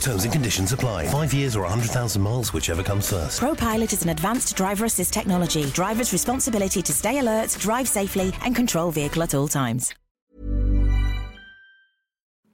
[0.00, 1.06] Terms and conditions apply.
[1.08, 3.40] Five years or 100,000 miles, whichever comes first.
[3.40, 5.64] ProPilot is an advanced driver assist technology.
[5.70, 9.94] Driver's responsibility to stay alert, drive safely, and control vehicle at all times.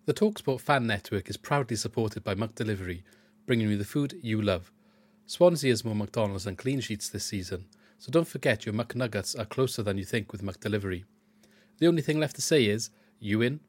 [0.05, 3.03] The Talksport fan network is proudly supported by McDelivery,
[3.47, 4.73] bringing you the food you love.
[5.27, 7.67] Swansea has more McDonald's than clean sheets this season,
[7.99, 11.05] so don't forget your McNuggets are closer than you think with McDelivery.
[11.79, 13.61] The only thing left to say is, you in?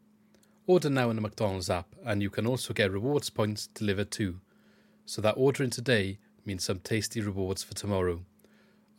[0.66, 4.40] Order now in the McDonald's app, and you can also get rewards points delivered too.
[5.06, 8.22] So that ordering today means some tasty rewards for tomorrow.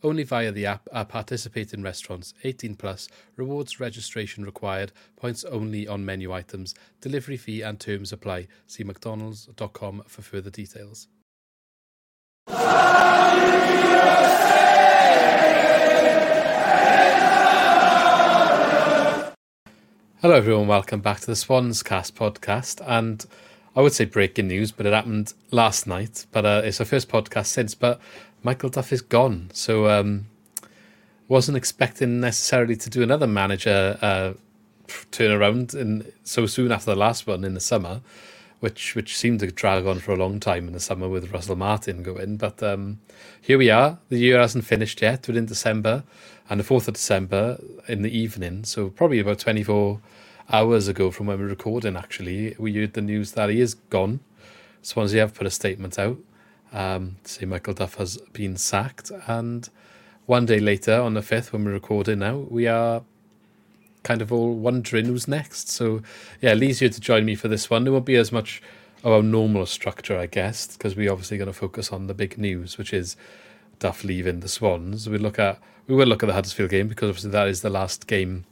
[0.03, 6.05] Only via the app are participating restaurants 18 plus, rewards registration required, points only on
[6.05, 8.47] menu items, delivery fee and terms apply.
[8.67, 11.07] See mcdonalds.com for further details.
[20.25, 20.65] Hello, everyone.
[20.65, 22.81] Welcome back to the Swans Cast podcast.
[22.87, 23.23] And
[23.75, 26.25] I would say breaking news, but it happened last night.
[26.31, 27.75] But uh, it's our first podcast since.
[27.75, 28.01] But
[28.41, 30.25] Michael Duff is gone, so um,
[31.27, 34.33] wasn't expecting necessarily to do another manager uh,
[35.11, 38.01] turnaround in so soon after the last one in the summer,
[38.61, 41.55] which which seemed to drag on for a long time in the summer with Russell
[41.55, 42.37] Martin going.
[42.37, 42.99] But um,
[43.39, 43.99] here we are.
[44.09, 45.27] The year hasn't finished yet.
[45.27, 46.03] We're in December,
[46.49, 48.63] and the fourth of December in the evening.
[48.63, 50.01] So probably about twenty four
[50.51, 51.95] hours ago from when we we're recording.
[51.95, 54.19] Actually, we heard the news that he is gone.
[54.81, 56.17] Swansea have put a statement out
[56.71, 59.69] um, to say Michael Duff has been sacked, and
[60.25, 63.03] one day later, on the fifth, when we're recording now, we are
[64.03, 65.69] kind of all wondering who's next.
[65.69, 66.01] So,
[66.41, 67.83] yeah, Lee's here to join me for this one.
[67.83, 68.61] There won't be as much
[69.03, 72.37] of our normal structure, I guess, because we're obviously going to focus on the big
[72.37, 73.15] news, which is
[73.79, 75.09] Duff leaving the Swans.
[75.09, 77.69] We look at we will look at the Huddersfield game because obviously that is the
[77.69, 78.45] last game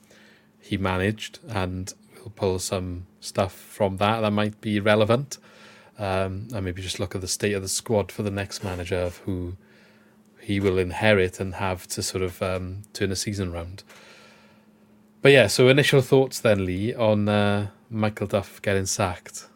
[0.63, 5.37] he managed, and we'll pull some stuff from that that might be relevant.
[5.99, 8.97] Um, and maybe just look at the state of the squad for the next manager
[8.97, 9.57] of who
[10.39, 13.83] he will inherit and have to sort of um, turn a season round.
[15.21, 19.47] But yeah, so initial thoughts then, Lee, on uh, Michael Duff getting sacked.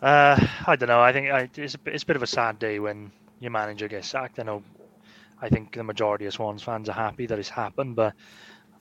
[0.00, 1.00] Uh, I don't know.
[1.00, 3.88] I think I, it's a, it's a bit of a sad day when your manager
[3.88, 4.38] gets sacked.
[4.38, 4.62] I know.
[5.42, 8.14] I think the majority of Swans fans are happy that it's happened, but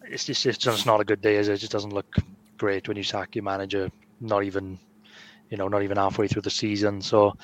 [0.09, 1.35] it's just it's just not a good day.
[1.35, 1.47] It?
[1.47, 2.15] it just doesn't look
[2.57, 3.91] great when you sack your manager.
[4.21, 4.79] Not even,
[5.49, 7.01] you know, not even halfway through the season.
[7.01, 7.37] So,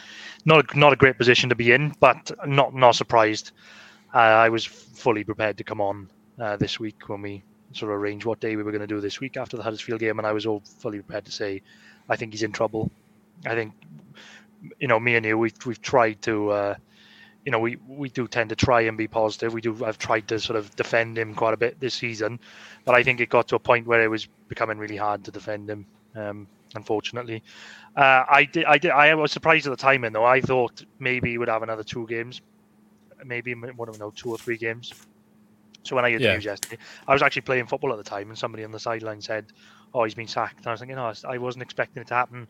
[0.46, 3.52] not not a great position to be in, but not not surprised.
[4.14, 7.98] Uh, I was fully prepared to come on uh, this week when we sort of
[7.98, 10.28] arranged what day we were going to do this week after the Huddersfield game, and
[10.28, 11.62] I was all fully prepared to say,
[12.10, 12.92] I think he's in trouble.
[13.46, 13.74] I think,
[14.80, 16.76] you know, me and you, we've we've tried to, uh,
[17.46, 19.54] you know, we we do tend to try and be positive.
[19.54, 19.84] We do.
[19.84, 22.40] I've tried to sort of defend him quite a bit this season,
[22.86, 25.32] but I think it got to a point where it was becoming really hard to
[25.32, 25.88] defend him.
[26.16, 27.44] Um, unfortunately,
[27.96, 28.66] uh, I did.
[28.66, 28.92] I did.
[28.92, 30.26] I was surprised at the timing though.
[30.26, 32.42] I thought maybe he would have another two games,
[33.24, 34.92] maybe one of know two or three games.
[35.84, 36.28] So when I heard Yeah.
[36.30, 36.78] the news yesterday,
[37.08, 39.48] I was actually playing football at the time, and somebody on the sideline said,
[39.94, 42.48] "Oh, he's been sacked." And I was thinking, "No, I wasn't expecting it to happen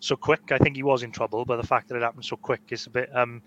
[0.00, 0.42] so quick.
[0.50, 2.86] I think he was in trouble, but the fact that it happened so quick is
[2.86, 3.42] a bit um,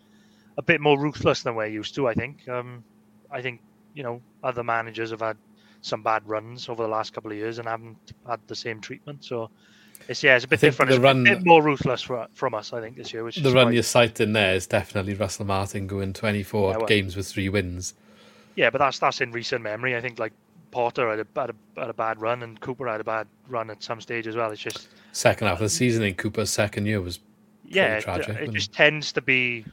[0.59, 2.07] a bit more ruthless than we're used to.
[2.07, 2.47] I think.
[2.47, 2.83] Um,
[3.31, 3.61] I think
[3.93, 5.37] you know other managers have had
[5.81, 7.97] some bad runs over the last couple of years and haven't
[8.27, 9.23] had the same treatment.
[9.23, 9.49] So
[10.09, 10.89] it's yeah, it's a bit different.
[10.89, 13.23] the It's run- a bit more ruthless for, from us, I think, this year.
[13.23, 16.87] Which The run quite- you're citing there is definitely Russell Martin going 24 Yeah, well-
[16.87, 17.93] games with three wins.
[18.55, 19.95] Yeah, but that's that's in recent memory.
[19.95, 20.33] I think like
[20.71, 23.69] Potter had a, had a, had a bad run and Cooper had a bad run
[23.69, 24.51] at some stage as well.
[24.51, 27.19] It's just Second half of the season in Cooper's second year was
[27.65, 29.63] yeah, tragic, it wasn't just tends to be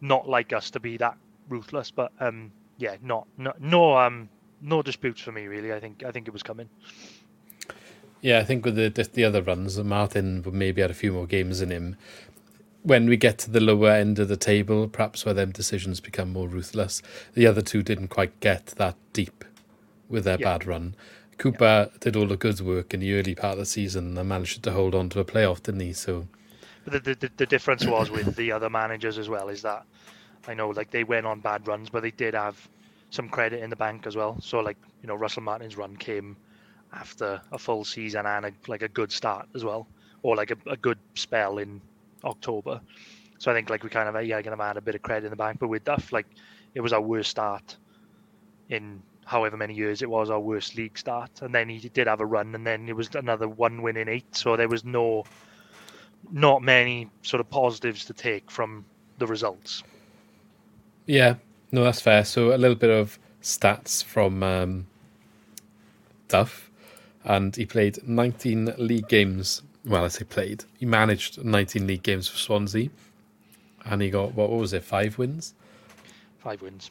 [0.00, 1.16] not like us to be that
[1.48, 1.90] ruthless.
[1.90, 4.28] But um, yeah, not no no um
[4.60, 5.72] no disputes for me really.
[5.72, 6.68] I think I think it was coming.
[8.20, 11.12] Yeah, I think with the the, the other runs, Martin would maybe had a few
[11.12, 11.96] more games in him.
[12.82, 16.32] When we get to the lower end of the table, perhaps where them decisions become
[16.32, 17.02] more ruthless.
[17.34, 19.44] The other two didn't quite get that deep
[20.08, 20.56] with their Yeah.
[20.58, 20.94] bad run.
[21.36, 24.62] Cooper did all the good work in the early part of the season and managed
[24.62, 25.92] to hold on to a playoff, didn't he?
[25.92, 26.28] So
[26.86, 29.86] the, the, the difference was with the other managers as well is that
[30.46, 32.68] I know like they went on bad runs, but they did have
[33.10, 34.38] some credit in the bank as well.
[34.40, 36.36] So like you know Russell Martin's run came
[36.92, 39.88] after a full season and a, like a good start as well,
[40.22, 41.80] or like a, a good spell in
[42.24, 42.80] October.
[43.38, 45.30] So I think like we kind of yeah gonna add a bit of credit in
[45.30, 46.26] the bank, but with Duff like
[46.74, 47.76] it was our worst start
[48.68, 52.20] in however many years it was our worst league start, and then he did have
[52.20, 54.36] a run, and then it was another one win in eight.
[54.36, 55.24] So there was no
[56.30, 58.84] not many sort of positives to take from
[59.18, 59.82] the results.
[61.06, 61.36] Yeah,
[61.72, 62.24] no, that's fair.
[62.24, 64.86] So a little bit of stats from um,
[66.28, 66.70] Duff,
[67.24, 69.62] and he played 19 league games.
[69.84, 70.64] Well, I say played.
[70.78, 72.90] He managed 19 league games for Swansea,
[73.84, 74.82] and he got what, what was it?
[74.84, 75.54] Five wins.
[76.38, 76.90] Five wins.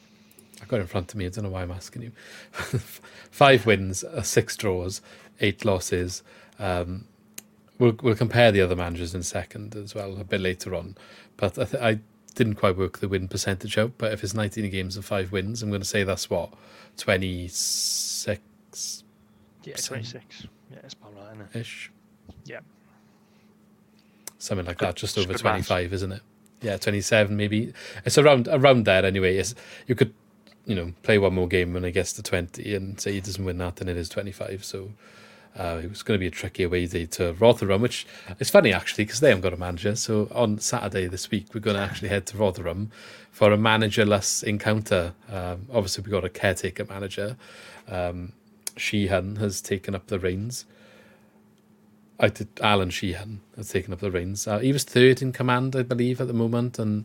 [0.62, 1.26] I got it in front of me.
[1.26, 2.12] I don't know why I'm asking you.
[2.52, 5.02] Five wins, uh, six draws,
[5.40, 6.22] eight losses.
[6.58, 7.04] Um,
[7.78, 10.96] we'll we'll compare the other managers in second as well a bit later on.
[11.36, 11.98] But I, th- I
[12.34, 13.92] didn't quite work the win percentage out.
[13.98, 16.52] But if it's 19 games and five wins, I'm going to say that's what
[16.98, 19.04] 26
[19.64, 20.46] Yeah, 26.
[20.70, 21.58] Yeah, it's about right, isn't it?
[21.60, 21.90] ish,
[22.44, 22.60] Yeah.
[24.38, 25.68] something like Good- that, just over good maths.
[25.68, 26.22] 25, isn't it?
[26.62, 27.72] Yeah, 27 maybe.
[28.04, 29.36] It's around around there anyway.
[29.36, 29.54] It's,
[29.86, 30.14] you could
[30.64, 33.44] you know play one more game when it gets to 20 and say he doesn't
[33.44, 34.64] win that, then it is 25.
[34.64, 34.90] So.
[35.58, 38.06] Uh, it was going to be a tricky away day to Rotherham, which
[38.38, 39.96] is funny actually because they haven't got a manager.
[39.96, 42.90] So on Saturday this week, we're going to actually head to Rotherham
[43.30, 45.14] for a managerless encounter.
[45.30, 47.36] Um, obviously, we've got a caretaker manager.
[47.88, 48.32] Um,
[48.76, 50.66] Sheehan has taken up the reins.
[52.18, 52.48] I did.
[52.62, 54.46] Alan Sheehan has taken up the reins.
[54.46, 57.04] Uh, he was third in command, I believe, at the moment, and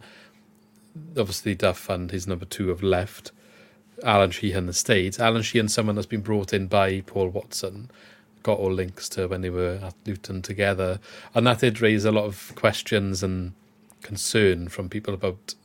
[1.18, 3.32] obviously Duff and his number two have left.
[4.04, 5.20] Alan Sheehan has stayed.
[5.20, 7.90] Alan Sheehan, someone that's been brought in by Paul Watson,
[8.44, 11.00] got all links to when they were at Luton together,
[11.34, 13.54] and that did raise a lot of questions and
[14.02, 15.56] concern from people about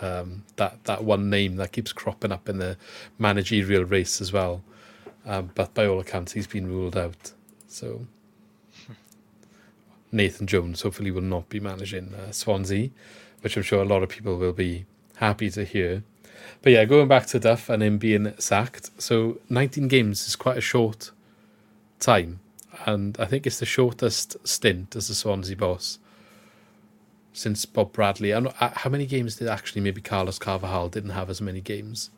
[0.00, 2.76] um, that that one name that keeps cropping up in the
[3.18, 4.62] managerial race as well.
[5.26, 7.32] Um, but by all accounts, he's been ruled out.
[7.68, 8.06] So
[10.12, 12.90] Nathan Jones hopefully will not be managing uh, Swansea,
[13.40, 14.84] which I'm sure a lot of people will be
[15.16, 16.02] happy to hear.
[16.62, 18.90] But yeah, going back to Duff and him being sacked.
[19.00, 21.10] So 19 games is quite a short
[22.04, 22.40] time,
[22.86, 25.98] and I think it's the shortest stint as a Swansea boss
[27.32, 28.32] since Bob Bradley.
[28.32, 31.60] I don't, uh, how many games did actually maybe Carlos Carvalhal didn't have as many
[31.60, 32.10] games,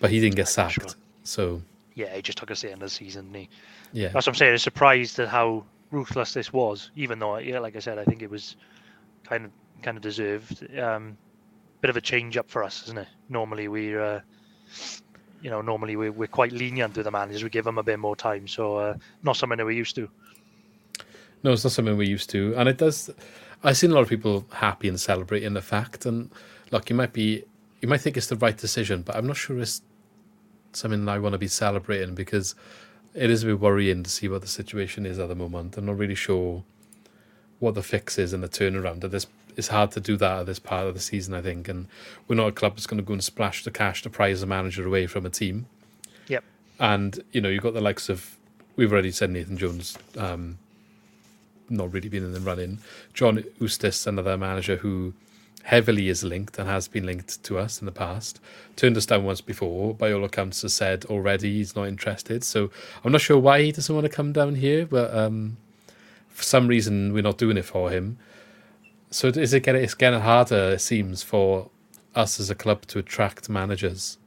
[0.00, 0.74] but he didn't get sacked.
[0.74, 0.90] sure.
[1.24, 1.62] So
[1.94, 3.48] Yeah, he just took us the end of the season, didn't he?
[3.92, 4.52] yeah, That's what I'm saying.
[4.52, 8.22] I'm surprised at how ruthless this was, even though, yeah, like I said, I think
[8.22, 8.56] it was
[9.24, 9.50] kind of
[9.82, 10.76] kind of deserved.
[10.78, 11.16] Um,
[11.80, 13.08] bit of a change up for us, isn't it?
[13.28, 14.20] Normally we're, uh,
[15.42, 17.42] you know, normally we're, we're quite lenient with the managers.
[17.42, 20.08] We give them a bit more time, so uh, not something that we're used to.
[21.42, 23.10] No, it's not something we're used to, and it does.
[23.64, 26.30] I've seen a lot of people happy and celebrating the fact, and
[26.70, 27.44] look, you might be,
[27.80, 29.82] you might think it's the right decision, but I'm not sure it's
[30.72, 32.54] something I want to be celebrating because
[33.14, 35.76] it is a bit worrying to see what the situation is at the moment.
[35.76, 36.62] I'm not really sure
[37.58, 39.04] what the fix is and the turnaround.
[39.04, 41.68] At this, it's hard to do that at this part of the season, I think,
[41.68, 41.86] and
[42.28, 44.46] we're not a club that's going to go and splash the cash to prize a
[44.46, 45.66] manager away from a team.
[46.28, 46.44] Yep.
[46.78, 48.36] And you know, you've got the likes of
[48.76, 50.58] we've already said Nathan Jones, um,
[51.68, 52.78] not really been in the running.
[53.14, 55.14] John Eustace, another manager who
[55.64, 58.40] heavily is linked and has been linked to us in the past,
[58.76, 59.94] turned us down once before.
[59.94, 62.44] By all accounts, has said already he's not interested.
[62.44, 62.70] So
[63.04, 65.56] I'm not sure why he doesn't want to come down here, but um,
[66.28, 68.18] for some reason we're not doing it for him.
[69.12, 70.72] So is it getting it's getting harder?
[70.72, 71.70] It seems for
[72.14, 74.18] us as a club to attract managers.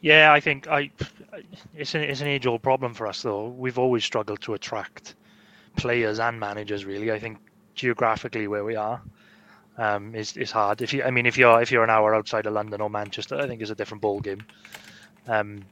[0.00, 0.90] Yeah, I think I
[1.74, 3.48] it's an it's an age old problem for us though.
[3.48, 5.14] We've always struggled to attract
[5.76, 6.84] players and managers.
[6.84, 7.38] Really, I think
[7.74, 9.02] geographically where we are
[9.78, 10.80] um, is is hard.
[10.80, 13.36] If you, I mean, if you're if you're an hour outside of London or Manchester,
[13.36, 14.44] I think it's a different ball game.
[15.26, 15.64] Um,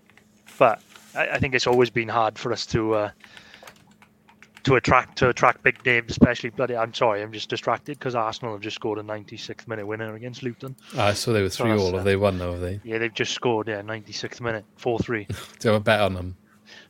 [0.58, 0.82] but
[1.14, 3.10] I, I think it's always been hard for us to uh,
[4.64, 6.50] to attract to attract big names, especially.
[6.50, 10.14] Bloody, I'm sorry, I'm just distracted because Arsenal have just scored a 96th minute winner
[10.14, 10.76] against Luton.
[10.96, 11.94] I saw they were three that's, all.
[11.94, 12.52] uh, Have they won though?
[12.52, 12.80] Have they?
[12.84, 13.68] Yeah, they've just scored.
[13.68, 15.26] Yeah, 96th minute, four three.
[15.62, 16.36] you have a bet on them?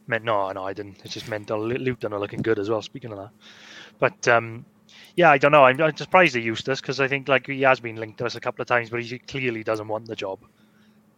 [0.06, 1.00] meant no, no, I didn't.
[1.04, 1.60] It's just mental.
[1.60, 2.82] Lu- Luton are looking good as well.
[2.82, 3.30] Speaking of that,
[3.98, 4.64] but um,
[5.16, 5.64] yeah, I don't know.
[5.64, 8.26] I'm, I'm surprised they used us because I think like he has been linked to
[8.26, 10.40] us a couple of times, but he clearly doesn't want the job.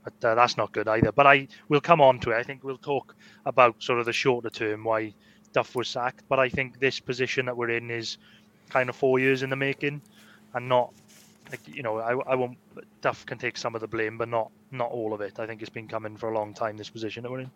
[0.05, 1.13] But uh, that's not good either.
[1.13, 2.37] But I will come on to it.
[2.37, 3.15] I think we'll talk
[3.47, 5.15] about sort of the shorter term why
[5.53, 6.23] Duff was sacked.
[6.29, 8.19] But I think this position that we're in is
[8.71, 10.01] kind of four years in the making,
[10.55, 10.93] and not
[11.51, 12.59] like you know I, I won't.
[13.01, 15.39] Duff can take some of the blame, but not not all of it.
[15.39, 16.77] I think it's been coming for a long time.
[16.77, 17.51] This position that we're in.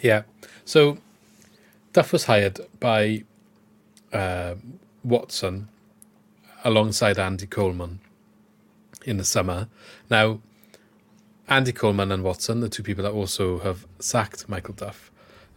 [0.00, 0.22] Yeah.
[0.64, 0.98] So
[1.92, 3.24] Duff was hired by
[4.12, 4.56] uh,
[5.04, 5.68] Watson
[6.64, 8.00] alongside Andy Coleman
[9.04, 9.68] in the summer.
[10.10, 10.40] Now,
[11.48, 15.11] Andy Coleman and Watson, the two people that also have sacked Michael Duff,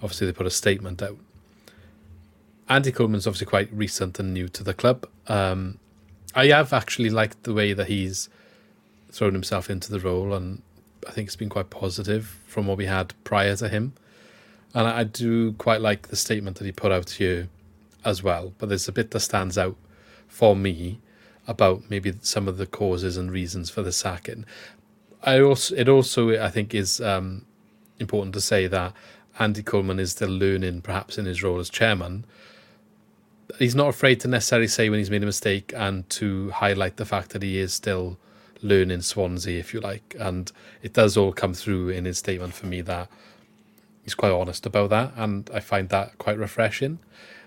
[0.06, 1.18] obviously they put a statement out.
[2.70, 5.08] Andy Coleman's obviously quite recent and new to the club.
[5.28, 5.80] Um,
[6.36, 8.30] I have actually liked the way that he's
[9.12, 10.62] thrown himself into the role, and
[11.08, 13.94] I think it's been quite positive from what we had prior to him.
[14.76, 17.50] And I do quite like the statement that he put out here
[18.04, 18.54] as well.
[18.60, 19.76] But there's a bit that stands out
[20.28, 21.00] for me
[21.48, 24.46] about maybe some of the causes and reasons for the sacking.
[25.24, 27.46] I also it also I think is um,
[28.00, 28.94] important to say that
[29.40, 32.26] Andy Coleman is still learning, perhaps in his role as chairman.
[33.60, 37.06] He's not afraid to necessarily say when he's made a mistake and to highlight the
[37.06, 38.18] fact that he is still
[38.62, 40.16] learning Swansea, if you like.
[40.20, 40.52] And
[40.82, 43.10] it does all come through in his statement for me that
[44.04, 47.00] he's quite honest about that, and I find that quite refreshing.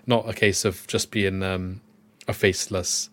[0.05, 1.81] Not a case of just being um,
[2.27, 3.09] a faceless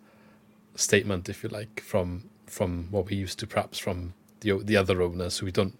[0.74, 5.02] statement, if you like, from from what we used to perhaps from the the other
[5.02, 5.78] owners who we don't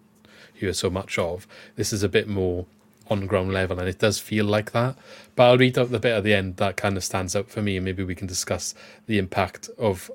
[0.53, 1.47] hear so much of.
[1.77, 2.67] This is a bit more
[3.09, 4.97] on ground level, and it does feel like that.
[5.35, 7.63] But I'll read out the bit at the end that kind of stands out for
[7.63, 8.75] me, and maybe we can discuss
[9.07, 10.11] the impact of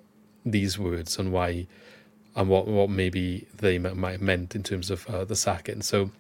[0.46, 1.68] these words and why
[2.36, 5.82] and what what maybe they might have meant in terms of uh, the sacking.
[5.82, 6.12] So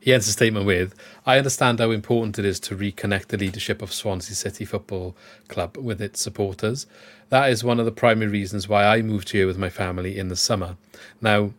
[0.00, 0.94] he ends the statement with
[1.26, 5.16] I understand how important it is to reconnect the leadership of Swansea City Football
[5.48, 6.86] Club with its supporters.
[7.30, 10.28] That is one of the primary reasons why I moved here with my family in
[10.28, 10.76] the summer.
[11.20, 11.52] Now,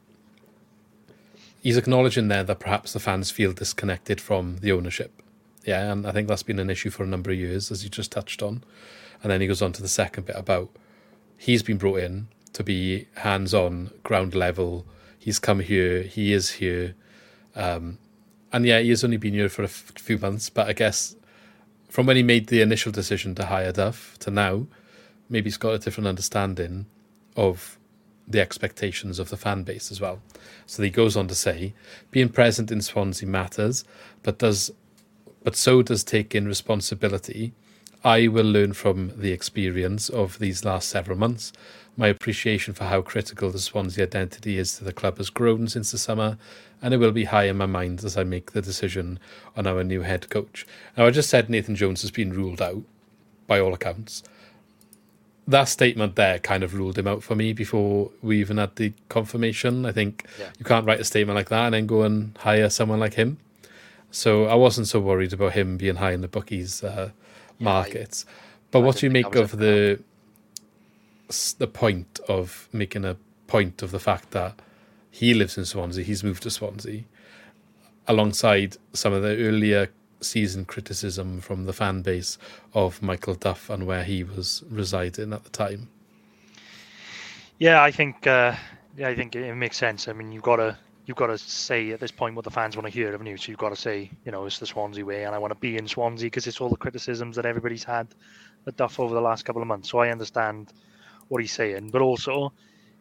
[1.66, 5.24] he's acknowledging there that perhaps the fans feel disconnected from the ownership.
[5.66, 7.90] Yeah, and I think that's been an issue for a number of years, as you
[7.90, 8.64] just touched on.
[9.24, 10.70] And then he goes on to the second bit about
[11.40, 14.86] he's been brought in to be hands on, ground level.
[15.18, 16.94] He's come here, he is here.
[17.56, 17.98] Um,
[18.54, 21.16] and yeah, he has only been here for a f- few months, but I guess
[21.90, 24.68] from when he made the initial decision to hire Duff to now,
[25.32, 26.86] maybe he's got a different understanding
[27.36, 27.80] of
[28.28, 30.20] the expectations of the fan base as well.
[30.66, 31.74] So he goes on to say,
[32.12, 33.84] being present in Swansea matters,
[34.24, 34.72] but does
[35.44, 37.54] but so does taking responsibility.
[38.04, 41.54] I will learn from the experience of these last several months.
[41.96, 45.92] My appreciation for how critical the Swansea identity is to the club has grown since
[45.92, 46.38] the summer,
[46.82, 49.20] and it will be high in my mind as I make the decision
[49.56, 50.66] on our new head coach.
[50.98, 52.82] Now, I just said Nathan Jones has been ruled out
[53.48, 54.24] by all accounts.
[55.48, 58.94] That statement there kind of ruled him out for me before we even had the
[59.10, 59.86] confirmation.
[59.86, 60.50] I think yeah.
[60.58, 63.38] you can't write a statement like that and then go and hire someone like him.
[64.10, 67.12] So I wasn't so worried about him being high in the bookies uh,
[67.60, 68.26] yeah, markets.
[68.72, 70.00] but I what do you make of the
[71.58, 74.62] the point of making a point of the fact that
[75.12, 77.04] he lives in Swansea, he's moved to Swansea,
[78.08, 79.90] alongside some of the earlier
[80.26, 82.38] season criticism from the fan base
[82.74, 85.90] of Michael Duff and where he was residing at the time.
[87.60, 88.56] Yeah, I think uh,
[88.98, 90.08] yeah, I think it makes sense.
[90.08, 92.76] I mean, you've got to you've got to say at this point what the fans
[92.76, 93.38] want to hear, haven't you?
[93.38, 95.60] So you've got to say, you know, it's the Swansea way, and I want to
[95.60, 98.08] be in Swansea because it's all the criticisms that everybody's had
[98.68, 99.90] at Duff over the last couple of months.
[99.90, 100.74] So I understand
[101.28, 102.52] what he's saying, but also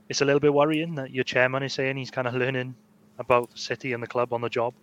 [0.09, 2.75] it's a little bit worrying that your chairman is saying he's kind of learning
[3.19, 4.75] about the city and the club on the job.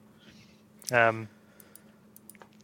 [0.91, 1.27] Um,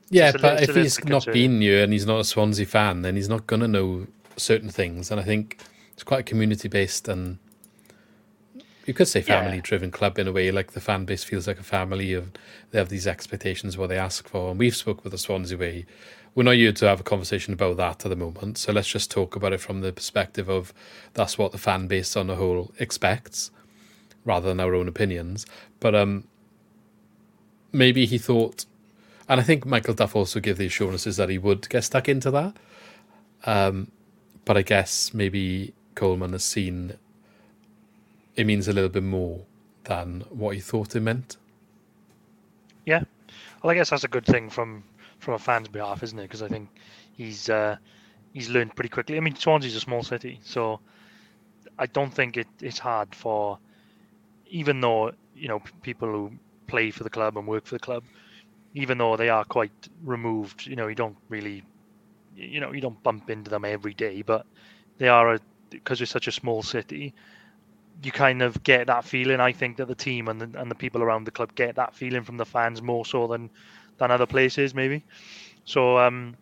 [0.10, 3.30] yeah, but if he's not been here and he's not a Swansea fan, then he's
[3.30, 5.12] not going to know certain things.
[5.12, 5.60] And I think
[5.94, 7.40] it's quite a community based and
[8.86, 9.98] you could say family driven yeah.
[9.98, 10.50] club in a way.
[10.50, 12.32] Like the fan base feels like a family of
[12.72, 14.50] they have these expectations what they ask for.
[14.50, 15.86] And we've spoke with the Swansea way
[16.38, 18.60] we're not here to have a conversation about that at the moment.
[18.60, 20.72] So let's just talk about it from the perspective of
[21.16, 23.50] that's what the fan base on the whole expects,
[24.24, 25.48] rather than our own opinions.
[25.80, 26.26] But um,
[27.72, 28.68] maybe he thought,
[29.30, 32.32] and I think Michael Duff also gave the assurances that he would get stuck into
[32.32, 32.56] that.
[33.46, 33.92] Um,
[34.46, 36.94] but I guess maybe Coleman has seen
[38.36, 39.42] it means a little bit more
[39.86, 41.38] than what he thought it meant.
[42.86, 43.04] Yeah,
[43.62, 44.84] well, I guess that's a good thing from
[45.20, 46.24] from a fan's behalf, isn't it?
[46.24, 46.70] Because I think
[47.18, 47.76] he's uh,
[48.34, 49.18] he's learned pretty quickly.
[49.18, 50.80] I mean, Swansea's a small city, so
[51.78, 53.58] I don't think it, it's hard for,
[54.48, 56.32] even though you know people who
[56.68, 58.04] play for the club and work for the club,
[58.74, 59.72] even though they are quite
[60.04, 60.66] removed.
[60.68, 61.64] You know, you don't really,
[62.36, 64.46] you know, you don't bump into them every day, but
[64.98, 67.14] they are a because it's such a small city.
[68.04, 69.40] You kind of get that feeling.
[69.40, 71.96] I think that the team and the, and the people around the club get that
[71.96, 73.50] feeling from the fans more so than
[73.98, 75.04] than other places maybe.
[75.66, 76.36] So um,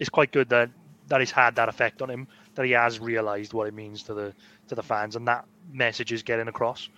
[0.00, 0.70] it's quite good that
[1.08, 4.14] that he's had that effect on him, that he has realised what it means to
[4.14, 4.34] the
[4.68, 6.88] to the fans, and that message is getting across.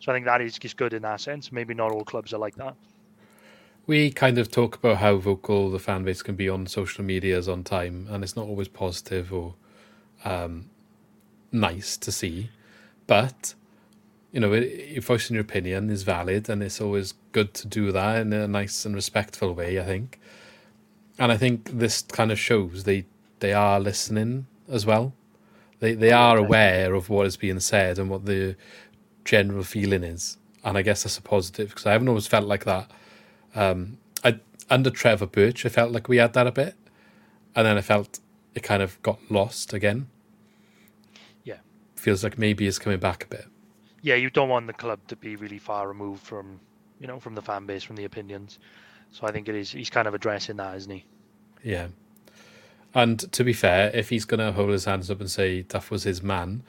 [0.00, 1.52] So I think that is just good in that sense.
[1.52, 2.76] Maybe not all clubs are like that.
[3.88, 7.48] We kind of talk about how vocal the fan base can be on social medias
[7.48, 9.54] on time, and it's not always positive or
[10.26, 10.68] um,
[11.50, 12.50] nice to see.
[13.06, 13.54] But
[14.30, 14.50] you know,
[15.00, 18.84] voicing your opinion is valid, and it's always good to do that in a nice
[18.84, 19.80] and respectful way.
[19.80, 20.20] I think,
[21.18, 23.06] and I think this kind of shows they
[23.40, 25.14] they are listening as well.
[25.80, 28.54] They they are aware of what is being said and what the
[29.24, 32.66] general feeling is, and I guess that's a positive because I haven't always felt like
[32.66, 32.90] that.
[33.54, 34.40] Um, I
[34.70, 36.74] under Trevor Birch, I felt like we had that a bit,
[37.54, 38.20] and then I felt
[38.54, 40.08] it kind of got lost again.
[41.44, 41.58] Yeah,
[41.96, 43.46] feels like maybe it's coming back a bit
[44.02, 46.60] yeah, you don't want the club to be really far removed from,
[47.00, 48.58] you know, from the fan base, from the opinions.
[49.10, 49.72] So I think it is.
[49.72, 51.04] He's kind of addressing that, isn't he?
[51.62, 51.88] Yeah.
[52.94, 55.90] And to be fair, if he's going to hold his hands up and say Duff
[55.90, 56.62] was his man,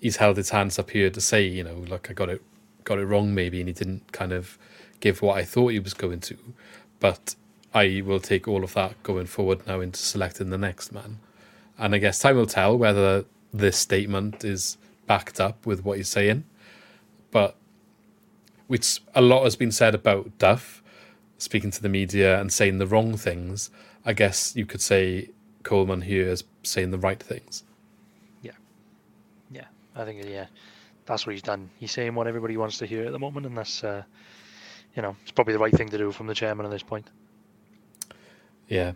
[0.00, 2.42] he's held his hands up here to say, you know, look, I got it,
[2.84, 4.58] got it wrong maybe, and he didn't kind of
[5.02, 6.38] give what I thought he was going to.
[6.98, 7.36] But
[7.74, 11.18] I will take all of that going forward now into selecting the next man.
[11.78, 16.08] And I guess time will tell whether this statement is backed up with what he's
[16.08, 16.44] saying
[17.32, 17.56] but
[18.68, 20.82] which a lot has been said about Duff
[21.38, 23.70] speaking to the media and saying the wrong things.
[24.04, 25.30] I guess you could say
[25.64, 27.64] Coleman here is saying the right things.
[28.42, 28.52] Yeah,
[29.50, 29.66] yeah,
[29.96, 30.46] I think yeah,
[31.06, 31.70] that's what he's done.
[31.78, 34.04] He's saying what everybody wants to hear at the moment, and that's uh,
[34.94, 37.08] you know it's probably the right thing to do from the chairman at this point.
[38.68, 38.92] Yeah.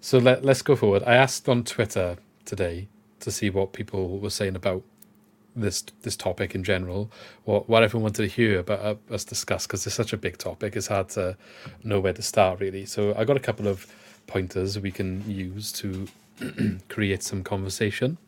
[0.00, 1.02] So let, let's go forward.
[1.04, 2.88] I asked on Twitter today
[3.20, 4.82] to see what people were saying about
[5.56, 7.10] this this topic in general,
[7.44, 10.38] what what everyone wanted to hear about uh, us discuss because it's such a big
[10.38, 10.76] topic.
[10.76, 11.36] It's hard to
[11.82, 12.84] know where to start really.
[12.84, 13.86] So I got a couple of
[14.26, 16.06] pointers we can use to
[16.88, 18.18] create some conversation.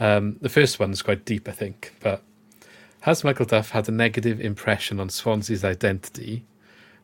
[0.00, 2.22] Um, the first one is quite deep, I think, but
[3.02, 6.44] has Michael Duff had a negative impression on Swansea's identity,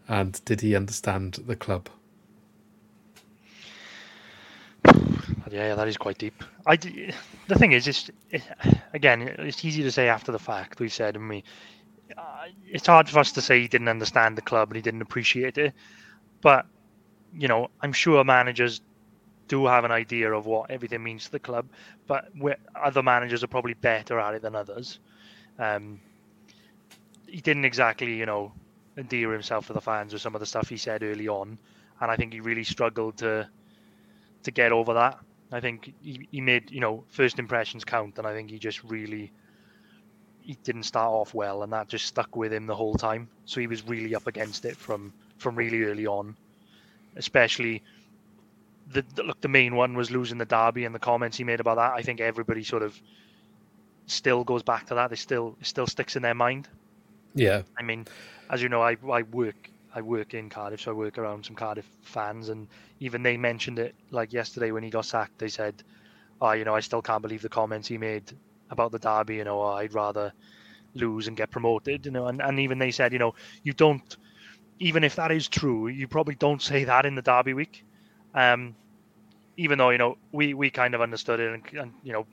[0.08, 1.88] and did he understand the club?
[5.50, 6.44] Yeah, that is quite deep.
[6.66, 8.42] I, the thing is, it's it,
[8.92, 10.78] again, it's easy to say after the fact.
[10.78, 11.42] We've said, and we,
[12.18, 15.00] uh, it's hard for us to say he didn't understand the club and he didn't
[15.00, 15.72] appreciate it.
[16.42, 16.66] But
[17.34, 18.82] you know, I'm sure managers
[19.48, 21.66] do have an idea of what everything means to the club,
[22.06, 22.28] but
[22.74, 25.00] other managers are probably better at it than others.
[25.58, 26.00] Um,
[27.26, 28.52] he didn't exactly, you know,
[28.96, 31.58] endear himself to the fans with some of the stuff he said early on,
[32.00, 33.48] and I think he really struggled to
[34.44, 35.18] to get over that.
[35.52, 38.82] I think he, he made you know first impressions count, and I think he just
[38.84, 39.32] really
[40.40, 43.28] he didn't start off well, and that just stuck with him the whole time.
[43.44, 46.36] So he was really up against it from from really early on,
[47.16, 47.82] especially.
[48.90, 51.60] The, the look, the main one was losing the derby, and the comments he made
[51.60, 51.92] about that.
[51.92, 52.98] I think everybody sort of
[54.10, 55.12] still goes back to that.
[55.12, 56.68] It still it still sticks in their mind.
[57.34, 57.62] Yeah.
[57.78, 58.06] I mean,
[58.50, 61.56] as you know, I I work I work in Cardiff, so I work around some
[61.56, 62.68] Cardiff fans, and
[63.00, 65.38] even they mentioned it like yesterday when he got sacked.
[65.38, 65.82] They said,
[66.40, 68.24] "Oh, you know, I still can't believe the comments he made
[68.70, 69.36] about the derby.
[69.36, 70.32] You know, oh, I'd rather
[70.94, 74.16] lose and get promoted." You know, and, and even they said, you know, you don't,
[74.78, 77.84] even if that is true, you probably don't say that in the derby week.
[78.34, 78.74] Um,
[79.56, 82.26] even though you know we we kind of understood it and, and you know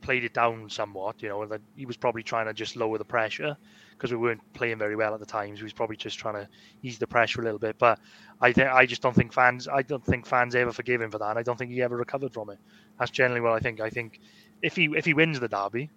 [0.00, 1.22] played it down somewhat.
[1.22, 3.56] You know that he was probably trying to just lower the pressure
[3.92, 5.58] because we weren't playing very well at the times.
[5.60, 6.48] He was probably just trying to
[6.82, 7.78] ease the pressure a little bit.
[7.78, 7.98] But
[8.40, 9.68] I think I just don't think fans.
[9.68, 11.36] I don't think fans ever forgive him for that.
[11.36, 12.58] I don't think he ever recovered from it.
[12.98, 13.80] That's generally what I think.
[13.80, 14.20] I think
[14.60, 15.90] if he if he wins the derby,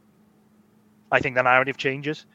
[1.12, 2.26] I think the narrative changes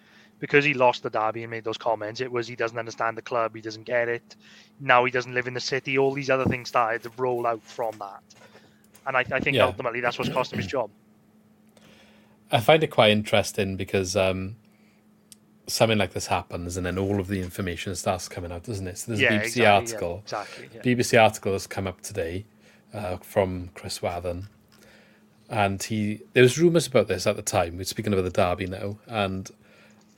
[0.40, 2.20] because he lost the derby and made those comments.
[2.20, 3.54] It was he doesn't understand the club.
[3.54, 4.36] He doesn't get it.
[4.80, 5.98] Now he doesn't live in the city.
[5.98, 8.22] All these other things started to roll out from that.
[9.06, 9.66] And I, I think yeah.
[9.66, 10.90] ultimately that's what's cost him his job.
[12.52, 14.56] I find it quite interesting because um,
[15.66, 18.98] something like this happens, and then all of the information starts coming out, doesn't it?
[18.98, 20.10] So there's yeah, a BBC exactly, article.
[20.10, 20.68] Yeah, exactly.
[20.74, 20.82] Yeah.
[20.82, 22.44] BBC article has come up today
[22.92, 24.48] uh, from Chris Wathan,
[25.48, 27.76] and he there was rumours about this at the time.
[27.76, 29.50] We're speaking about the derby now, and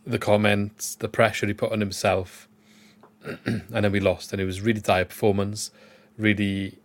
[0.06, 2.48] the comments, the pressure he put on himself,
[3.44, 5.70] and then we lost, and it was really dire performance,
[6.16, 6.78] really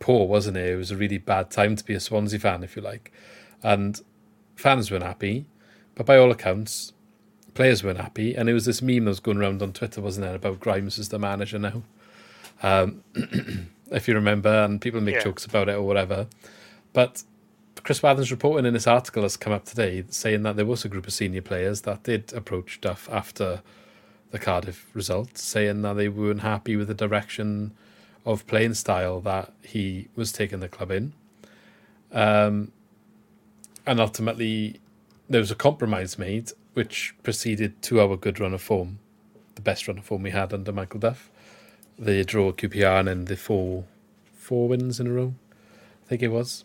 [0.00, 0.70] poor, wasn't it?
[0.70, 3.12] It was a really bad time to be a Swansea fan, if you like,
[3.62, 4.00] and
[4.54, 5.46] fans weren't happy,
[5.94, 6.92] but by all accounts,
[7.54, 8.34] players weren't happy.
[8.34, 10.98] And it was this meme that was going around on Twitter, wasn't it, about Grimes
[10.98, 11.82] as the manager now.
[12.62, 13.02] Um,
[13.90, 15.24] if you remember, and people make yeah.
[15.24, 16.26] jokes about it or whatever.
[16.92, 17.22] But
[17.82, 20.88] Chris Wathan's reporting in this article has come up today saying that there was a
[20.88, 23.62] group of senior players that did approach Duff after
[24.30, 27.72] the Cardiff result, saying that they weren't happy with the direction
[28.24, 31.12] of playing style that he was taking the club in.
[32.10, 32.72] Um,
[33.86, 34.80] and ultimately,
[35.28, 38.98] there was a compromise made, which preceded to our good run of form,
[39.54, 41.30] the best run of form we had under Michael Duff.
[41.98, 43.84] The draw at QPR and then the four
[44.36, 45.34] four wins in a row,
[46.04, 46.64] I think it was.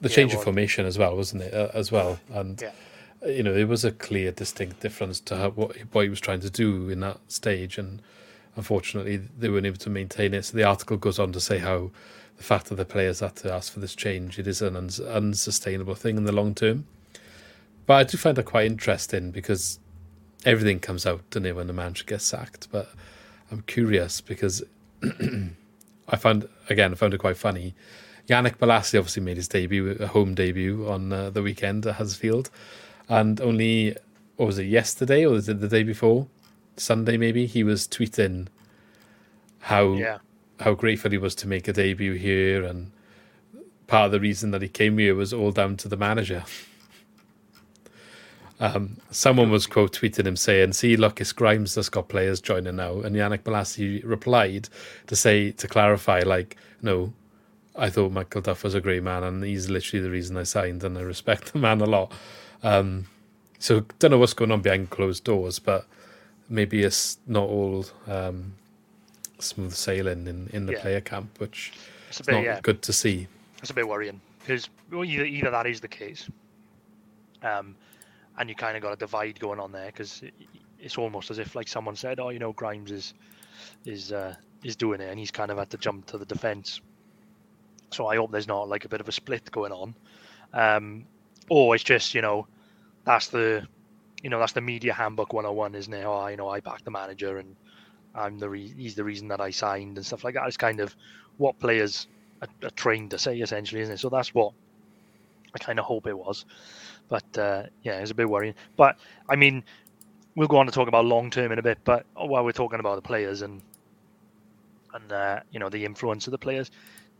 [0.00, 1.54] the Yeah, change of formation as well, wasn't it?
[1.54, 2.72] Uh, as well, and Yeah.
[3.26, 6.40] you know, it was a clear, distinct difference to how, what what he was trying
[6.40, 8.02] to do in that stage, and
[8.56, 10.44] unfortunately, they weren't able to maintain it.
[10.46, 11.90] So the article goes on to say how
[12.40, 14.98] the fact that the players had to ask for this change, it is an uns-
[14.98, 16.86] unsustainable thing in the long term.
[17.84, 19.78] But I do find that quite interesting because
[20.46, 22.68] everything comes out, doesn't it, when the manager gets sacked?
[22.72, 22.90] But
[23.52, 24.62] I'm curious because
[25.02, 27.74] I found again I found it quite funny.
[28.26, 32.48] Yannick Bolasie obviously made his debut, a home debut on uh, the weekend at Huddersfield,
[33.06, 33.94] and only
[34.36, 36.26] what was it yesterday or was it the day before,
[36.78, 37.44] Sunday maybe?
[37.44, 38.46] He was tweeting
[39.58, 40.18] how Yeah.
[40.60, 42.92] How grateful he was to make a debut here, and
[43.86, 46.44] part of the reason that he came here was all down to the manager.
[48.62, 52.76] Um, someone was quote tweeting him saying, "See, look, it's Grimes that's got players joining
[52.76, 54.68] now." And Yannick Bolasie replied
[55.06, 57.14] to say to clarify, like, "No,
[57.74, 60.84] I thought Michael Duff was a great man, and he's literally the reason I signed,
[60.84, 62.12] and I respect the man a lot."
[62.62, 63.06] Um,
[63.58, 65.86] so don't know what's going on behind closed doors, but
[66.50, 68.56] maybe it's not all um,
[69.42, 70.80] smooth sailing in, in the Yeah.
[70.80, 71.72] player camp, which
[72.08, 73.26] It's a is bit, not yeah, good to see.
[73.60, 76.28] it's a bit worrying because either, either that is the case,
[77.42, 77.76] um,
[78.38, 80.34] and you kind of got a divide going on there because it,
[80.78, 83.14] it's almost as if like someone said, "Oh, you know, Grimes is
[83.84, 86.80] is uh, is doing it," and he's kind of had to jump to the defence.
[87.92, 89.94] So I hope there's not like a bit of a split going on,
[90.52, 91.04] um,
[91.48, 92.46] or it's just you know
[93.04, 93.66] that's the
[94.22, 96.90] you know that's the media handbook 101 isn't it oh you know i back the
[96.90, 97.56] manager and
[98.14, 100.46] i'm the re- he's the reason that i signed and stuff like that.
[100.46, 100.94] It's kind of
[101.36, 102.06] what players
[102.42, 103.98] are, are trained to say essentially isn't it?
[103.98, 104.52] So that's what
[105.54, 106.44] i kind of hope it was.
[107.08, 108.54] But uh, yeah it's a bit worrying.
[108.76, 108.96] But
[109.28, 109.64] i mean
[110.36, 112.80] we'll go on to talk about long term in a bit but while we're talking
[112.80, 113.60] about the players and
[114.94, 116.70] and uh, you know the influence of the players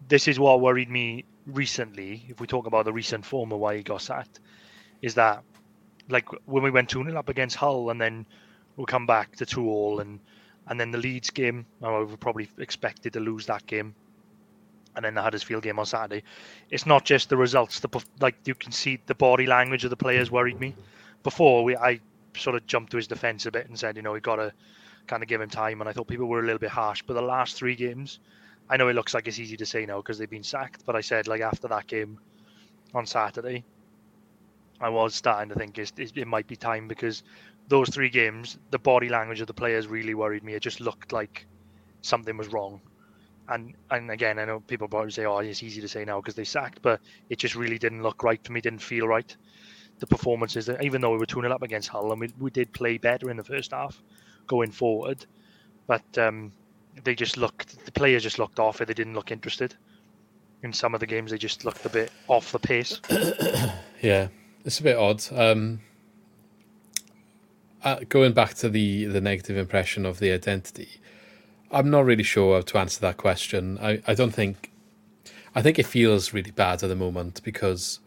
[0.09, 3.77] this is what worried me recently if we talk about the recent form of why
[3.77, 4.41] he got sacked
[5.03, 5.43] is that
[6.09, 8.27] like when we went 2 0 up against Hull and then
[8.77, 10.21] we'll come back to 2 all and
[10.71, 13.93] and then the Leeds game, I was probably expected to lose that game.
[14.95, 16.23] And then the Huddersfield game on Saturday.
[16.71, 19.97] It's not just the results, the like you can see the body language of the
[19.97, 20.75] players worried me.
[21.25, 22.01] Before we I
[22.37, 24.53] sort of jumped to his defence a bit and said, you know, we gotta
[25.09, 27.03] kind of give him time and I thought people were a little bit harsh.
[27.03, 28.21] But the last three games,
[28.69, 30.95] I know it looks like it's easy to say now because they've been sacked, but
[30.95, 32.19] I said like after that game
[32.95, 33.65] on Saturday,
[34.81, 37.23] I was starting to think it might be time because
[37.71, 40.55] those three games, the body language of the players really worried me.
[40.55, 41.47] It just looked like
[42.03, 42.81] something was wrong.
[43.49, 46.35] And and again, I know people probably say, "Oh, it's easy to say now because
[46.35, 48.61] they sacked," but it just really didn't look right for me.
[48.61, 49.35] Didn't feel right.
[50.01, 52.99] The performances, even though we were tuning up against Hull, and we, we did play
[52.99, 54.03] better in the first half,
[54.47, 55.25] going forward,
[55.87, 56.53] but um,
[57.05, 57.85] they just looked.
[57.85, 58.79] The players just looked off.
[58.79, 59.77] They didn't look interested.
[60.63, 63.01] In some of the games, they just looked a bit off the pace.
[64.03, 64.29] Yeah,
[64.65, 65.23] it's a bit odd.
[65.31, 65.81] Um,
[67.85, 71.01] uh, going back to the the negative impression of the identity,
[71.71, 73.79] I'm not really sure how to answer that question.
[73.81, 74.71] I, I don't think.
[75.55, 77.99] I think it feels really bad at the moment because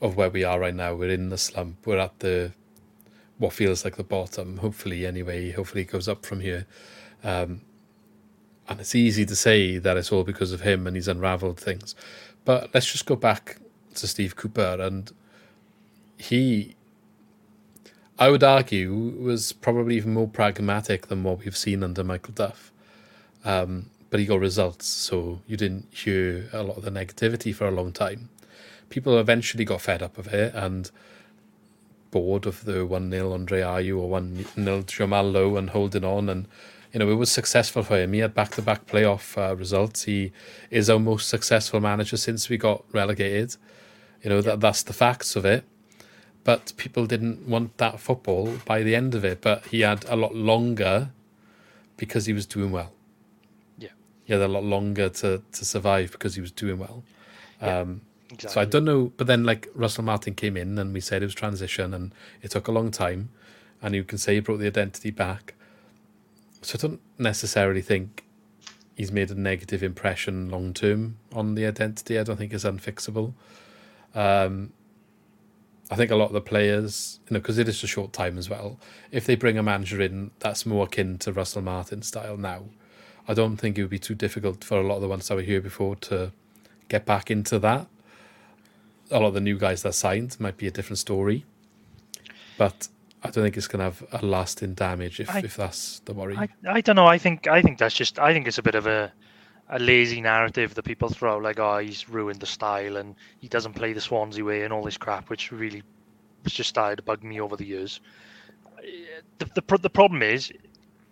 [0.00, 0.94] of where we are right now.
[0.94, 1.86] We're in the slump.
[1.86, 2.52] We're at the
[3.38, 4.58] what feels like the bottom.
[4.58, 5.52] Hopefully, anyway.
[5.52, 6.66] Hopefully, it goes up from here.
[7.22, 7.60] Um,
[8.68, 11.94] and it's easy to say that it's all because of him and he's unravelled things.
[12.44, 13.58] But let's just go back
[13.94, 15.10] to Steve Cooper and
[16.16, 16.76] he
[18.22, 22.70] I would argue was probably even more pragmatic than what we've seen under Michael Duff.
[23.44, 27.66] Um, but he got results, so you didn't hear a lot of the negativity for
[27.66, 28.28] a long time.
[28.90, 30.92] People eventually got fed up of it and
[32.12, 36.28] bored of the 1 0 Andre Ayew or 1 0 Jamal Lowe and holding on.
[36.28, 36.46] And,
[36.92, 38.12] you know, it was successful for him.
[38.12, 40.04] He had back to back playoff uh, results.
[40.04, 40.30] He
[40.70, 43.56] is our most successful manager since we got relegated.
[44.22, 45.64] You know, that that's the facts of it
[46.44, 49.40] but people didn't want that football by the end of it.
[49.40, 51.10] But he had a lot longer
[51.96, 52.92] because he was doing well.
[53.78, 53.90] Yeah.
[54.24, 57.04] He had a lot longer to, to survive because he was doing well.
[57.60, 58.02] Um,
[58.32, 58.54] Exactly.
[58.54, 59.12] So I don't know.
[59.16, 62.50] But then, like, Russell Martin came in and we said it was transition and it
[62.50, 63.28] took a long time.
[63.82, 65.54] And you can say he brought the identity back.
[66.62, 68.24] So I don't necessarily think
[68.96, 72.18] he's made a negative impression long term on the identity.
[72.18, 73.34] I don't think it's unfixable.
[74.14, 74.72] Um,
[75.92, 78.38] I think a lot of the players, you know, because it is a short time
[78.38, 78.78] as well.
[79.10, 82.64] If they bring a manager in that's more akin to Russell Martin style now,
[83.28, 85.34] I don't think it would be too difficult for a lot of the ones that
[85.34, 86.32] were here before to
[86.88, 87.86] get back into that.
[89.10, 91.44] A lot of the new guys that signed might be a different story,
[92.56, 92.88] but
[93.22, 96.14] I don't think it's going to have a lasting damage if, I- if that's the
[96.14, 96.36] worry.
[96.36, 97.06] I, I don't know.
[97.06, 99.12] I think I think that's just I think it's a bit of a
[99.72, 103.72] a lazy narrative that people throw like, oh, he's ruined the style and he doesn't
[103.72, 105.82] play the Swansea way and all this crap, which really
[106.44, 108.00] has just started to bug me over the years.
[109.38, 110.52] The, the, the problem is,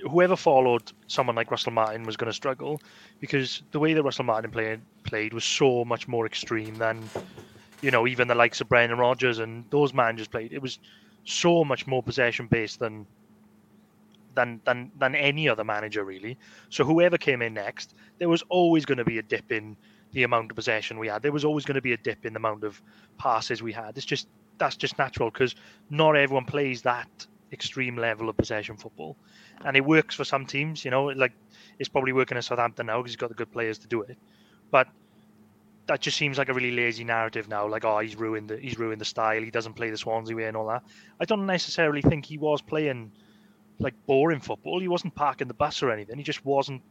[0.02, 2.80] whoever followed someone like Russell Martin was going to struggle
[3.18, 7.02] because the way that Russell Martin played played was so much more extreme than
[7.82, 10.52] you know even the likes of Brendan Rodgers and those managers played.
[10.52, 10.78] It was
[11.24, 13.06] so much more possession based than
[14.34, 16.38] than than than any other manager really.
[16.68, 19.76] So whoever came in next, there was always going to be a dip in
[20.12, 21.22] the amount of possession we had.
[21.22, 22.80] There was always going to be a dip in the amount of
[23.18, 23.96] passes we had.
[23.96, 25.54] It's just that's just natural because
[25.88, 29.16] not everyone plays that extreme level of possession football,
[29.64, 30.84] and it works for some teams.
[30.84, 31.32] You know, like
[31.78, 34.18] it's probably working at Southampton now because he's got the good players to do it,
[34.70, 34.88] but
[35.86, 37.66] that just seems like a really lazy narrative now.
[37.66, 39.42] Like, oh, he's ruined the he's ruined the style.
[39.42, 40.84] He doesn't play the Swansea way and all that.
[41.18, 43.12] I don't necessarily think he was playing
[43.80, 44.78] like boring football.
[44.80, 46.16] He wasn't parking the bus or anything.
[46.16, 46.82] He just wasn't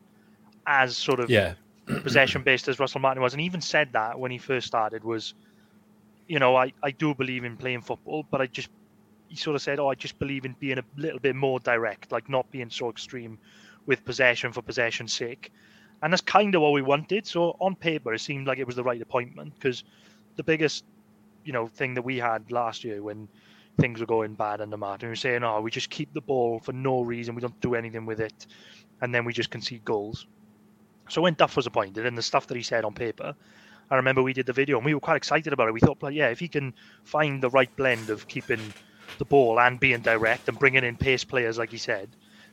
[0.65, 1.53] as sort of yeah.
[1.85, 3.33] possession based as Russell Martin was.
[3.33, 5.33] And he even said that when he first started was,
[6.27, 8.69] you know, I, I do believe in playing football, but I just
[9.29, 12.11] he sort of said, oh, I just believe in being a little bit more direct,
[12.11, 13.37] like not being so extreme
[13.85, 15.51] with possession for possession's sake.
[16.01, 17.27] And that's kind of what we wanted.
[17.27, 19.83] So on paper, it seemed like it was the right appointment because
[20.35, 20.83] the biggest,
[21.43, 23.27] you know, thing that we had last year when
[23.79, 25.07] things were going bad under Martin.
[25.07, 27.35] We were saying, "Oh, we just keep the ball for no reason.
[27.35, 28.47] We don't do anything with it,
[29.01, 30.27] and then we just concede goals."
[31.09, 33.35] So when Duff was appointed, and the stuff that he said on paper,
[33.91, 35.73] I remember we did the video and we were quite excited about it.
[35.73, 38.61] We thought, yeah, if he can find the right blend of keeping
[39.17, 42.09] the ball and being direct and bringing in pace players, like he said,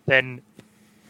[0.06, 0.40] then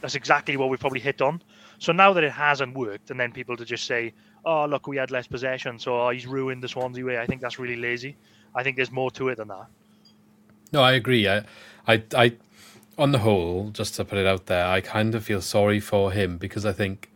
[0.00, 1.40] that's exactly what we probably hit on.
[1.78, 4.96] So now that it hasn't worked, and then people to just say, "Oh, look, we
[4.96, 8.16] had less possession, so oh, he's ruined the Swansea way," I think that's really lazy.
[8.54, 9.66] I think there's more to it than that.
[10.76, 11.26] No, I agree.
[11.26, 11.38] I,
[11.88, 12.32] I, I,
[12.98, 16.12] on the whole, just to put it out there, I kind of feel sorry for
[16.12, 17.08] him because I think,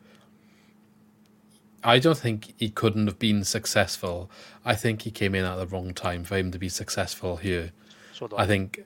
[1.84, 4.30] I don't think he couldn't have been successful.
[4.64, 7.72] I think he came in at the wrong time for him to be successful here.
[8.14, 8.82] So I think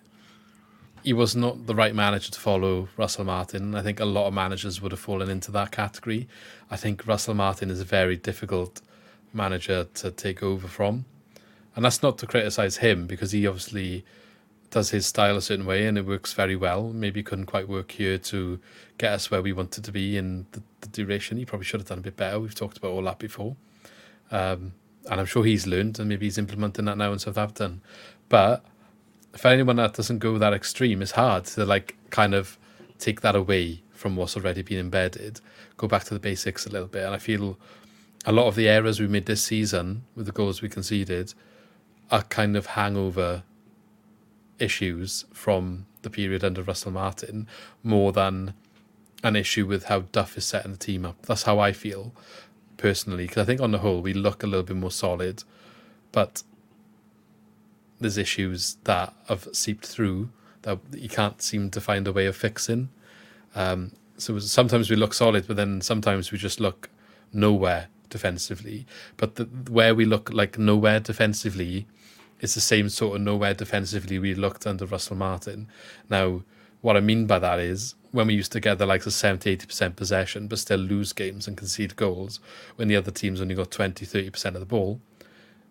[1.05, 3.77] he was not the right manager to follow Russell Martin.
[3.77, 6.27] I think a lot of managers would have fallen into that category.
[6.69, 8.83] I think Russell Martin is a very difficult
[9.33, 11.05] manager to take over from.
[11.77, 14.05] And that's not to criticize him because he obviously
[14.75, 16.89] does his style a certain way and it works very well.
[16.93, 18.59] Maybe couldn't quite work here to
[18.99, 21.39] get us where we wanted to be in the, the duration.
[21.39, 22.41] He probably should have done a bit better.
[22.41, 23.55] We've talked about all that before.
[24.33, 24.73] Um,
[25.09, 27.83] and I'm sure he's learned and maybe he's implementing that now in Southampton.
[28.29, 28.65] But
[29.37, 32.59] for anyone that doesn't go that extreme, it's hard to like kind of
[32.99, 35.41] take that away from what's already been embedded,
[35.77, 37.05] go back to the basics a little bit.
[37.05, 37.57] And I feel
[38.27, 41.33] a lot of the errors we made this season with the goals we conceded
[42.11, 43.45] are kind of hangover
[44.59, 47.47] issues from the period under Russell Martin
[47.83, 48.55] more than
[49.23, 51.27] an issue with how Duff is setting the team up.
[51.27, 52.13] That's how I feel
[52.77, 55.45] personally, because I think on the whole we look a little bit more solid,
[56.13, 56.43] but
[58.01, 60.29] there's issues that have seeped through
[60.63, 62.91] that you can't seem to find a way of fixing.
[63.55, 66.91] Um, so sometimes we look solid, but then sometimes we just look
[67.33, 68.87] nowhere defensively.
[69.17, 71.87] But the, where we look like nowhere defensively
[72.45, 75.67] it's the same sort of nowhere defensively we looked under Russell Martin.
[76.11, 76.43] Now,
[76.83, 79.57] what I mean by that is when we used to get the like a 70
[79.57, 82.41] 80% possession but still lose games and concede goals
[82.77, 85.01] when the other teams only got 20 30% of the ball,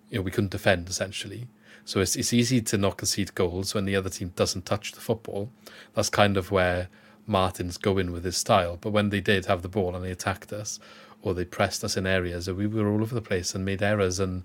[0.09, 1.47] you know, we couldn't defend essentially.
[1.85, 4.99] So it's it's easy to not concede goals when the other team doesn't touch the
[4.99, 5.51] football.
[5.93, 6.89] That's kind of where
[7.27, 8.77] Martin's going with his style.
[8.81, 10.79] But when they did have the ball and they attacked us
[11.21, 14.19] or they pressed us in areas, we were all over the place and made errors
[14.19, 14.43] and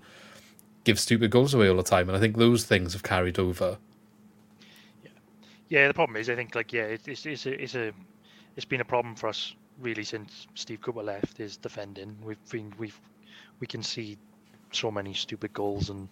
[0.83, 3.77] give stupid goals away all the time, and I think those things have carried over.
[5.03, 5.09] Yeah,
[5.69, 5.87] yeah.
[5.87, 7.91] The problem is, I think, like, yeah, it's it's a, it's a
[8.55, 11.39] it's been a problem for us really since Steve Cooper left.
[11.39, 12.17] Is defending.
[12.23, 12.99] We've been we've
[13.59, 14.17] we can see
[14.71, 16.07] so many stupid goals, and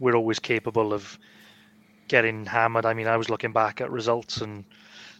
[0.00, 1.18] we're always capable of
[2.08, 2.86] getting hammered.
[2.86, 4.64] I mean, I was looking back at results and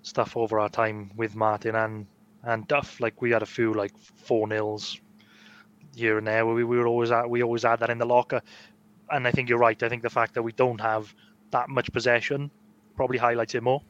[0.03, 2.07] stuff over our time with Martin and
[2.43, 3.01] and Duff.
[3.01, 5.01] Like we had a few like four nils
[5.97, 6.45] here and there.
[6.47, 8.43] We, we were always at, we always had that in the locker
[9.15, 9.81] and I think you're right.
[9.81, 11.15] I think the fact that we don't have
[11.53, 12.51] that much possession
[12.97, 13.81] probably highlights it more.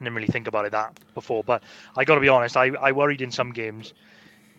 [0.00, 1.62] I didn't really think about it that before, but
[1.96, 2.56] I got to be honest.
[2.56, 3.94] I, I worried in some games,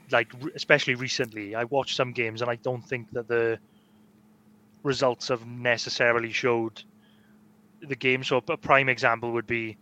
[0.10, 1.54] like especially recently.
[1.54, 3.60] I watched some games and I don't think that the
[4.84, 6.82] results have necessarily showed
[7.82, 8.24] the game.
[8.24, 9.78] So a prime example would be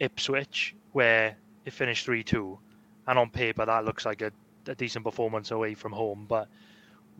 [0.00, 1.36] Ipswich, where
[1.66, 2.58] it finished three two,
[3.06, 4.32] and on paper that looks like a,
[4.66, 6.48] a decent performance away from home, but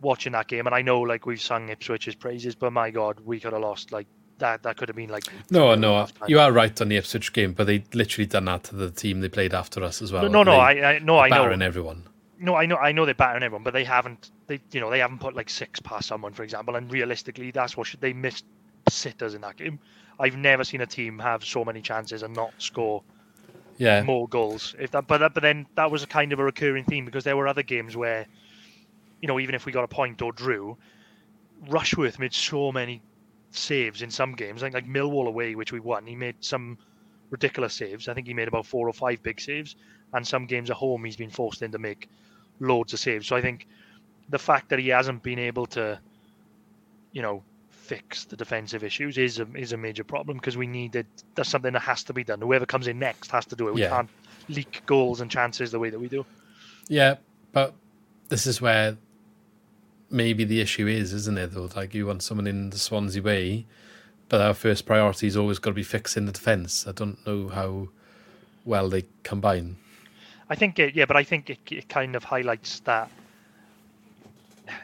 [0.03, 3.41] watching that game, and I know like we've sung Ipswich's praises, but my God, we
[3.41, 4.65] could have lost like that.
[4.65, 6.09] That could have been like no, no.
[6.27, 9.21] You are right on the Ipswich game, but they literally done that to the team
[9.21, 10.29] they played after us as well.
[10.29, 11.53] No, no, no I, I no, I know.
[11.53, 12.05] And everyone.
[12.39, 14.31] no, I know, I know they're battering everyone, but they haven't.
[14.49, 16.77] They, you know, they haven't put like six past someone, for example.
[16.77, 18.45] And realistically, that's what should they missed
[18.89, 19.81] sitters in that game.
[20.19, 23.05] I've never seen a team have so many chances and not score
[23.79, 24.75] Yeah, more goals.
[24.79, 27.25] If that, but that, but then that was a kind of a recurring theme because
[27.25, 28.27] there were other games where,
[29.23, 30.79] you know, even if we got a point or drew,
[31.71, 33.05] Rushworth made so many
[33.53, 34.63] saves in some games.
[34.63, 36.79] Like like Millwall away, which we won, he made some
[37.31, 38.09] ridiculous saves.
[38.09, 39.77] I think he made about four or five big saves,
[40.15, 42.09] and some games at home he's been forced in to make
[42.61, 43.29] loads of saves.
[43.29, 43.67] So I think
[44.31, 46.01] the fact that he hasn't been able to,
[47.13, 50.97] you know, fix the defensive issues is a is a major problem because we need
[50.97, 51.09] it.
[51.37, 52.41] That's something that has to be done.
[52.41, 53.75] Whoever comes in next has to do it.
[53.75, 53.89] We Yeah.
[53.89, 54.11] can't
[54.49, 56.27] leak goals and chances the way that we do.
[56.89, 57.17] yeah,
[57.53, 57.75] but
[58.29, 58.97] this is where
[60.13, 61.53] maybe the issue is, isn't it?
[61.53, 63.67] Though, like you want someone in the Swansea way,
[64.29, 66.87] but our first priority is always got to be fixing the defence.
[66.87, 67.89] I don't know how
[68.65, 69.77] well they combine.
[70.49, 73.11] I think it, yeah, but I think it, it kind of highlights that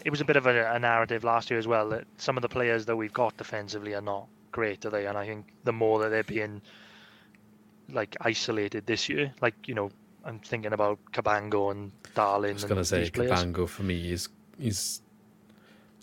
[0.05, 2.43] it was a bit of a, a narrative last year as well that some of
[2.43, 5.07] the players that we've got defensively are not great, are they?
[5.07, 6.61] And I think the more that they're being
[7.91, 9.91] like isolated this year, like you know,
[10.25, 12.51] I'm thinking about Cabango and Darling.
[12.51, 13.11] I was going to say.
[13.11, 15.01] Cabango for me is he's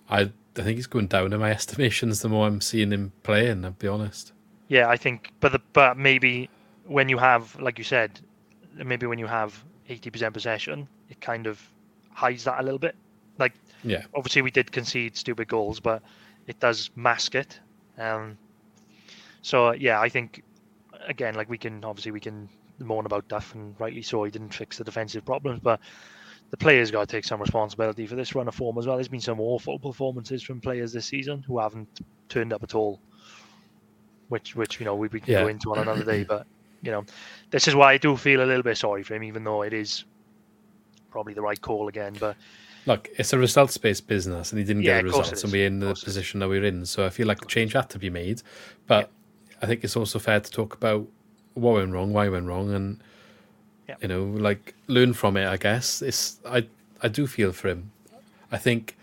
[0.10, 3.65] I I think he's going down in my estimations the more I'm seeing him playing.
[3.65, 4.34] I'll be honest.
[4.68, 6.50] Yeah, I think, but the, but maybe
[6.86, 8.20] when you have, like you said,
[8.74, 11.62] maybe when you have eighty percent possession, it kind of
[12.12, 12.96] hides that a little bit.
[13.38, 16.02] Like Yeah, obviously we did concede stupid goals, but
[16.48, 17.60] it does mask it.
[17.98, 18.38] Um,
[19.41, 20.44] so yeah, I think
[21.08, 24.24] again, like we can obviously we can moan about Duff, and rightly so.
[24.24, 25.80] He didn't fix the defensive problems, but
[26.52, 28.96] the players got to take some responsibility for this run of form as well.
[28.98, 31.90] There's been some awful performances from players this season who haven't
[32.30, 33.00] turned up at all,
[34.30, 35.42] which which you know we, we can Yeah.
[35.42, 36.24] go into on another day.
[36.24, 36.46] But
[36.82, 37.04] you know,
[37.50, 39.74] this is why I do feel a little bit sorry for him, even though it
[39.74, 40.06] is
[41.10, 42.14] probably the right call again.
[42.20, 42.36] But
[42.86, 45.32] look, it's a results based business, and he didn't Yeah, get the of course it
[45.32, 46.16] results, and we're in the course it is.
[46.16, 46.86] position that we're in.
[46.86, 48.42] So I feel like a change had to be made,
[48.88, 49.10] but
[49.62, 51.08] I think it's also fair to talk about
[51.54, 53.02] what went wrong, why it went wrong, and
[53.88, 53.95] Yeah.
[54.02, 55.48] you know, like learn from it.
[55.48, 56.67] I guess it's I
[57.02, 57.91] I do feel for him.
[58.52, 58.95] I think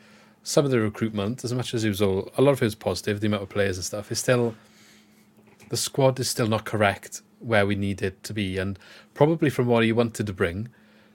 [0.42, 2.75] some of the recruitment, as much as it was all a lot of it was
[2.75, 4.55] positive, the amount of players and stuff, is still
[5.68, 8.79] the squad is still not correct where we need it to be, and
[9.14, 10.68] probably from what he wanted to bring.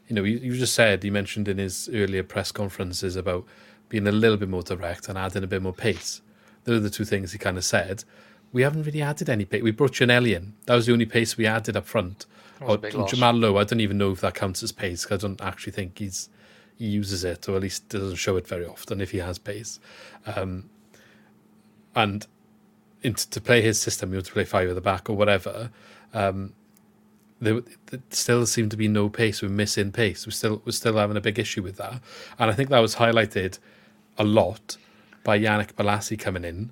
[0.08, 3.46] You know, you, you just said he mentioned in his earlier press conferences about
[3.90, 6.22] being a little bit more direct and adding a bit more pace.
[6.64, 8.04] Those are the two things he kind of said.
[8.54, 9.62] We haven't really added any pace.
[9.62, 10.54] We brought Ginnelly in.
[10.66, 12.26] That was the only pace we added up front.
[12.62, 12.78] Or.
[13.08, 15.74] Jamal Lowe, I don't even know if that counts as pace 'cause I don't actually
[15.74, 16.30] think he's
[16.76, 19.80] he uses it, or at least doesn't show it very often if he has pace.
[20.28, 20.70] Um,
[21.96, 22.28] and
[23.02, 25.72] in, to play his system, you have to play five at the back or whatever.
[26.14, 26.54] Um,
[27.42, 29.42] there, there still seemed to be no pace.
[29.42, 30.26] We're missing pace.
[30.26, 32.02] We're still we're still having a big issue with that,
[32.40, 33.60] and I think that was highlighted
[34.18, 34.78] a lot
[35.24, 36.72] by Yannick Bolasie coming in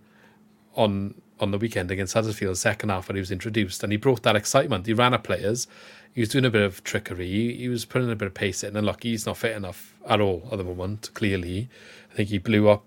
[0.75, 4.23] on on the weekend against Huddersfield, second half when he was introduced, and he brought
[4.23, 4.85] that excitement.
[4.85, 5.67] He ran at players.
[6.13, 7.27] He was doing a bit of trickery.
[7.27, 9.95] He, he was putting a bit of pace in, and look, he's not fit enough
[10.07, 11.09] at all at the moment.
[11.13, 11.69] Clearly,
[12.11, 12.83] I think he blew up.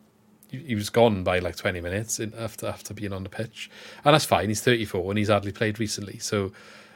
[0.51, 3.71] He he was gone by like twenty minutes in, after after being on the pitch,
[4.05, 4.49] and that's fine.
[4.49, 6.53] He's thirty four and he's hardly played recently, so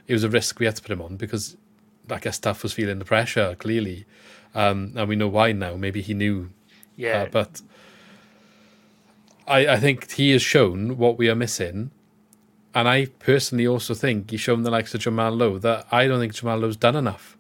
[0.07, 1.57] it was a risk we had to put him on because
[2.11, 4.07] I guess Duff was feeling the pressure clearly,
[4.55, 5.77] um, and we know why now.
[5.77, 6.49] Maybe he knew
[6.97, 7.61] yeah, uh, but
[9.46, 11.90] I, I think he has shown what we are missing.
[12.74, 16.20] And I personally also think he's shown the likes of Jamal Lowe that I don't
[16.20, 17.37] think Jamal Lowe's done enough.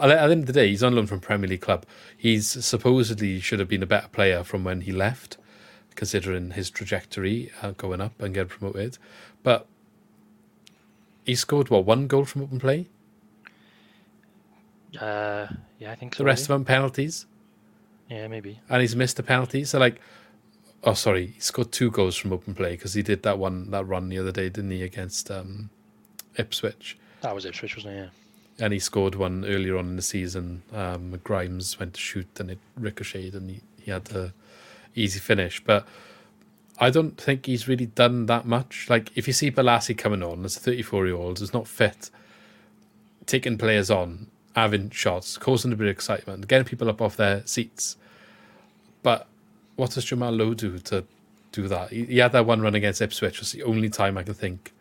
[0.00, 1.84] At the end of the day, he's on loan from Premier League club.
[2.16, 5.36] He's supposedly should have been a better player from when he left,
[5.94, 8.96] considering his trajectory uh, going up and getting promoted.
[9.42, 9.66] But
[11.26, 12.88] he scored what one goal from open play.
[14.98, 16.22] uh, yeah, I think so.
[16.22, 16.54] The rest yeah.
[16.54, 17.26] of them penalties.
[18.08, 18.60] yeah, maybe.
[18.70, 19.64] and he's missed a penalty.
[19.64, 20.00] So like,
[20.84, 23.84] oh sorry, he scored two goals from open play because he did that one that
[23.84, 25.70] run the other day, didn't he, against um,
[26.36, 26.98] Ipswich?
[27.20, 27.98] That was Ipswich, wasn't it?
[27.98, 28.64] Yeah.
[28.64, 30.62] And he scored one earlier on in the season.
[30.72, 34.32] Um, Grimes went to shoot and it ricocheted, and he, he had the
[34.94, 35.62] easy finish.
[35.64, 35.86] But
[36.78, 38.88] I don't think he's really done that much.
[38.88, 42.10] Like if you see Bolasie coming on as a 34 year old who's not fit,
[43.26, 47.46] taking players on, having shots, causing a bit of excitement, getting people up off their
[47.46, 47.96] seats.
[49.02, 49.26] But
[49.80, 51.04] what does Jamal Lowe do to
[51.52, 51.90] do that?
[51.90, 53.40] He, he had that one run against Ipswich.
[53.40, 54.72] Was the only time I can think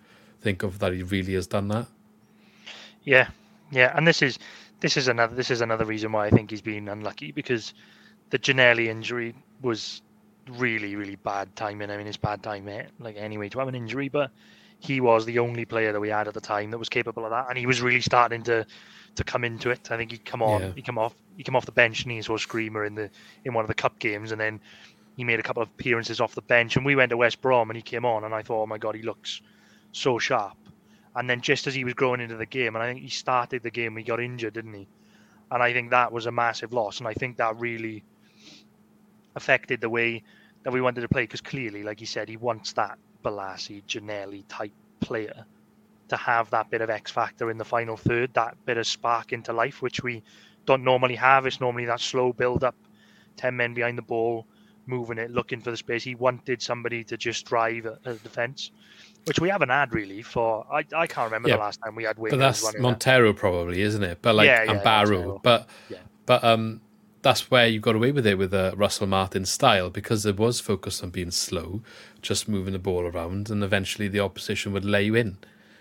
[0.41, 1.87] think of that he really has done that.
[3.03, 3.29] Yeah,
[3.71, 4.37] yeah, and this is
[4.81, 7.73] this is another this is another reason why I think he's been unlucky because
[8.29, 10.01] the Ginnelly injury was
[10.49, 11.89] really, really bad timing.
[11.89, 12.85] I mean, it's bad timing, eh?
[12.99, 14.31] like anyway, to have an injury, but
[14.79, 17.31] he was the only player that we had at the time that was capable of
[17.31, 18.65] that, and he was really starting to
[19.19, 19.91] to come into it.
[19.91, 20.71] I think he come on, Yeah.
[20.75, 23.09] he come off, he come off the bench, and he saw a screamer in the
[23.45, 24.59] in one of the cup games, and then
[25.15, 27.69] he made a couple of appearances off the bench, and we went to West Brom,
[27.69, 29.41] and he came on, and I thought, oh my god, he looks
[29.91, 30.57] so sharp.
[31.15, 33.63] And then just as he was growing into the game, and I think he started
[33.63, 34.87] the game, he got injured, didn't he?
[35.51, 38.03] And I think that was a massive loss, and I think that really
[39.35, 40.23] affected the way
[40.63, 44.43] that we wanted to play because clearly, like he said, he wants that Bolasie, Ginnelly
[44.47, 45.45] type player
[46.09, 49.31] to have that bit of X factor in the final third, that bit of spark
[49.33, 50.23] into life, which we
[50.65, 51.45] don't normally have.
[51.45, 52.75] It's normally that slow build up,
[53.37, 54.45] 10 men behind the ball,
[54.85, 56.03] moving it, looking for the space.
[56.03, 58.71] He wanted somebody to just drive a, a defence,
[59.25, 60.65] which we haven't had really for.
[60.71, 62.81] I, I can't remember Yeah, the last time we had wingers But that's that.
[62.81, 64.19] Montero probably, isn't it?
[64.21, 65.09] But like Yeah, yeah, and Barrow.
[65.09, 65.41] Montero.
[65.43, 65.69] But
[66.25, 66.81] but um
[67.21, 70.59] that's where you got away with it with uh, Russell Martin style because it was
[70.59, 71.81] focused on being slow,
[72.21, 75.37] just moving the ball around, and eventually the opposition would lay you in.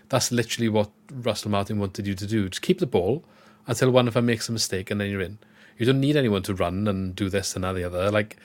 [0.09, 2.49] That's literally what Russell Martin wanted you to do.
[2.49, 3.25] Just keep the ball
[3.67, 5.39] until one of them makes a mistake, and then you're in.
[5.77, 8.11] You don't need anyone to run and do this and that the other.
[8.11, 8.37] Like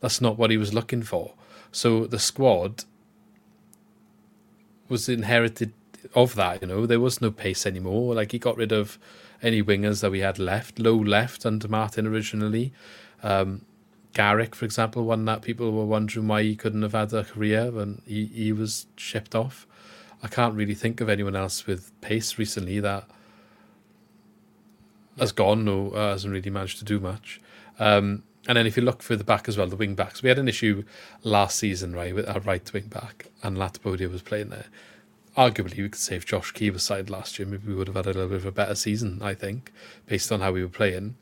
[0.00, 1.34] that's not what he was looking for.
[1.70, 2.84] So the squad
[4.88, 5.72] was inherited
[6.14, 6.60] of that.
[6.60, 8.14] You know, there was no pace anymore.
[8.14, 8.98] Like he got rid of
[9.42, 12.72] any wingers that we had left, low left under Martin originally.
[13.22, 13.62] Um,
[14.12, 17.70] Garrick, for example, one that people were wondering why he couldn't have had a career
[17.70, 19.66] when he, he was shipped off.
[20.22, 23.04] I can't really think of anyone else with pace recently that
[25.18, 27.40] has gone or uh, hasn't really managed to do much.
[27.78, 30.38] Um, and then if you look further back as well, the wing backs, we had
[30.38, 30.84] an issue
[31.22, 34.66] last season, right, with our right wing back, and Latibeaudiere was playing there.
[35.36, 37.96] Arguably, we could say if Josh Key was signed last year, maybe we would have
[37.96, 39.72] had a little bit of a better season, I think,
[40.06, 41.16] based on how we were playing.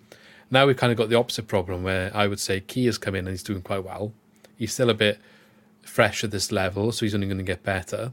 [0.51, 3.15] Now we've kind of got the opposite problem where I would say Key has come
[3.15, 4.13] in and he's doing quite well.
[4.57, 5.21] He's still a bit
[5.83, 8.13] fresh at this level, so he's only going to get better.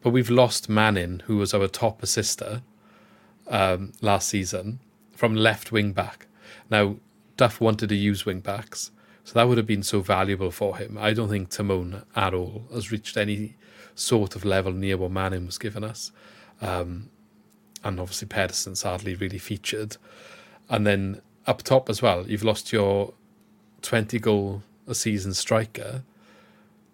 [0.00, 2.62] But we've lost Manning, who was our top assister
[3.48, 4.80] um, last season,
[5.12, 6.26] from left wing back.
[6.70, 6.96] Now,
[7.36, 8.90] Duff wanted to use wing backs,
[9.24, 10.96] so that would have been so valuable for him.
[10.98, 13.56] I don't think Tymon at all has reached any
[13.94, 16.12] sort of level near what Manning was giving us.
[16.60, 17.10] Um,
[17.84, 19.96] and obviously, Pedersen's hardly really featured.
[20.68, 23.14] And then up top as well, you've lost your
[23.82, 26.02] 20 goal a season striker.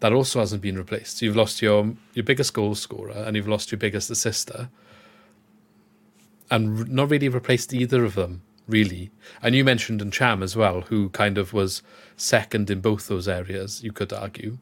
[0.04, 1.22] That also hasn't been replaced.
[1.22, 4.68] You've lost your your biggest goal scorer and you've lost your biggest assister
[6.50, 9.10] and not really replaced either of them, really.
[9.40, 11.82] And you mentioned Ntcham as well, who kind of was
[12.18, 14.58] second in both those areas, you could argue.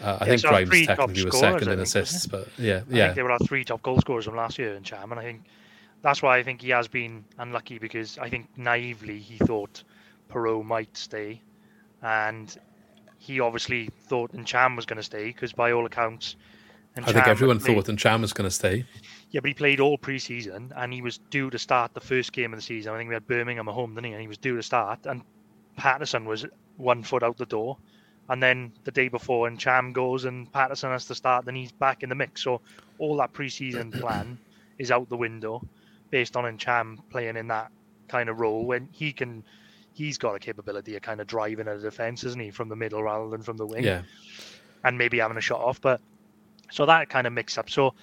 [0.00, 3.04] Uh, I Yeah, think Grimes technically was second in assists, but yeah, I yeah.
[3.04, 5.44] think they were our three top goal scorers from last year Ntcham, and I think
[6.02, 9.84] that's why I think he has been unlucky because I think naively he thought
[10.28, 11.40] Piroe might stay,
[12.02, 12.58] and
[13.22, 16.34] he obviously thought Ntcham was going to stay because by all accounts,
[16.96, 18.84] I think everyone played- thought Ntcham was going to stay.
[19.30, 22.52] Yeah, but he played all pre-season, and he was due to start the first game
[22.52, 22.92] of the season.
[22.92, 24.12] I think we had Birmingham at home, didn't he?
[24.12, 25.22] And he was due to start, and
[25.76, 26.44] Paterson was
[26.76, 27.78] one foot out the door.
[28.28, 31.72] And then the day before, and Ntcham goes, and Paterson has to start, then he's
[31.72, 32.42] back in the mix.
[32.42, 32.60] So
[32.98, 34.36] all that pre-season plan
[34.78, 35.62] is out the window,
[36.10, 37.70] based on Ntcham playing in that
[38.08, 39.44] kind of role when he can.
[39.94, 42.76] He's got a capability of kind of driving at a defense, isn't he, from the
[42.76, 44.02] middle rather than from the wing Yeah.
[44.84, 45.80] and maybe having a shot off.
[45.80, 46.00] But
[46.70, 47.68] so that kind of mix up.
[47.68, 47.94] So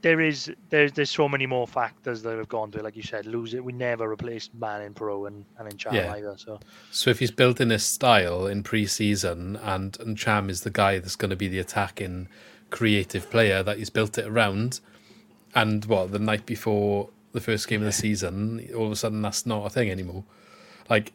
[0.00, 2.84] there is there's there's so many more factors that have gone to it.
[2.84, 3.64] Like you said, lose it.
[3.64, 6.12] We never replaced Manning Piroe and, and Ntcham Yeah.
[6.12, 6.34] either.
[6.36, 10.70] So So if he's built in his style in pre-season, and and Ntcham is the
[10.70, 12.28] guy that's going to be the attacking,
[12.70, 14.80] creative player that he's built it around,
[15.54, 19.20] and what the night before the first game of the season, all of a sudden
[19.22, 20.24] that's not a thing anymore.
[20.88, 21.12] Like,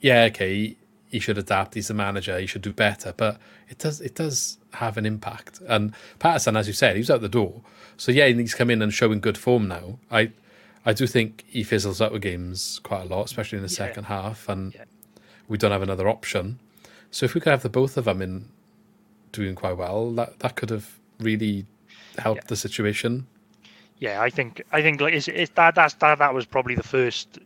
[0.00, 0.76] yeah, okay,
[1.10, 1.74] he should adapt.
[1.74, 2.38] He's the manager.
[2.38, 3.12] He should do better.
[3.16, 5.60] But it does it does have an impact.
[5.66, 7.62] And Paterson, as you said, he's out the door.
[7.96, 9.98] So yeah, he's come in and showing good form now.
[10.10, 10.32] I
[10.86, 13.76] I do think he fizzles out of games quite a lot, especially in the Yeah.
[13.86, 14.48] second half.
[14.48, 14.84] And Yeah.
[15.48, 16.58] we don't have another option.
[17.10, 18.48] So if we could have the both of them in
[19.32, 21.64] doing quite well, that that could have really
[22.18, 22.48] helped Yeah.
[22.48, 23.26] the situation.
[24.00, 26.82] yeah, I think I think like it's, it's that that's that that was probably the
[26.82, 27.38] first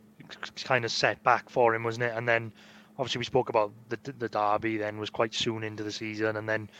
[0.65, 2.13] kind of set back for him, wasn't it?
[2.17, 2.53] And then
[2.99, 4.77] obviously we spoke about the the derby.
[4.77, 6.71] Then was quite soon into the season, and then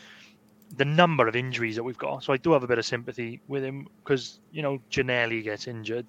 [0.77, 2.23] the number of injuries that we've got.
[2.23, 5.67] So I do have a bit of sympathy with him because you know Ginnelly gets
[5.67, 6.05] injured,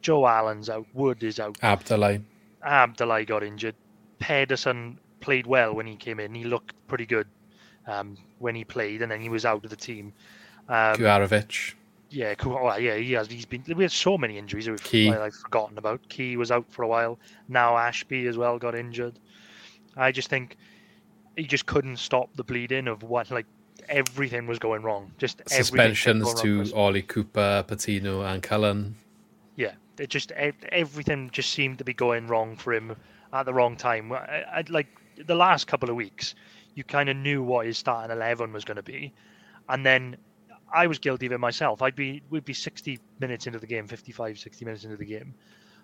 [0.00, 2.22] Joe Allen's out, Wood is out, Abdulai,
[2.64, 3.74] Abdulai got injured.
[4.18, 6.34] Pedersen played well when he came in.
[6.34, 7.26] He looked pretty good
[7.86, 10.12] um, when he played, and then he was out of the team.
[10.68, 10.96] Um,
[12.12, 12.58] yeah, cool.
[12.60, 13.28] Oh, yeah, he has.
[13.28, 13.64] He's been.
[13.74, 15.10] We had so many injuries that we've Key.
[15.10, 16.06] I've forgotten about.
[16.08, 17.18] Key was out for a while.
[17.48, 19.18] Now Ashby as well got injured.
[19.96, 20.56] I just think
[21.36, 23.46] he just couldn't stop the bleeding of what like
[23.88, 25.10] everything was going wrong.
[25.18, 26.70] Just Suspensions to.
[26.74, 28.94] Ollie Cooper, Patino, and Cullen.
[29.56, 32.94] yeah, it just everything just seemed to be going wrong for him
[33.32, 34.12] at the wrong time.
[34.12, 34.88] I, I like
[35.26, 36.34] the last couple of weeks,
[36.74, 39.12] you kind of knew what his starting eleven was going to be,
[39.68, 40.16] and then
[40.72, 41.82] I was guilty of it myself.
[41.82, 45.34] I'd be we'd be sixty minutes into the game, 55, 60 minutes into the game,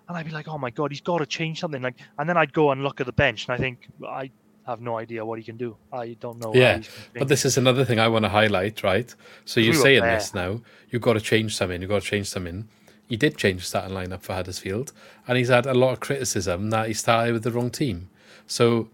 [0.07, 1.81] and I'd be like, oh my god, he's got to change something.
[1.81, 4.31] Like, and then I'd go and look at the bench, and I think I
[4.65, 5.77] have no idea what he can do.
[5.91, 6.53] I don't know.
[6.53, 6.81] Yeah,
[7.13, 9.13] but this is another thing I want to highlight, right?
[9.45, 10.61] So you're We saying this now.
[10.89, 11.81] You've got to change something.
[11.81, 12.67] You've got to change something.
[13.07, 14.93] He did change the starting lineup for Huddersfield,
[15.27, 18.09] and he's had a lot of criticism that he started with the wrong team.
[18.45, 18.89] So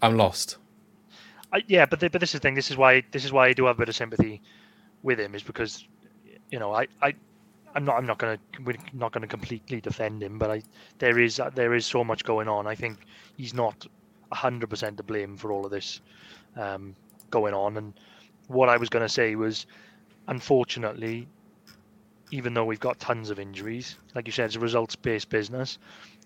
[0.00, 0.58] I'm lost.
[1.66, 2.54] Yeah, but th- but this is the thing.
[2.54, 4.42] This is why this is why I do have a bit of sympathy
[5.02, 5.86] with him is because
[6.50, 7.14] you know I I
[7.74, 10.62] I'm not I'm not gonna we're not gonna completely defend him, but I
[10.98, 12.66] there is there is so much going on.
[12.66, 13.86] I think he's not
[14.32, 16.00] hundred percent to blame for all of this
[16.56, 16.96] um,
[17.30, 17.76] going on.
[17.78, 17.94] And
[18.48, 19.66] what I was gonna say was,
[20.28, 21.28] unfortunately,
[22.30, 25.78] even though we've got tons of injuries, like you said, it's a results based business.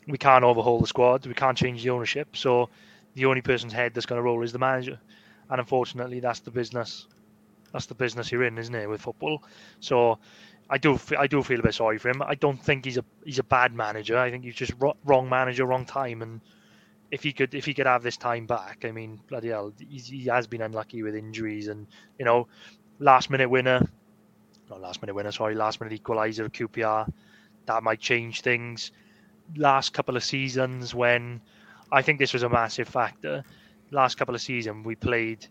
[0.06, 1.26] We can't overhaul the squad.
[1.26, 2.36] We can't change the ownership.
[2.36, 2.70] So
[3.14, 5.00] the only person's head that's going to roll is the manager,
[5.50, 7.06] and unfortunately, that's the business.
[7.72, 9.42] That's the business you're in, isn't it, with football?
[9.80, 10.18] So,
[10.70, 12.22] I do I do feel a bit sorry for him.
[12.22, 14.18] I don't think he's a he's a bad manager.
[14.18, 14.72] I think he's just
[15.04, 16.20] wrong manager, wrong time.
[16.22, 16.40] And
[17.10, 20.26] if he could if he could have this time back, I mean, bloody hell, he
[20.26, 21.86] has been unlucky with injuries and
[22.18, 22.48] you know,
[22.98, 23.88] last minute winner,
[24.68, 27.10] not last minute winner, sorry, last minute equaliser QPR,
[27.66, 28.92] that might change things.
[29.56, 31.40] Last couple of seasons when
[31.90, 33.42] I think this was a massive factor.
[33.90, 35.46] Last couple of season we played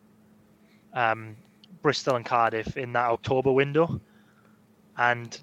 [0.94, 1.36] um,
[1.82, 4.00] Bristol and Cardiff in that October window,
[4.98, 5.40] and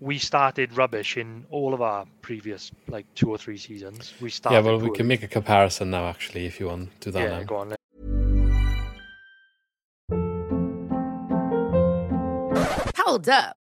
[0.00, 4.14] we started rubbish in all of our previous like two or three seasons.
[4.20, 4.56] We started.
[4.56, 4.96] yeah, well, we poorly.
[4.96, 7.44] can make a comparison now, actually, if you want to do that Yeah, now.
[7.44, 7.74] go on.
[12.96, 13.56] Hold up.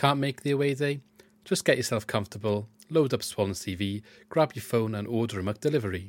[0.00, 1.00] Can't make the away day?
[1.44, 6.08] Just get yourself comfortable, load up Swans TV, grab your phone and order a McDelivery.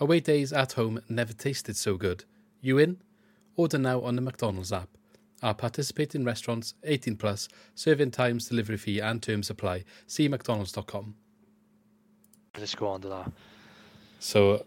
[0.00, 2.24] Away days at home never tasted so good.
[2.62, 2.96] You in?
[3.54, 4.88] Order now on the McDonald's app.
[5.42, 9.84] Our participating restaurants, 18 plus, serving times, delivery fee and terms apply.
[10.06, 11.14] See mcdonalds.com.
[12.58, 13.32] Let's go on to that.
[14.18, 14.64] So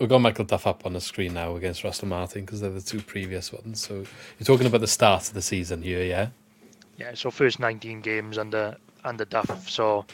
[0.00, 2.80] we've got Michael Duff up on the screen now against Russell Martin because they're the
[2.80, 3.80] two previous ones.
[3.80, 6.30] So you're talking about the start of the season here, yeah?
[7.00, 9.70] Yeah, so first 19 games under under Duff.
[9.70, 10.04] So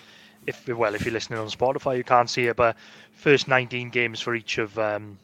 [0.47, 2.76] if well, if you're listening on Spotify, you can't see it, but
[3.11, 5.18] first 19 games for each of um,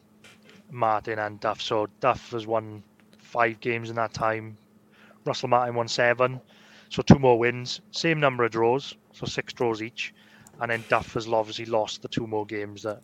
[0.69, 1.61] Martin and Duff.
[1.61, 2.83] So Duff has won
[3.17, 4.57] five games in that time.
[5.23, 6.41] Russell Martin won seven.
[6.89, 10.13] So two more wins, same number of draws, so six draws each.
[10.59, 13.01] And then Duff has obviously lost the two more games that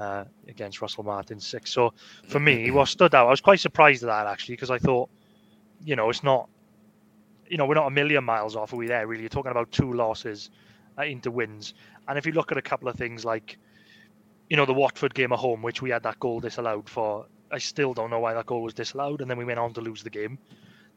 [0.00, 1.72] uh, against Russell Martin six.
[1.72, 1.94] So
[2.26, 5.08] for me, what stood out, I was quite surprised at that actually because I thought,
[5.84, 6.48] you know, it's not
[7.52, 8.72] you know, we're not a million miles off.
[8.72, 9.06] Are we there?
[9.06, 10.48] Really, you're talking about two losses
[10.98, 11.74] uh, into wins.
[12.08, 13.58] And if you look at a couple of things like,
[14.48, 17.58] you know, the Watford game at home, which we had that goal disallowed for, I
[17.58, 20.02] still don't know why that goal was disallowed, and then we went on to lose
[20.02, 20.38] the game.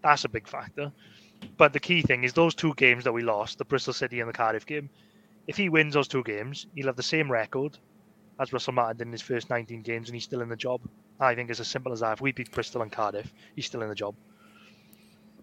[0.01, 0.93] That's a big factor.
[1.57, 4.29] But the key thing is those two games that we lost, the Bristol City and
[4.29, 4.89] the Cardiff game.
[5.47, 7.77] If he wins those two games, he'll have the same record
[8.39, 10.79] as Russell Martin did in his first 19 games, and he's still in the job.
[11.19, 12.13] I think it's as simple as that.
[12.13, 14.15] If we beat Bristol and Cardiff, he's still in the job.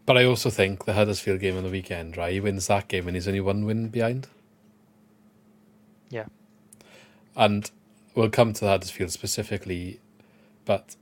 [0.05, 2.33] But I also think the Huddersfield game on the weekend, right?
[2.33, 4.29] He wins that game and he's only one win behind.
[6.11, 6.27] Yeah.
[7.37, 7.71] And
[8.15, 10.01] we'll come to the Huddersfield specifically,
[10.65, 10.97] but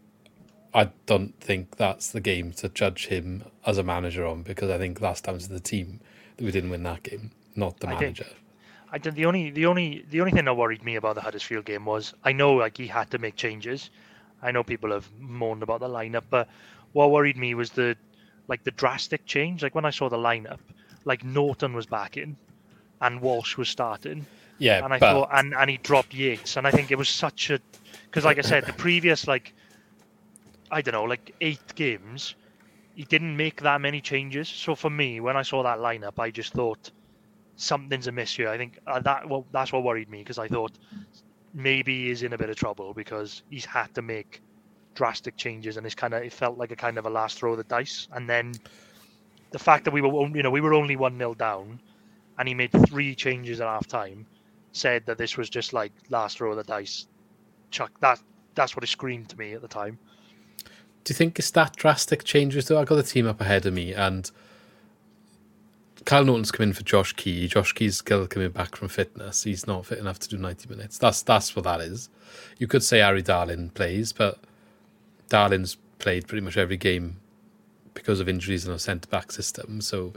[0.75, 4.79] I don't think that's the game to judge him as a manager on because I
[4.79, 6.01] think that's down to the team
[6.37, 8.27] that we didn't win that game, not the I think- manager.
[8.93, 11.65] I did the only the only the only thing that worried me about the Huddersfield
[11.65, 13.89] game was I know like he had to make changes.
[14.43, 16.49] I know people have moaned about the lineup, but
[16.91, 17.97] what worried me was the
[18.51, 19.63] like the drastic change.
[19.63, 20.61] Like when I saw the lineup,
[21.07, 22.37] like Naughton was back in,
[23.01, 24.27] and Walsh was starting,
[24.59, 27.09] Yeah, and I but thought and and he dropped Yates, and I think it was
[27.09, 27.61] such a
[28.05, 29.55] because like I said, the previous like
[30.71, 32.35] I don't know like eight games,
[32.95, 34.49] he didn't make that many changes.
[34.49, 36.91] So for me, when I saw that lineup, I just thought
[37.57, 38.49] something's amiss here.
[38.51, 40.79] I think uh, that well, that's what worried me because I thought
[41.55, 44.43] maybe he's in a bit of trouble because he's had to make
[44.95, 47.53] drastic changes, and it's kind of it felt like a kind of a last throw
[47.53, 48.09] of the dice.
[48.13, 48.53] And then
[49.51, 51.81] the fact that we were you know we were only one 0 down,
[52.39, 54.27] and he made three changes at half time,
[54.73, 57.07] said that this was just like last throw of the dice.
[57.71, 58.21] Chuck that
[58.55, 59.99] that's what it screamed to me at the time.
[61.03, 62.81] Do you think it's that drastic changes though?
[62.81, 64.31] I got the team up ahead of me and
[66.05, 67.47] Kyle Naughton's come in for Josh Key.
[67.47, 69.45] Josh Key's still coming back from fitness.
[69.45, 70.99] He's not fit enough to do 90 minutes.
[70.99, 72.09] That's that's what that is.
[72.59, 74.39] You could say Harry Darling plays, but
[75.31, 77.17] Darling's played pretty much every game
[77.95, 79.81] because of injuries in our centre back system.
[79.81, 80.13] So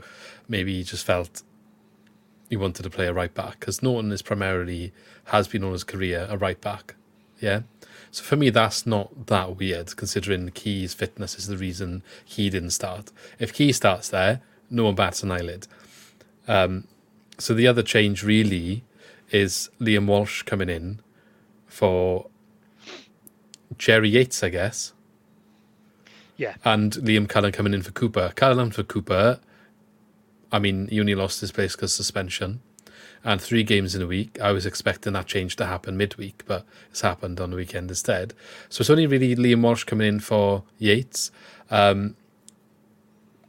[0.46, 1.42] maybe he just felt
[2.50, 4.92] he wanted to play a right back because Naughton is primarily
[5.26, 6.94] has been on his career a right back.
[7.40, 7.62] Yeah.
[8.10, 12.70] So for me, that's not that weird considering Key's fitness is the reason he didn't
[12.70, 13.10] start.
[13.38, 14.40] If Key starts there,
[14.70, 15.66] no one bats an eyelid.
[16.46, 16.86] Um,
[17.38, 18.84] so the other change really
[19.30, 21.00] is Liam Walsh coming in
[21.66, 22.26] for
[23.78, 24.92] Jerry Yates, I guess.
[26.36, 26.54] Yeah.
[26.64, 28.32] And Liam Cullen coming in for Cooper.
[28.34, 29.38] Cullen for Cooper,
[30.50, 32.60] I mean, he only lost his place because suspension.
[33.26, 34.38] And three games in a week.
[34.40, 38.34] I was expecting that change to happen midweek, but it's happened on the weekend instead.
[38.68, 41.30] So it's only really Liam Walsh coming in for Yates.
[41.70, 42.16] Um,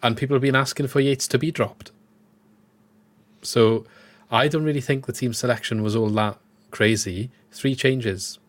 [0.01, 1.91] and people have been asking for Yates to be dropped.
[3.41, 3.86] So
[4.31, 6.38] I don't really think the team selection was all that
[6.71, 7.29] crazy.
[7.51, 8.39] Three changes.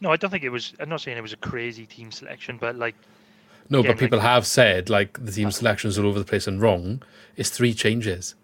[0.00, 0.72] No, I don't think it was.
[0.80, 2.94] I'm not saying it was a crazy team selection, but like.
[3.70, 7.02] No, but people have said like the team selections all over the place and wrong.
[7.36, 8.34] It's three changes.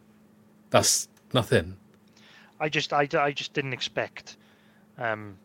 [0.71, 1.77] That's nothing.
[2.61, 4.37] I just, I, I just didn't expect,
[4.99, 5.37] um,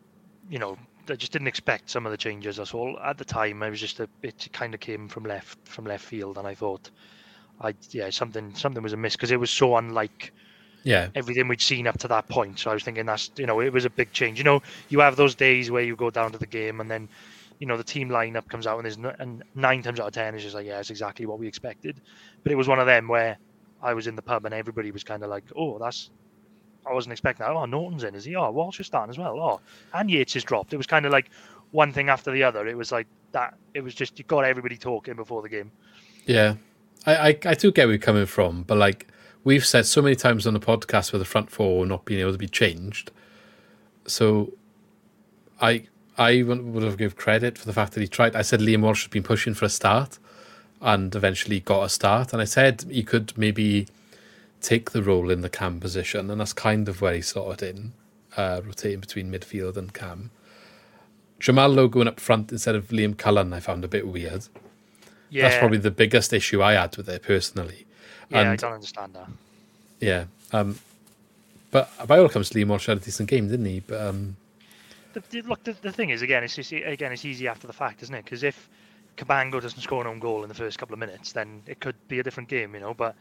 [0.49, 0.77] you know,
[1.09, 2.57] I just didn't expect some of the changes.
[2.57, 2.97] That's all.
[2.99, 6.05] At the time, I was just a it kind of came from left from left
[6.05, 6.89] field, and I thought,
[7.59, 10.31] I yeah, something something was amiss because it was so unlike
[10.83, 11.09] Yeah.
[11.15, 12.59] everything we'd seen up to that point.
[12.59, 14.37] So I was thinking that's you know it was a big change.
[14.37, 17.09] You know, you have those days where you go down to the game and then
[17.61, 20.33] you know the team lineup comes out and there's and nine times out of ten
[20.33, 22.01] it's just like yeah, it's exactly what we expected.
[22.41, 23.37] But it was one of them where
[23.83, 26.09] I was in the pub and everybody was kind of like, oh, that's.
[26.83, 27.53] I wasn't expecting that.
[27.53, 28.35] Oh, Naughton's in, is he?
[28.35, 29.39] Oh, Walsh is starting as well.
[29.39, 29.59] Oh,
[29.93, 30.73] and Yates is dropped.
[30.73, 31.29] It was kind of like
[31.69, 32.65] one thing after the other.
[32.67, 33.53] It was like that.
[33.75, 35.71] It was just you got everybody talking before the game.
[36.25, 36.55] Yeah,
[37.05, 39.07] I, I, I do get where you're coming from, but like
[39.43, 42.31] we've said so many times on the podcast with the front four not being able
[42.31, 43.11] to be changed.
[44.07, 44.53] So
[45.61, 45.85] I
[46.21, 48.35] I would have give credit for the fact that he tried.
[48.35, 50.19] I said Liam Walsh has been pushing for a start
[50.81, 52.33] and eventually got a start.
[52.33, 53.87] And I said he could maybe
[54.61, 57.93] take the role in the cam position, and that's kind of where he slotted in,
[58.37, 60.31] uh, rotating between midfield and cam.
[61.39, 64.47] Jamal Lowe going up front instead of Liam Cullen, I found a bit weird.
[65.31, 67.85] Yeah, That's probably the biggest issue I had with it personally.
[68.29, 68.51] yeah.
[68.51, 69.27] I don't understand that.
[69.99, 70.25] Yeah.
[70.51, 70.77] Um,
[71.71, 73.79] but by all accounts, Liam Walsh had a decent game, didn't he?
[73.79, 74.35] But um,
[75.13, 77.73] The, the, look, the, the thing is, again, it's just, again, it's easy after the
[77.73, 78.23] fact, isn't it?
[78.23, 78.69] Because if
[79.17, 81.95] Cabango doesn't score an own goal in the first couple of minutes, then it could
[82.07, 82.93] be a different game, you know.
[82.93, 83.15] But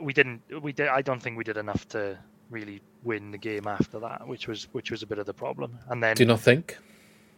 [0.00, 0.42] we didn't.
[0.62, 0.88] We did.
[0.88, 2.18] I don't think we did enough to
[2.50, 5.78] really win the game after that, which was which was a bit of the problem.
[5.88, 6.76] And then, do you not think?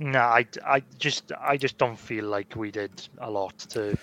[0.01, 3.97] no, I, I just I just don't feel like we did a lot to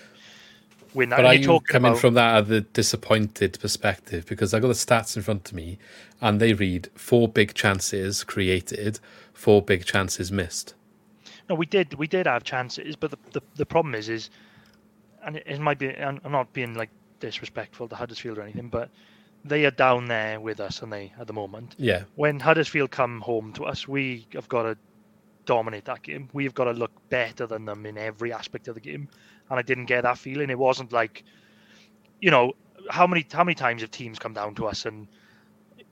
[0.94, 1.16] win that.
[1.16, 4.26] But are talking coming about- from that other disappointed perspective?
[4.26, 5.78] Because I've got the stats in front of me,
[6.20, 9.00] and they read four big chances created,
[9.32, 10.74] four big chances missed.
[11.48, 11.94] No, we did.
[11.94, 14.30] We did have chances, but the the, the problem is, is,
[15.24, 15.96] and it, it might be.
[15.96, 18.90] I'm I'm not being like disrespectful to Huddersfield or anything, but
[19.44, 21.74] they are down there with us, and they at the moment.
[21.78, 24.76] Yeah, When Huddersfield come home to us, we have got to
[25.46, 26.28] dominate that game.
[26.32, 29.08] We've got to look better than them in every aspect of the game,
[29.50, 30.50] and I didn't get that feeling.
[30.50, 31.24] It wasn't like,
[32.20, 32.52] you know,
[32.90, 35.08] how many how many times have teams come down to us and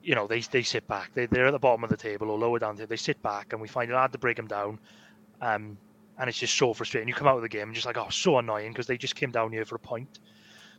[0.07, 1.11] you know, they they sit back.
[1.15, 2.77] They they're at the bottom of the table or lower down.
[2.77, 4.79] They they sit back, and we find it hard to break them down.
[5.41, 5.77] Um,
[6.17, 7.09] and it's just so frustrating.
[7.09, 9.17] You come out of the game and just like, oh, so annoying because they just
[9.17, 10.21] came down here for a point.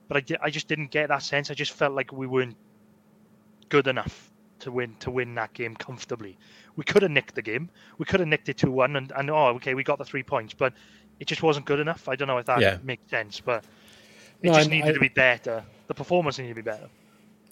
[0.08, 1.52] But I, di- I just didn't get that sense.
[1.52, 2.56] I just felt like we weren't
[3.68, 6.38] good enough to win to win that game comfortably.
[6.78, 7.70] We could have nicked the game.
[7.98, 10.24] We could have nicked it two one, and and oh, okay, we got the three
[10.24, 10.72] points, but
[11.20, 12.08] it just wasn't good enough.
[12.08, 12.78] I don't know if that Yeah.
[12.84, 13.64] makes sense, but
[14.42, 15.64] it No, just I- needed I- to be better.
[15.88, 16.90] The performance needed to be better.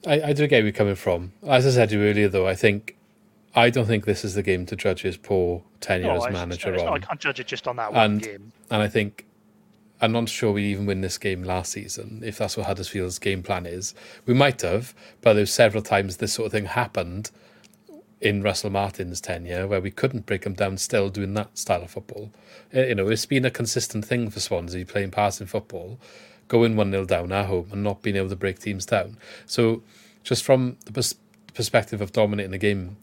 [0.06, 1.32] I, I do get where you're coming from.
[1.48, 2.96] As I said to you earlier, though, I think
[3.56, 6.74] I don't think this is the game to judge his poor tenure No, as manager
[6.74, 8.52] it's not- I can't judge it just on that one And game.
[8.70, 9.26] and I think
[10.02, 12.22] I'm not sure we even win this game last season.
[12.24, 13.96] If that's what Huddersfield's game plan is,
[14.26, 17.32] we might have, but there's several times this sort of thing happened
[18.26, 20.78] in Russell Martin's tenure where we couldn't break him down.
[20.78, 22.32] Still doing that style of football,
[22.76, 26.00] Uh, you know, it's been a consistent thing for Swansea playing passing football,
[26.48, 29.18] going one 0 down at home and not being able to break teams down.
[29.46, 29.84] So,
[30.24, 31.16] just from the pers-
[31.54, 32.98] perspective of dominating the game,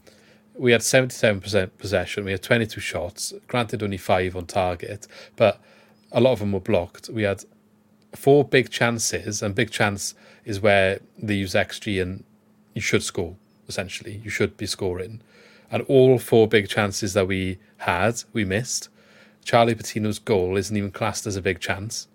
[0.58, 2.24] we had 77% possession.
[2.24, 5.06] We had 22 shots, granted only five on target,
[5.36, 5.60] but
[6.10, 7.08] a lot of them were blocked.
[7.08, 7.44] We had
[8.14, 10.14] four big chances, and big chance
[10.44, 12.24] is where they use XG and
[12.74, 13.36] you should score,
[13.68, 14.20] essentially.
[14.22, 15.20] You should be scoring.
[15.70, 18.88] And all four big chances that we had, we missed.
[19.44, 22.08] Charlie Patino's goal isn't even classed as a big chance.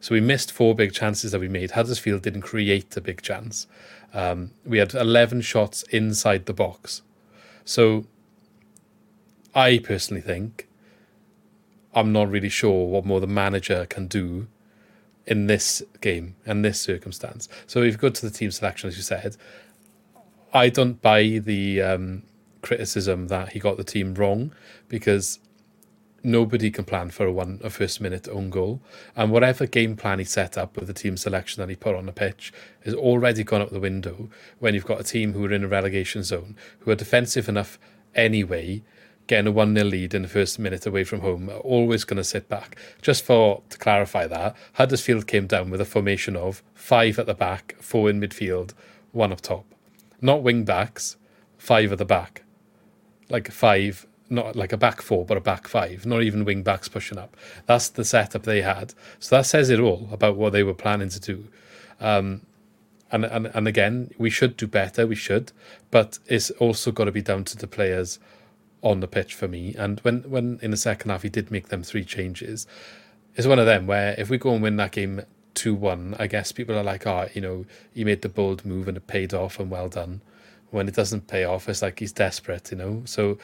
[0.00, 1.72] So we missed four big chances that we made.
[1.72, 3.66] Huddersfield didn't create a big chance.
[4.14, 7.02] Um, we had 11 shots inside the box.
[7.64, 8.06] So
[9.54, 10.68] I personally think
[11.94, 14.48] I'm not really sure what more the manager can do
[15.26, 17.48] in this game and this circumstance.
[17.66, 19.36] So if you go to the team selection, as you said,
[20.56, 22.22] I don't buy the um,
[22.62, 24.52] criticism that he got the team wrong
[24.88, 25.38] because
[26.22, 28.80] nobody can plan for a one a first minute own goal.
[29.14, 32.06] And whatever game plan he set up with the team selection that he put on
[32.06, 32.54] the pitch
[32.86, 35.68] has already gone out the window when you've got a team who are in a
[35.68, 37.78] relegation zone, who are defensive enough
[38.14, 38.82] anyway,
[39.26, 42.16] getting a 1 0 lead in the first minute away from home, are always going
[42.16, 42.76] to sit back.
[43.02, 47.34] Just for to clarify that, Huddersfield came down with a formation of five at the
[47.34, 48.72] back, four in midfield,
[49.12, 49.75] one up top.
[50.26, 51.16] Not wing backs,
[51.56, 52.42] five at the back.
[53.28, 56.88] Like five not like a back four, but a back five, not even wing backs
[56.88, 57.36] pushing up.
[57.66, 58.92] That's the setup they had.
[59.20, 61.46] So that says it all about what they were planning to do.
[62.00, 62.42] Um,
[63.12, 65.06] and, and and again, we should do better.
[65.06, 65.52] We should,
[65.92, 68.18] but it's also got to be down to the players
[68.82, 69.76] on the pitch for me.
[69.78, 72.66] And when when in the second half he did make them three changes,
[73.36, 75.22] it's one of them where if we go and win that game
[75.56, 78.86] two one, I guess people are like, oh, you know, he made the bold move
[78.86, 80.20] and it paid off and well done.
[80.70, 83.02] When it doesn't pay off, it's like he's desperate, you know.
[83.06, 83.38] So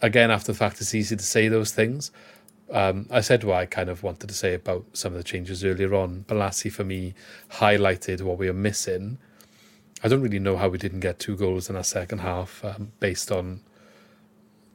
[0.00, 2.10] again, after the fact, it's easy to say those things.
[2.70, 5.62] Um, I said what I kind of wanted to say about some of the changes
[5.62, 6.24] earlier on.
[6.26, 7.14] Bolasie, for me,
[7.50, 9.18] highlighted what we are missing.
[10.02, 12.92] I don't really know how we didn't get two goals in our second half um,
[12.98, 13.60] based on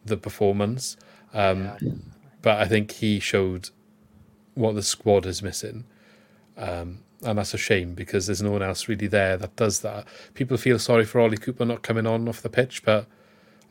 [0.05, 0.95] the performance.
[1.33, 1.77] Um, yeah.
[2.41, 3.69] But I think he showed
[4.53, 5.85] what the squad is missing.
[6.57, 10.07] Um, and that's a shame because there's no one else really there that does that.
[10.33, 13.07] People feel sorry for Ollie Cooper not coming on off the pitch, but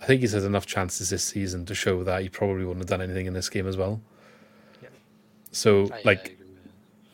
[0.01, 2.99] I think he's had enough chances this season to show that he probably wouldn't have
[2.99, 4.01] done anything in this game as well.
[4.83, 4.89] Yeah.
[5.53, 6.45] So, I, like, I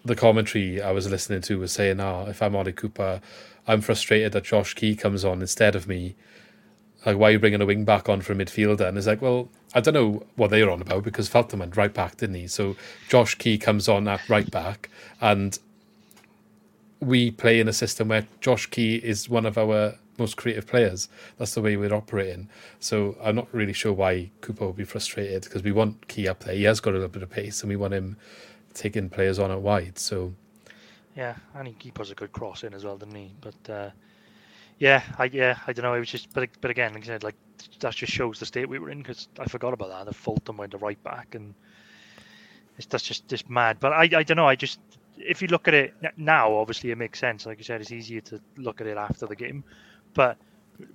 [0.04, 3.20] the commentary I was listening to was saying, "Oh, if I'm Ollie Cooper,
[3.66, 6.16] I'm frustrated that Josh Key comes on instead of me.
[7.04, 9.22] Like, why are you bringing a wing back on for a midfielder?" And it's like,
[9.22, 12.46] well, I don't know what they're on about because Fulton went right back, didn't he?
[12.46, 12.76] So
[13.08, 14.90] Josh Key comes on at right back,
[15.20, 15.58] and
[17.00, 21.08] we play in a system where Josh Key is one of our most creative players.
[21.38, 22.48] That's the way we're operating.
[22.80, 26.40] So I'm not really sure why Cooper will be frustrated because we want Key up
[26.40, 26.54] there.
[26.54, 28.16] He has got a little bit of pace, and we want him
[28.74, 29.98] taking players on at wide.
[29.98, 30.34] So
[31.16, 33.32] yeah, and he, he puts a good cross in as well, didn't he?
[33.40, 33.90] But uh,
[34.82, 35.94] yeah, I yeah I don't know.
[35.94, 37.36] It was just but but again, like I said, like
[37.78, 40.06] that just shows the state we were in because I forgot about that.
[40.06, 41.54] The Fulton went to right back and.
[42.78, 44.48] It's, that's just just mad, but I, I don't know.
[44.48, 44.80] I just
[45.18, 47.46] if you look at it now, obviously it makes sense.
[47.46, 49.62] Like you said, it's easier to look at it after the game.
[50.14, 50.36] But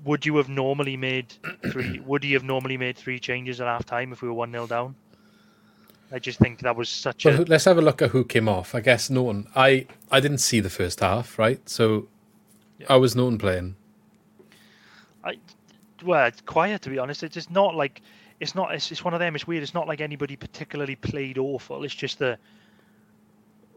[0.03, 1.33] would you have normally made
[1.71, 1.99] three?
[2.05, 4.67] would you have normally made three changes at half time if we were one 0
[4.67, 4.95] down?
[6.11, 7.43] I just think that was such well, a.
[7.43, 8.73] Let's have a look at who came off.
[8.73, 9.47] I guess Naughton.
[9.55, 11.67] I I didn't see the first half, right?
[11.69, 12.07] So,
[12.79, 12.87] yeah.
[12.89, 13.75] I was Naughton playing.
[15.23, 15.37] I
[16.03, 17.23] well, it's quiet to be honest.
[17.23, 18.01] It's just not like
[18.39, 18.73] it's not.
[18.73, 19.35] It's, it's one of them.
[19.35, 19.63] It's weird.
[19.63, 21.83] It's not like anybody particularly played awful.
[21.83, 22.39] It's just that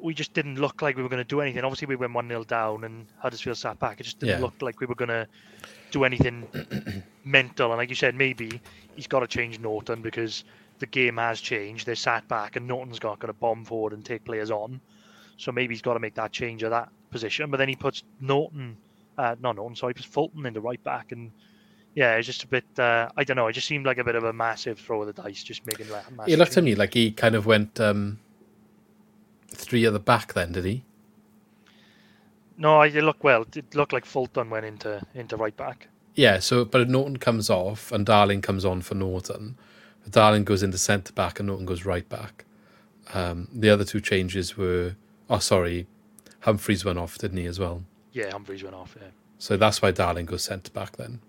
[0.03, 1.65] we just didn't look like we were going to do anything.
[1.65, 4.01] Obviously, we went 1 0 down and Huddersfield sat back.
[4.01, 4.45] It just didn't yeah.
[4.45, 5.27] look like we were going to
[5.91, 6.47] do anything
[7.25, 7.71] mental.
[7.71, 8.61] And like you said, maybe
[8.97, 10.45] he's got to change Naughton because
[10.79, 11.87] the game has changed.
[11.87, 14.81] They sat back and Naughton's not going to bomb forward and take players on.
[15.37, 17.51] So maybe he's got to make that change at that position.
[17.51, 18.77] But then he puts Naughton,
[19.19, 21.13] uh, not Naughton, sorry, he puts Fulton in the right back.
[21.13, 21.31] And
[21.95, 24.15] yeah, it's just a bit, uh, I don't know, it just seemed like a bit
[24.15, 26.05] of a massive throw of the dice, just making that.
[26.27, 27.81] He looked to me like he kind of went.
[27.81, 28.19] Um
[29.55, 30.85] three at the back then, did he?
[32.57, 33.47] No, it looked well.
[33.55, 35.89] It looked like Fulton went into into right back.
[36.15, 39.57] Yeah, so but Naughton comes off and Darling comes on for Naughton.
[40.09, 42.45] Darling goes into centre back and Naughton goes right back.
[43.15, 44.97] Um, the other two changes were
[45.29, 45.87] oh sorry,
[46.41, 47.85] Humphreys went off, didn't he as well?
[48.13, 48.97] Yeah, Humphreys went off.
[49.01, 49.09] Yeah.
[49.39, 51.21] So that's why Darling goes centre back then.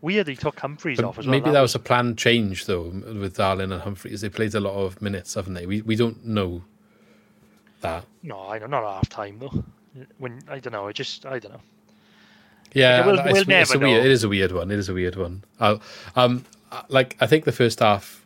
[0.00, 1.32] Weird, he took Humphreys but off as well.
[1.32, 4.20] Maybe that, that was, was a planned change though with Darling and Humphreys.
[4.20, 5.66] They played a lot of minutes, haven't they?
[5.66, 6.62] We we don't know
[7.80, 8.04] that.
[8.22, 8.70] No, I don't.
[8.70, 9.64] Not half time though.
[10.18, 11.60] When I don't know, I just I don't know.
[12.74, 14.70] Yeah, we'll, we'll it's, it's a weird, it is a weird one.
[14.70, 15.42] It is a weird one.
[15.58, 15.80] I'll,
[16.14, 16.44] um,
[16.88, 18.24] like I think the first half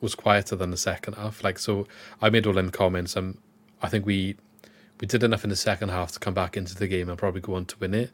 [0.00, 1.42] was quieter than the second half.
[1.42, 1.86] Like so,
[2.20, 3.16] I made all them comments.
[3.16, 3.38] Um,
[3.80, 4.36] I think we
[5.04, 7.42] we did enough in the second half to come back into the game and probably
[7.42, 8.10] go on to win it.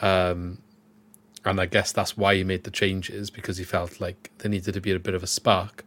[0.00, 0.56] Um,
[1.44, 4.72] and I guess that's why he made the changes because he felt like there needed
[4.72, 5.84] to be a bit of a spark.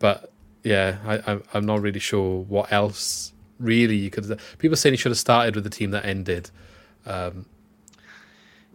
[0.00, 0.32] But
[0.64, 4.40] yeah, I, I'm I'm not really sure what else really you could.
[4.58, 6.50] People saying he should have started with the team that ended.
[7.06, 7.46] Um,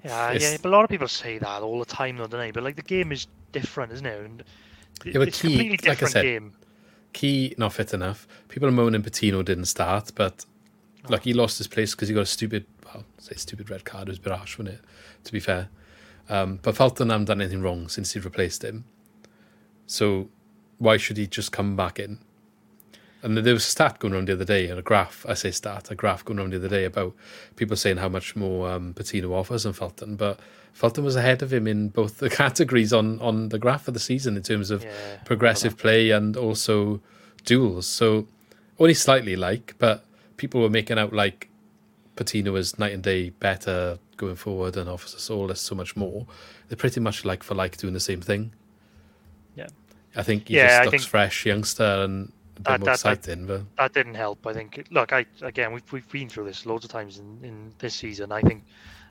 [0.05, 2.39] Yeah, It's- yeah, but a lot of people say that all the time, though, don't
[2.39, 2.51] they?
[2.51, 4.17] But like the game is different, isn't it?
[4.23, 4.43] And
[5.03, 6.53] Yeah, it's key- a completely like different said, game.
[7.15, 8.27] Key not fit enough.
[8.49, 10.43] People are moaning Patino didn't start, but
[11.07, 14.09] like he lost his place because he got a stupid, well, say stupid red card.
[14.09, 14.81] It was a bit harsh, wasn't it?
[15.23, 15.69] To be fair,
[16.27, 18.83] um, but Fulton hasn't done anything wrong since he replaced him.
[19.87, 20.27] So
[20.77, 22.19] why should he just come back in?
[23.23, 25.25] And there was a stat going around the other day, and a graph.
[25.25, 27.15] I say stat, a graph going around the other day about
[27.55, 30.41] people saying how much more um, Patino offers than Fulton, but
[30.75, 33.99] Fulton was ahead of him in both the categories on on the graph for the
[33.99, 34.91] season in terms of Yeah,
[35.23, 36.99] progressive play and also
[37.45, 37.87] duels.
[37.87, 38.27] So
[38.77, 40.03] only slightly like, but
[40.37, 41.49] people were making out like
[42.17, 46.27] Patino was night and day better going forward and offers us all so much more.
[46.67, 48.51] They're pretty much like for like doing the same thing.
[49.55, 49.67] Yeah.
[50.15, 53.23] I think he Yeah, I looks think- fresh, youngster, and a bit That- more that-
[53.23, 54.45] that- But that didn't help.
[54.45, 54.87] I think.
[54.91, 58.31] Look, I again, we've we've been through this loads of times in, in this season.
[58.33, 58.63] I think,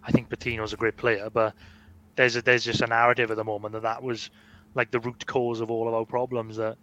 [0.06, 1.54] I think Patino's a great player, but
[2.16, 4.30] there's a, there's just a narrative at the moment that that was
[4.74, 6.56] like the root cause of all of our problems.
[6.56, 6.76] That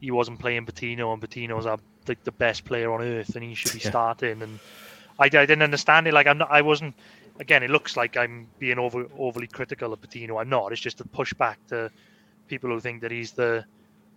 [0.00, 3.54] he wasn't playing Patino, and Patino's our, like the best player on earth, and he
[3.54, 3.90] should be Yeah.
[3.90, 4.42] starting.
[4.42, 4.60] And
[5.18, 6.14] I, I didn't understand it.
[6.14, 6.50] Like I'm not.
[6.50, 6.94] I wasn't.
[7.40, 10.38] Again, it looks like I'm being over overly critical of Patino.
[10.38, 10.72] I'm not.
[10.72, 11.90] It's just a pushback to
[12.48, 13.64] people who think that he's the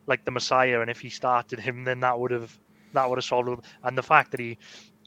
[0.08, 2.58] like the messiah, and if he started him, then that would have
[2.93, 3.60] that would have solved it.
[3.84, 4.58] And the fact that he,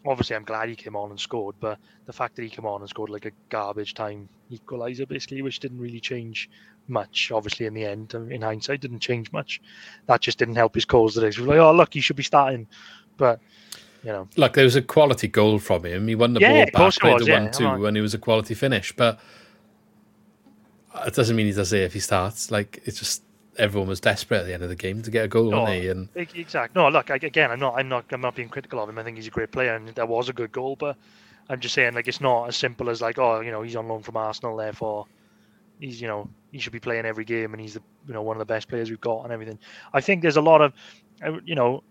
[0.06, 2.80] obviously, I'm glad he came on and scored, but the fact that he came on
[2.80, 6.48] and scored like a garbage time equaliser, basically, which didn't really change
[6.88, 7.30] much.
[7.32, 9.60] Obviously, in the end, in hindsight, didn't change much.
[10.06, 11.14] That just didn't help his cause.
[11.14, 12.66] That he was like, oh look, he should be starting,
[13.16, 13.40] but
[14.02, 16.08] you know, look, there was a quality goal from him.
[16.08, 18.14] He won the Yeah, ball back, played the yeah, one two, I'm and it was
[18.14, 18.92] a quality finish.
[18.96, 19.20] But
[20.94, 22.50] uh, it doesn't mean he does it if he starts.
[22.50, 23.22] Like it's just
[23.58, 25.82] everyone was desperate at the end of the game to get a goal, No, wasn't
[25.82, 25.88] he?
[25.88, 26.80] And Exactly.
[26.80, 28.98] No, look, I, again, I'm not, I'm not, I'm not being critical of him.
[28.98, 30.76] I think he's a great player, and that was a good goal.
[30.76, 30.96] But
[31.48, 33.88] I'm just saying, like, it's not as simple as like, oh, you know, he's on
[33.88, 35.06] loan from Arsenal, therefore
[35.80, 38.36] he's, you know, he should be playing every game, and he's the, you know, one
[38.36, 39.58] of the best players we've got, and everything.
[39.92, 40.72] I think there's a lot of,
[41.24, 41.82] uh, you know,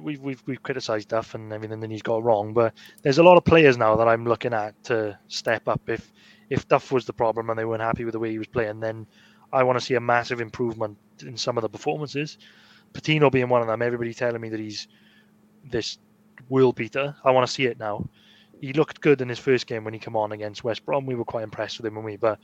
[0.00, 3.36] we've we've we've criticised Duff and everything that he's got wrong, but there's a lot
[3.36, 5.80] of players now that I'm looking at to step up.
[5.88, 6.12] If
[6.50, 8.80] if Duff was the problem and they weren't happy with the way he was playing,
[8.80, 9.06] then
[9.52, 12.38] I want to see a massive improvement in some of the performances.
[12.92, 13.82] Patino being one of them.
[13.82, 14.88] Everybody telling me that he's
[15.70, 15.98] this
[16.48, 17.14] world beater.
[17.24, 18.08] I want to see it now.
[18.60, 21.06] He looked good in his first game when he came on against West Brom.
[21.06, 22.38] We were quite impressed with him we, but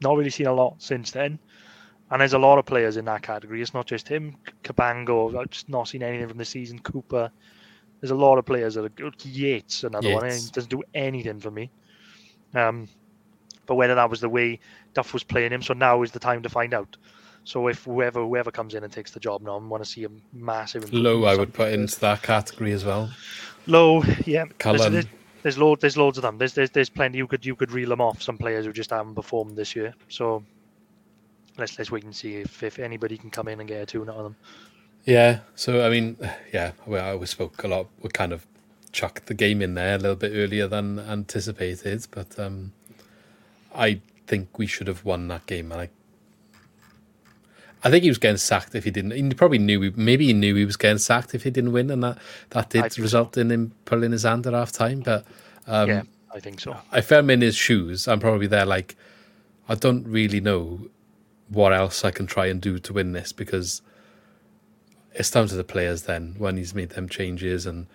[0.00, 1.38] not really seen a lot since then.
[2.10, 3.60] And there's a lot of players in that category.
[3.60, 4.36] It's not just him.
[4.62, 6.78] Cabango, I've just not seen anything from the season.
[6.78, 7.30] Cooper.
[8.00, 9.14] There's a lot of players that are good.
[9.24, 10.30] Yates, another one.
[10.30, 11.70] He doesn't do anything for me.
[12.54, 12.88] Um,
[13.66, 14.60] but whether that was the way
[14.94, 16.96] Duff was playing him, so now is the time to find out.
[17.44, 20.04] So if whoever whoever comes in and takes the job now, I want to see
[20.04, 23.10] a massive Lowe, I would put into that category as well.
[23.66, 24.44] Lowe, yeah.
[24.58, 25.06] There's, there's,
[25.42, 25.82] there's loads.
[25.82, 26.38] There's loads of them.
[26.38, 27.18] There's, there's there's plenty.
[27.18, 28.22] You could you could reel them off.
[28.22, 29.94] Some players who just haven't performed this year.
[30.08, 30.42] So
[31.58, 34.08] let's let's wait and see if, if anybody can come in and get a tune
[34.08, 34.36] out of them.
[35.04, 35.40] Yeah.
[35.54, 36.16] So I mean,
[36.52, 37.88] yeah, well, I always spoke a lot.
[38.00, 38.46] We kind of
[38.92, 42.72] chucked the game in there a little bit earlier than anticipated, but um,
[43.74, 45.72] I think we should have won that game.
[45.72, 45.88] And I,
[47.82, 49.10] I think he was getting sacked if he didn't.
[49.12, 49.80] He probably knew.
[49.80, 52.18] He, maybe he knew he was getting sacked if he didn't win, and that
[52.50, 55.00] that did result in him pulling his hand at half time.
[55.00, 55.26] But
[55.66, 56.02] um, yeah,
[56.34, 56.76] I think so.
[56.92, 58.96] if I'm in his shoes, I'm probably there like,
[59.68, 60.88] I don't really know
[61.48, 63.82] what else I can try and do to win this because
[65.12, 67.86] it's down to the players then when he's made them changes and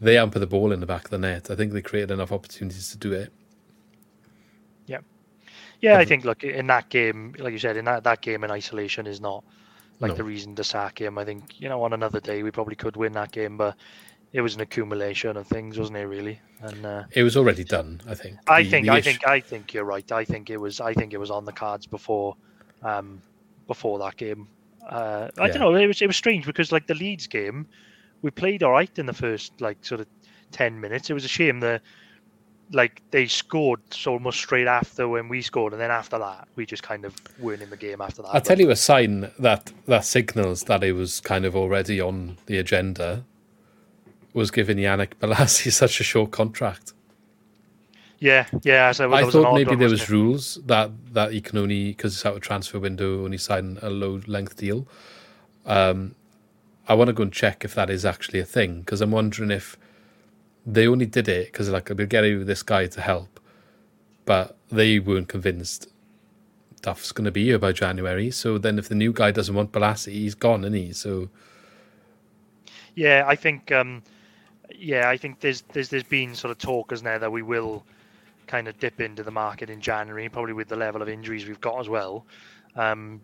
[0.00, 1.50] they haven't the ball in the back of the net.
[1.50, 3.32] I think they created enough opportunities to do it.
[5.80, 8.50] Yeah, I think look in that game, like you said, in that, that game in
[8.50, 9.44] isolation is not
[10.00, 10.16] like No.
[10.16, 11.18] the reason to sack him.
[11.18, 13.76] I think you know on another day we probably could win that game, but
[14.32, 16.06] it was an accumulation of things, wasn't it?
[16.06, 18.38] Really, and uh, It was already done, I think.
[18.46, 20.10] I The- think the I issue- think I think you're right.
[20.12, 22.36] I think it was I think it was on the cards before
[22.82, 23.22] um
[23.66, 24.48] before that game.
[24.88, 25.52] Uh, I Yeah.
[25.54, 25.74] don't know.
[25.74, 27.66] It was it was strange because like the Leeds game,
[28.22, 30.06] we played all right in the first like sort of
[30.50, 31.10] ten minutes.
[31.10, 31.82] It was a shame that
[32.72, 36.66] like they scored so almost straight after when we scored, and then after that we
[36.66, 38.28] just kind of weren't in the game after that.
[38.28, 42.38] I'll tell you a sign that that signals that it was kind of already on
[42.46, 43.24] the agenda
[44.32, 46.92] was giving Yannick Bolasie such a short contract.
[48.20, 48.92] Yeah, yeah.
[48.92, 50.10] So I thought maybe one, there was it?
[50.10, 53.88] rules that that he can only because it's out of transfer window only sign a
[53.88, 54.86] low length deal.
[55.64, 56.14] Um,
[56.86, 59.50] I want to go and check if that is actually a thing because I'm wondering
[59.50, 59.78] if
[60.66, 63.40] they only did it because like we'll get you this guy to help,
[64.24, 65.88] but they weren't convinced
[66.82, 68.30] Duff's going to be here by January.
[68.30, 70.92] So then, if the new guy doesn't want Bolasie, he's gone, isn't he?
[70.92, 71.28] So
[72.94, 74.02] yeah, I think um,
[74.74, 77.84] yeah, I think there's there's there's been sort of talk, isn't that we will
[78.46, 81.60] kind of dip into the market in January, probably with the level of injuries we've
[81.60, 82.26] got as well.
[82.74, 83.20] Um,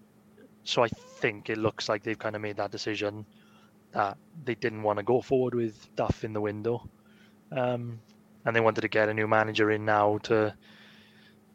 [0.62, 3.26] so I think it looks like they've kind of made that decision
[3.92, 6.88] that they didn't want to go forward with Duff in the window,
[7.52, 8.00] um,
[8.44, 10.54] and they wanted to get a new manager in now to,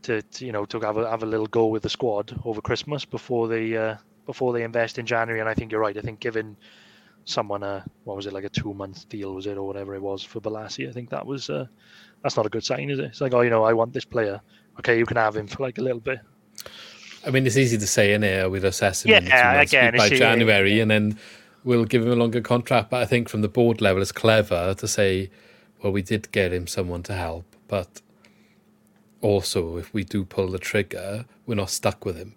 [0.04, 2.62] to, to you know to have a have a little go with the squad over
[2.62, 5.40] Christmas before they uh, before they invest in January.
[5.40, 5.98] And I think you're right.
[5.98, 6.58] I think given
[7.26, 10.02] someone a what was it like a two month deal was it or whatever it
[10.02, 11.66] was for Bolasie, I think that was uh,
[12.24, 13.06] that's not a good sign, is it?
[13.06, 14.42] It's like oh you know I want this player.
[14.80, 16.20] Okay, you can have him for like a little bit.
[17.26, 19.98] I mean, it's easy to say in here with assess him Yeah, two months again,
[19.98, 21.18] by January, and then
[21.64, 22.90] we'll give him a longer contract.
[22.90, 25.30] But I think from the board level, it's clever to say,
[25.82, 28.02] well, we did get him someone to help, but
[29.22, 32.36] also if we do pull the trigger, we're not stuck with him.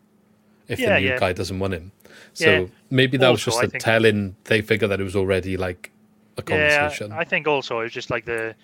[0.69, 1.21] If Yeah, the new yeah.
[1.21, 1.93] guy doesn't want him,
[2.35, 2.67] so Yeah.
[2.91, 4.37] maybe that was just a telling.
[4.45, 5.91] They figure that it was already like
[6.39, 7.11] a conversation.
[7.11, 8.55] Yeah, I think also it's just like the,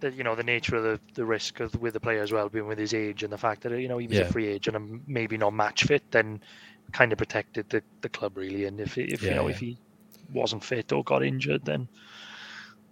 [0.00, 2.48] the you know the nature of the, the risk of, with the player as well,
[2.48, 4.76] being with his age and the fact that you know he was a free agent
[4.76, 6.40] and maybe not match fit, then
[6.92, 8.66] kind of protected the, the club really.
[8.66, 9.78] And if if you know if he
[10.32, 11.88] wasn't fit or got injured, then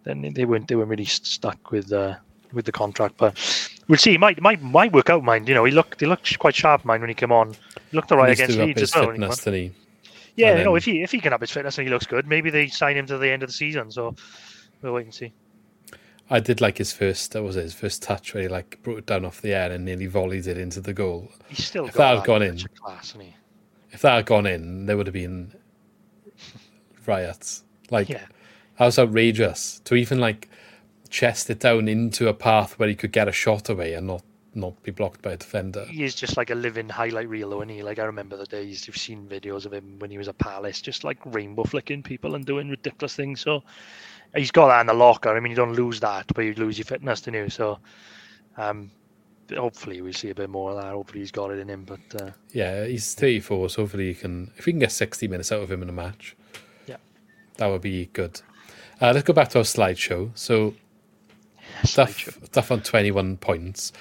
[0.05, 2.17] then they weren't they weren't really stuck with uh,
[2.53, 3.17] with the contract.
[3.17, 3.39] But
[3.89, 4.13] we'll see.
[4.13, 5.23] He might might might work out.
[5.23, 6.85] Mind you know he looked he looked quite sharp.
[6.85, 7.53] Mind when he came on,
[7.91, 9.07] he looked alright against up Leeds as well.
[9.07, 9.73] when he fitness, he?
[10.37, 12.27] Yeah, you know, if he if he can have his fitness and he looks good,
[12.27, 13.91] maybe they sign him to the end of the season.
[13.91, 14.15] So
[14.83, 15.33] we'll wait and see.
[16.33, 17.33] I did like his first.
[17.33, 19.73] That was it, his first touch where he like brought it down off the air
[19.73, 21.29] and nearly volleyed it into the goal.
[21.49, 23.35] He's still If got that had gone in- class, he?
[23.91, 25.53] If that had gone in, there would have been
[27.07, 27.65] riots.
[27.91, 28.25] Like Yeah.
[28.81, 30.49] That was outrageous to even like
[31.11, 34.23] chest it down into a path where he could get a shot away and not
[34.55, 35.85] not be blocked by a defender.
[35.85, 37.83] He is just like a living highlight reel, though, isn't he?
[37.83, 40.81] Like I remember the days you've seen videos of him when he was at Palace,
[40.81, 43.43] just like rainbow flicking people and doing ridiculous things.
[43.43, 43.63] So
[44.35, 45.29] he's got that in the locker.
[45.29, 47.51] I mean, you don't lose that, but you lose your fitness, don't you?
[47.51, 47.81] So
[48.57, 48.91] um,
[49.55, 50.91] hopefully we'll see a bit more of that.
[50.91, 51.85] Hopefully he's got it in him.
[51.85, 55.53] But uh, Yeah, he's 34, so hopefully you can if we can get 60 minutes
[55.53, 56.35] out of him in a match.
[56.87, 56.97] Yeah.
[57.59, 58.41] That would be good.
[59.01, 60.31] Uh, let's go back to our slideshow.
[60.35, 60.75] So
[61.95, 63.93] Duff, Duff on 21 points.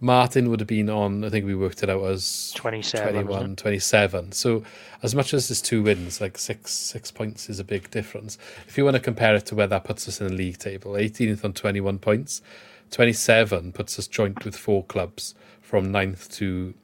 [0.00, 4.32] Martin would have been on, I think we worked it out as 27, 21, 27.
[4.32, 4.62] So
[5.02, 8.36] as much as there's two wins, like six six points is a big difference.
[8.68, 10.92] If you want to compare it to where that puts us in the league table,
[10.92, 12.42] 18th on 21 points,
[12.90, 16.74] 27 puts us joint with four clubs from 9th to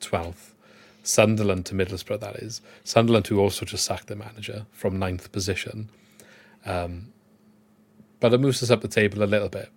[0.00, 0.52] 12th.
[1.02, 2.62] Sunderland to Middlesbrough, that is.
[2.84, 5.90] Sunderland, who also just sacked their manager from ninth position.
[6.64, 7.11] Um,
[8.22, 9.68] but it moves us up the table a little bit.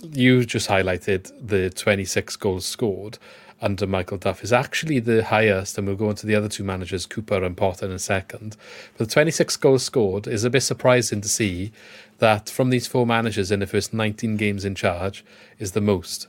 [0.00, 3.18] You just highlighted the 26 goals scored
[3.60, 6.62] under Michael Duff is actually the highest, and we'll go on to the other two
[6.62, 8.56] managers, Cooper and Potter, in a second.
[8.96, 11.72] But the 26 goals scored is a bit surprising to see
[12.18, 15.24] that from these four managers in the first 19 games in charge
[15.58, 16.28] is the most.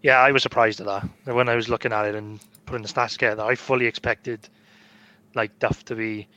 [0.00, 1.34] Yeah, I was surprised at that.
[1.34, 4.48] When I was looking at it and putting the stats together, I fully expected
[5.34, 6.28] like Duff to be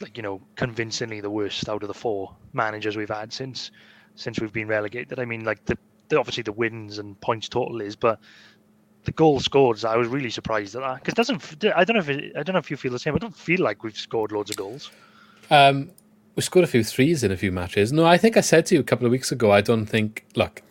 [0.00, 3.70] like, you know, convincingly the worst out of the four managers we've had since
[4.14, 5.18] since we've been relegated.
[5.18, 5.78] I mean, like the,
[6.08, 8.18] the obviously the wins and points total is, but
[9.04, 12.08] the goal scored, I was really surprised at that because doesn't I don't know if
[12.08, 13.14] it, I don't know if you feel the same.
[13.14, 14.90] I don't feel like we've scored loads of goals.
[15.50, 15.90] Um,
[16.34, 17.92] we scored a few threes in a few matches.
[17.92, 20.24] No, I think I said to you a couple of weeks ago, I don't think,
[20.36, 20.62] look,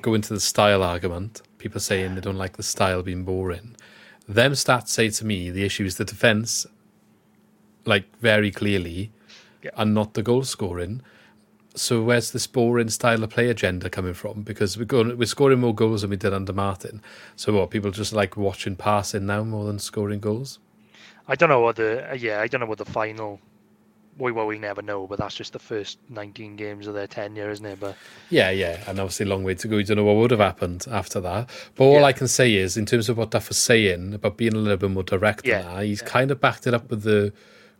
[0.00, 1.42] go into the style argument.
[1.58, 3.76] People saying they don't like the style being boring.
[4.28, 6.66] Them stats say to me the issue is the defence,
[7.88, 9.10] like very clearly,
[9.62, 9.70] Yeah.
[9.76, 11.00] and not the goal scoring.
[11.74, 14.42] So where's this boring style of play agenda coming from?
[14.42, 17.00] Because we're going, we're scoring more goals than we did under Martin.
[17.36, 17.70] So what?
[17.70, 20.58] People just like watching passing now more than scoring goals.
[21.28, 23.40] I don't know what the yeah I don't know what the final.
[24.16, 27.50] We well we never know, but that's just the first 19 games of their tenure,
[27.50, 27.78] isn't it?
[27.78, 27.94] But
[28.30, 29.76] Yeah, yeah, and obviously a long way to go.
[29.76, 31.48] You don't know what would have happened after that.
[31.76, 32.04] But all Yeah.
[32.10, 34.76] I can say is, in terms of what Duff was saying about being a little
[34.78, 37.32] bit more direct Yeah, that, he's kind of backed it up with the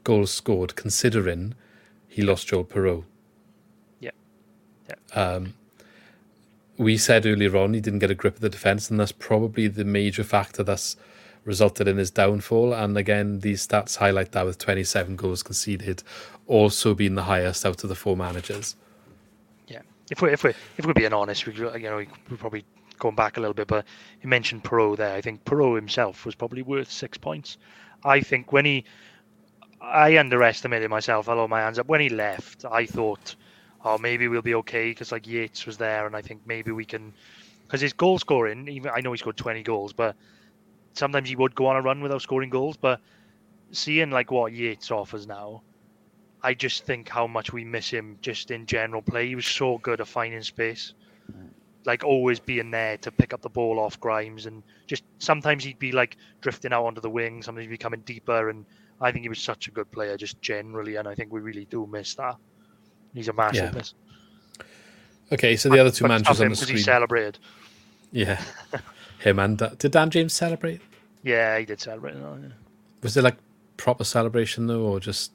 [0.04, 1.54] goals scored, considering
[2.06, 3.04] he lost Joel Piroe.
[4.00, 4.10] yeah,
[5.14, 5.54] Um,
[6.76, 9.68] we said earlier on he didn't get a grip of the defence, and that's probably
[9.68, 10.96] the major factor that's
[11.44, 12.72] resulted in his downfall.
[12.72, 16.02] And again, these stats highlight that with 27 goals conceded,
[16.46, 18.76] also being the highest out of the four managers.
[19.66, 19.82] yeah.
[20.10, 22.64] If we if we if we're being honest, we you know we we're probably
[22.98, 23.84] going back a little bit, but
[24.22, 25.14] you mentioned Piroe there.
[25.14, 27.56] I think Perot himself was probably worth six points.
[28.04, 28.84] I think when he,
[29.80, 31.28] I underestimated myself.
[31.28, 31.88] I'll hold my hands up.
[31.88, 33.36] When he left, I thought,
[33.84, 36.84] oh, maybe we'll be okay because like Yates was there, and I think maybe we
[36.84, 37.12] can
[37.62, 40.16] because his goal scoring, even I know he scored 20 goals, but
[40.94, 42.76] sometimes he would go on a run without scoring goals.
[42.76, 43.00] But
[43.72, 45.62] seeing like what Yates offers now,
[46.42, 49.28] I just think how much we miss him just in general play.
[49.28, 50.94] He was so good at finding space,
[51.84, 55.78] like always being there to pick up the ball off Grimes, and just sometimes he'd
[55.78, 58.64] be like drifting out onto the wing, sometimes he'd be coming deeper, and
[59.00, 61.66] I think he was such a good player just generally, and I think we really
[61.66, 62.36] do miss that.
[63.14, 63.70] He's a massive Yeah.
[63.72, 63.94] miss.
[65.30, 66.76] Okay, so the other two managers on the screen.
[66.78, 67.38] He celebrated.
[68.12, 68.42] Yeah,
[69.20, 70.80] him and Da- did Dan James celebrate?
[71.22, 72.16] Yeah, he did celebrate.
[72.16, 72.48] no, yeah.
[73.02, 73.36] Was it like
[73.76, 75.32] proper celebration though, or just?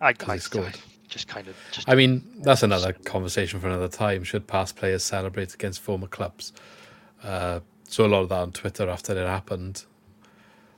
[0.00, 0.66] I, I, scored.
[0.74, 1.56] I just kind of.
[1.70, 4.24] Just, I mean, that's another conversation for another time.
[4.24, 6.52] Should past players celebrate against former clubs?
[7.22, 9.84] Uh, saw a lot of that on Twitter after it happened.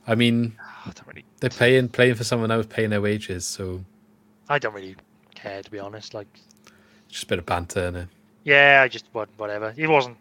[0.07, 1.25] I mean, ah, I don't really.
[1.41, 3.85] they're paying playing for someone else, paying their wages, so
[4.49, 4.97] I don't really
[5.35, 6.15] care to be honest.
[6.15, 6.29] Like,
[7.09, 7.91] just a bit of banter.
[7.91, 8.09] Innit?
[8.45, 9.75] yeah, I just what whatever.
[9.77, 10.17] It wasn't,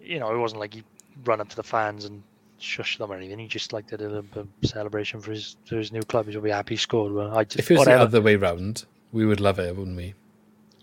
[0.00, 0.82] you know, it wasn't like he
[1.24, 2.22] run up to the fans and
[2.58, 3.38] shush them or anything.
[3.38, 6.26] He just like did a little bit of celebration for his for his new club.
[6.28, 7.12] He'll be happy he scored.
[7.12, 7.98] Well, I just If it was whatever.
[7.98, 10.14] the other way round, we would love it, wouldn't we?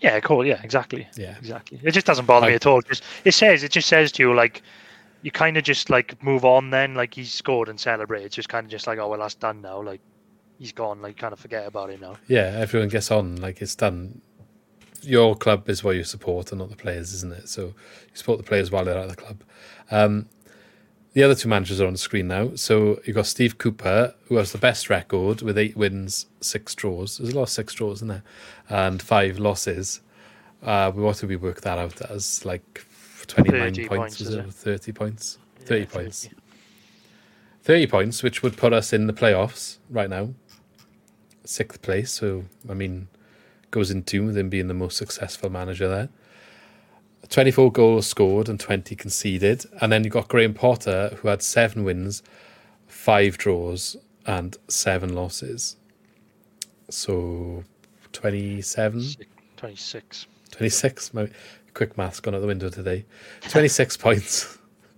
[0.02, 0.46] Yeah, cool.
[0.46, 1.08] Yeah, exactly.
[1.18, 1.36] Yeah.
[1.40, 1.80] exactly.
[1.82, 2.82] It just doesn't bother me at all.
[2.82, 4.62] Just it says it just says to you like
[5.26, 6.70] you kind of just like move on.
[6.70, 8.24] Then like he scored and celebrate.
[8.24, 9.82] It's just kind of just like oh well that's done now.
[9.82, 10.00] Like
[10.60, 11.02] he's gone.
[11.02, 12.18] Like kind of forget about it now.
[12.28, 14.22] Yeah, everyone gets on like it's done.
[15.02, 17.50] Your club is what you support, and not the players, isn't it?
[17.50, 17.74] So you
[18.14, 19.44] support the players while they're at the club.
[19.90, 20.30] Um,
[21.14, 22.52] the other two managers are on the screen now.
[22.54, 27.18] So you've got Steve Cooper, who has the best record with eight wins, six draws.
[27.18, 28.24] There's a lot of six draws in there,
[28.70, 30.02] and five losses.
[30.62, 32.46] Uh, what did we work that out as?
[32.46, 32.86] Like
[33.26, 34.40] twenty nine points, points, is it?
[34.46, 34.54] it?
[34.54, 35.38] Thirty points.
[35.60, 36.24] Thirty Yeah, points.
[36.26, 36.36] 30.
[37.64, 40.30] 30 points, which would put us in the playoffs right now.
[41.46, 42.12] Sixth place.
[42.12, 43.08] So, I mean,
[43.72, 46.10] goes in tune with him being the most successful manager there.
[47.30, 49.66] 24 goals scored and 20 conceded.
[49.82, 52.22] And then you've got Graham Potter, who had seven wins,
[52.86, 53.98] five draws,
[54.28, 55.76] and seven losses.
[56.92, 57.64] So,
[58.14, 59.04] 27,
[59.58, 60.28] Twenty six.
[60.56, 61.14] 26.
[61.14, 61.30] My
[61.74, 63.06] quick math's gone out the window today.
[63.50, 64.58] 26 points.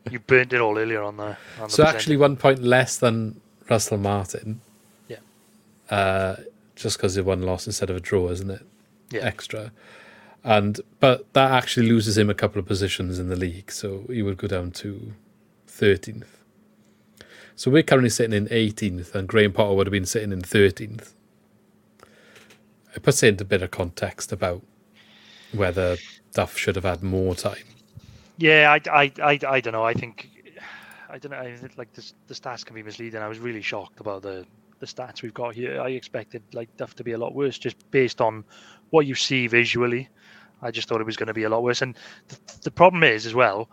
[0.10, 1.24] You burnt it all earlier on the.
[1.24, 1.96] On the So percentage.
[1.96, 4.62] actually, one point less than Russell Martin.
[5.08, 5.18] Yeah.
[5.90, 6.36] Uh,
[6.76, 8.62] just because he one loss instead of a draw, isn't it?
[9.10, 9.22] Yeah.
[9.22, 9.72] Extra.
[10.44, 14.22] And but that actually loses him a couple of positions in the league, so he
[14.22, 15.14] would go down to
[15.66, 16.38] thirteenth.
[17.56, 21.14] So we're currently sitting in eighteenth, and Graham Potter would have been sitting in thirteenth.
[22.96, 24.62] It puts it into a bit of context about
[25.54, 25.98] whether
[26.34, 27.64] Duff should have had more time.
[28.38, 29.84] Yeah, I, I, I, I don't know.
[29.84, 30.30] I think
[31.10, 31.40] I don't know.
[31.40, 33.22] I think, like the the stats can be misleading.
[33.22, 34.46] I was really shocked about the
[34.80, 35.82] the stats we've got here.
[35.82, 38.44] I expected like Duff to be a lot worse, just based on
[38.90, 40.10] what you see visually.
[40.62, 41.82] I just thought it was going to be a lot worse.
[41.82, 41.96] And
[42.28, 43.70] the, the problem is as well,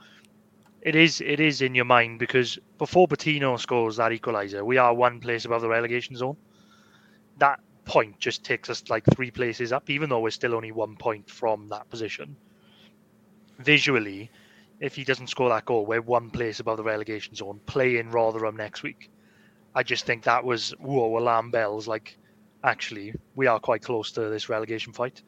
[0.82, 4.94] it is it is in your mind because before Patino scores that equaliser, we are
[4.94, 6.36] one place above the relegation zone.
[7.38, 10.96] That point just takes us like three places up, even though we're still only one
[10.96, 12.36] point from that position.
[13.58, 14.30] Visually,
[14.80, 18.56] if he doesn't score that goal, we're one place above the relegation zone, playing Rotherham
[18.56, 19.10] next week.
[19.74, 21.88] I just think that was whoa alarm bells.
[21.88, 22.16] Like,
[22.62, 25.22] actually, we are quite close to this relegation fight.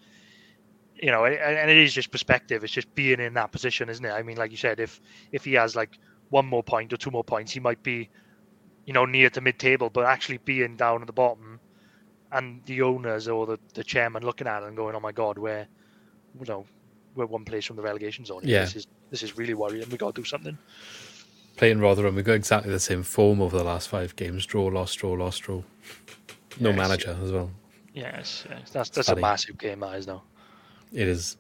[0.94, 2.64] You know, and, it is just perspective.
[2.64, 4.11] It's just being in that position, isn't it?
[4.11, 5.00] I mean, like you said, if
[5.30, 5.98] if he has like
[6.30, 8.09] one more point or two more points, he might be,
[8.86, 9.90] you know, near to mid-table.
[9.90, 11.55] But actually being down at the bottom,
[12.32, 15.38] and the owners or the, the chairman looking at it and going, "Oh my God,
[15.38, 15.66] we're,
[16.38, 16.64] you know,
[17.14, 18.40] we're one place from the relegation zone.
[18.44, 18.60] Yeah.
[18.62, 19.88] This is this is really worrying.
[19.90, 20.58] We got to do something."
[21.57, 24.92] playing Rotherham, we've got exactly the same form over the last five games: draw, loss,
[24.94, 25.62] draw, loss, draw.
[26.61, 26.76] No Yes.
[26.78, 27.50] manager as well.
[27.94, 28.70] Yes, yes.
[28.70, 30.22] that's that's a massive game, that is now.
[30.92, 31.36] It is.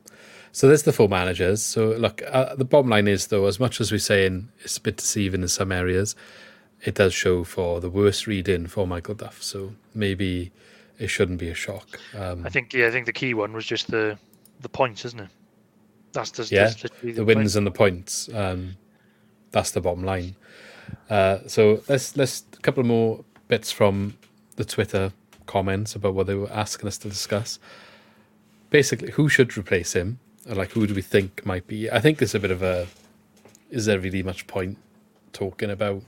[0.52, 1.62] So there's the four managers.
[1.62, 4.80] So look, uh, the bottom line is though, as much as we're saying it's a
[4.80, 6.16] bit deceiving in some areas,
[6.82, 9.42] it does show for the worst reading for Michael Duff.
[9.42, 10.50] So maybe
[10.98, 11.98] it shouldn't be a shock.
[12.16, 14.18] Um, I think yeah, I think the key one was just the
[14.60, 15.28] the points, isn't it?
[16.12, 17.38] That's just yeah, literally the point.
[17.38, 18.28] wins and the points.
[18.32, 18.76] Um,
[19.50, 20.36] that's the bottom line.
[21.10, 24.16] Uh, so let's let's a couple more bits from
[24.56, 25.12] the Twitter
[25.46, 27.58] comments about what they were asking us to discuss.
[28.70, 30.18] Basically, who should replace him?
[30.48, 31.90] Or like, who do we think might be?
[31.90, 32.86] I think there's a bit of a.
[33.70, 34.78] Is there really much point
[35.32, 36.02] talking about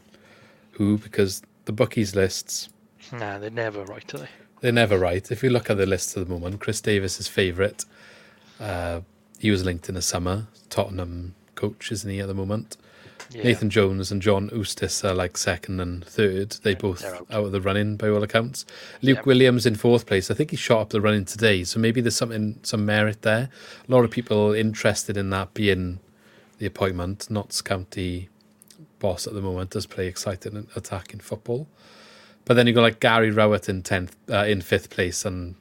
[0.73, 0.97] who?
[0.98, 2.70] Because the bookies lists
[3.12, 4.28] Nah, they're never right, are they?
[4.60, 5.30] They're never right.
[5.30, 7.85] If you look at the list at the moment, Chris Davies is favourite.
[8.59, 9.01] Uh,
[9.39, 10.48] he was linked in the summer.
[10.68, 12.76] Tottenham coach, isn't he, at the moment?
[13.30, 13.43] Yeah.
[13.43, 16.52] Nathan Jones and John Eustace are like second and third.
[16.62, 17.26] They both out.
[17.30, 17.44] out.
[17.44, 18.64] of the running by all accounts.
[19.02, 19.26] Luke.
[19.26, 20.30] Williams in fourth place.
[20.30, 23.51] I think he shot up the running today, so maybe there's something some merit there.
[23.86, 26.01] A lot of people interested in that being
[26.59, 27.30] the appointment.
[27.30, 28.30] Notts County
[28.98, 31.68] boss at the moment does play exciting and attacking football.
[32.48, 35.54] But then you got like Gary Rowett in tenth, uh, in fifth place, and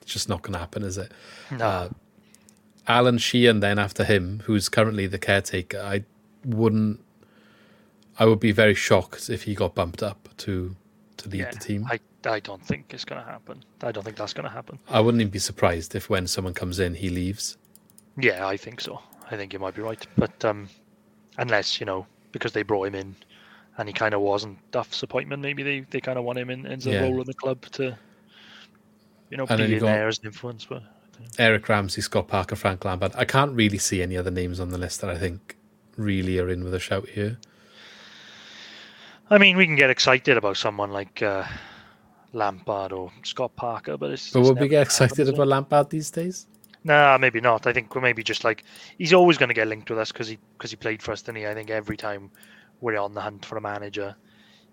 [0.00, 1.10] it's just not going to happen, is it?
[1.50, 1.64] No.
[1.64, 1.88] Uh,
[2.86, 5.80] Alan Sheehan then after him, who's currently the caretaker.
[5.80, 6.04] I
[6.44, 7.00] wouldn't.
[8.20, 10.76] I would be very shocked if he got bumped up to
[11.16, 11.86] to lead yeah, the team.
[11.90, 13.64] I, I don't think it's going to happen.
[13.82, 14.78] I don't think that's going to happen.
[14.88, 17.56] I wouldn't even be surprised if when someone comes in, he leaves.
[18.16, 19.00] Yeah, I think so.
[19.28, 20.06] I think you might be right.
[20.16, 20.68] But um,
[21.36, 23.16] unless, you know, because they brought him in
[23.80, 26.66] and he kind of wasn't Duff's appointment, maybe they, they kind of want him in
[26.66, 27.00] as a Yeah.
[27.00, 27.96] role in the club to,
[29.30, 30.66] you know, And be in there as an influence.
[30.66, 30.82] But
[31.38, 33.12] Eric Ramsay, Scott Parker, Frank Lampard.
[33.16, 35.56] I can't really see any other names on the list that I think
[35.96, 37.38] really are in with a shout here.
[39.30, 41.44] I mean, we can get excited about someone like uh,
[42.34, 44.30] Lampard or Scott Parker, but it's.
[44.30, 46.46] But would we get excited about Lampard these days?
[46.84, 47.66] Nah, maybe not.
[47.66, 48.64] I think we're maybe just like
[48.98, 51.22] he's always going to get linked with us because he because he played for us,
[51.22, 51.46] didn't he?
[51.46, 52.30] I think every time
[52.80, 54.14] we're on the hunt for a manager,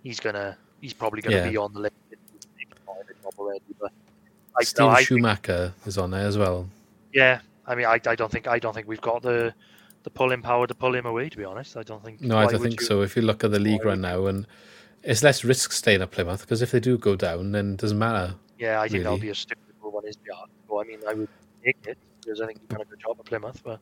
[0.03, 1.49] he's gonna he's probably going to Yeah.
[1.49, 1.95] be on the list.
[3.37, 3.91] Already, but
[4.55, 6.67] I, no, Steve I think- Schumacher is on there as well.
[7.13, 9.53] yeah, I mean, I, I don't think I don't think we've got the
[10.03, 11.29] the pulling power to pull him away.
[11.29, 12.21] To be honest, I don't think.
[12.21, 13.01] No, I don't think you- so.
[13.01, 14.47] If you look at the league right now, and
[15.03, 17.99] it's less risk staying at Plymouth because if they do go down, then it doesn't
[17.99, 18.35] matter.
[18.57, 20.05] Yeah, I think that'll be a stupid one.
[20.07, 20.49] Is beyond.
[20.67, 21.29] Well, I mean, I would
[21.63, 23.79] take it because I think he's done a good job at Plymouth, but.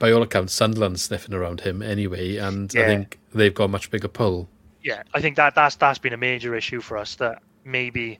[0.00, 3.90] By all accounts, Sunderland's sniffing around him anyway, and I think they've got a much
[3.92, 4.48] bigger pull.
[4.82, 7.14] yeah, I think that that's that's been a major issue for us.
[7.16, 8.18] That maybe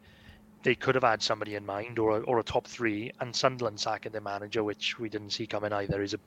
[0.63, 3.81] they could have had somebody in mind, or a, or a top three, and Sunderland
[3.81, 6.19] sacking their manager, which we didn't see coming either, is a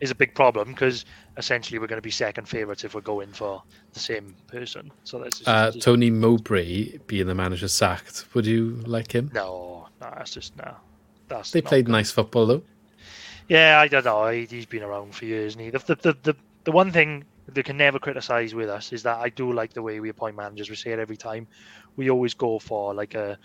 [0.00, 1.04] is a big problem because
[1.36, 3.62] essentially we're going to be second favourites if we're going for
[3.92, 4.90] the same person.
[5.04, 8.24] So that's just, Uh, just- Tony Mowbray being the manager sacked.
[8.32, 9.30] Would you like him?
[9.34, 10.74] no, no, that's just no.
[11.26, 11.92] That's They played good.
[11.92, 12.62] nice football though.
[13.48, 14.28] Yeah, I don't know.
[14.28, 17.24] He, he's been around for years, and he, the, the, the, the, the one thing
[17.46, 20.36] they can never criticise with us is that I do like the way we appoint
[20.36, 20.68] managers.
[20.68, 21.48] We say it every time.
[21.96, 23.38] We always go for like a,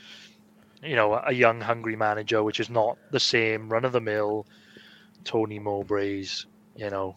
[0.84, 4.46] you know, a young, hungry manager, which is not the same run of the mill.
[5.24, 7.16] Tony Mowbray's, you know,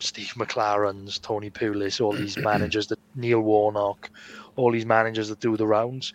[0.00, 4.10] Steve McClaren's, Tony Pulis, all these managers that Neil Warnock,
[4.56, 6.12] all these managers that do the rounds.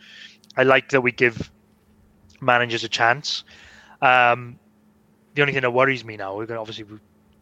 [0.58, 1.50] I like that we give
[2.42, 3.46] managers a chance.
[4.02, 4.60] Um,
[5.40, 6.84] the only thing that worries me now, obviously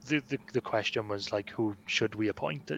[0.06, 2.72] the, the the question was like, who should we appoint?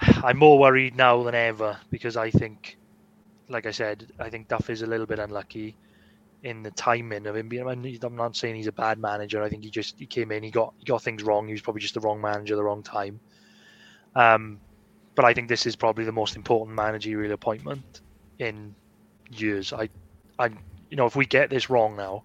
[0.00, 2.78] I'm more worried now than ever because I think,
[3.50, 5.76] like I said, I think Duff is a little bit unlucky
[6.42, 7.68] in the timing of him being.
[7.68, 9.42] I'm not saying he's a bad manager.
[9.42, 11.46] I think he just he came in, he got he got things wrong.
[11.46, 13.20] He was probably just the wrong manager, at the wrong time.
[14.14, 14.58] Um,
[15.16, 18.00] but I think this is probably the most important managerial appointment
[18.38, 18.74] in
[19.30, 19.74] years.
[19.74, 19.90] I,
[20.38, 20.46] I,
[20.88, 22.24] you know, if we get this wrong now,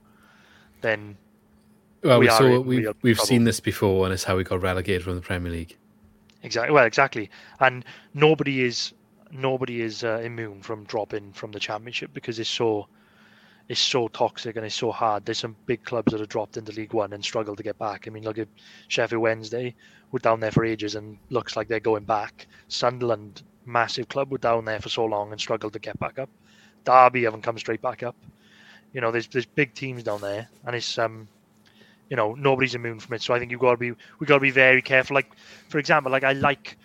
[0.80, 1.18] then
[2.04, 3.28] Well, we, we saw we've we've trouble.
[3.28, 5.78] seen this before, and it's how we got relegated from the Premier League.
[6.44, 6.74] Exactly.
[6.74, 7.30] Well, exactly.
[7.60, 8.94] And nobody is
[9.32, 12.88] nobody is uh, immune from dropping from the championship because it's so
[13.70, 15.26] it's so toxic and it's so hard.
[15.26, 18.06] There's some big clubs that have dropped into League One and struggled to get back.
[18.06, 18.50] I mean, look at
[18.90, 19.74] Sheffield Wednesday.
[20.12, 22.48] We're down there for ages and looks like they're going back.
[22.68, 26.30] Sunderland, massive club, were down there for so long and struggled to get back up.
[26.84, 28.16] Derby haven't come straight back up.
[28.92, 31.28] You know, there's there's big teams down there, and it's um,
[32.10, 33.22] you know, nobody's immune from it.
[33.22, 35.16] So I think you've got to be we got to be very careful.
[35.16, 35.32] Like,
[35.70, 36.78] for example, like I like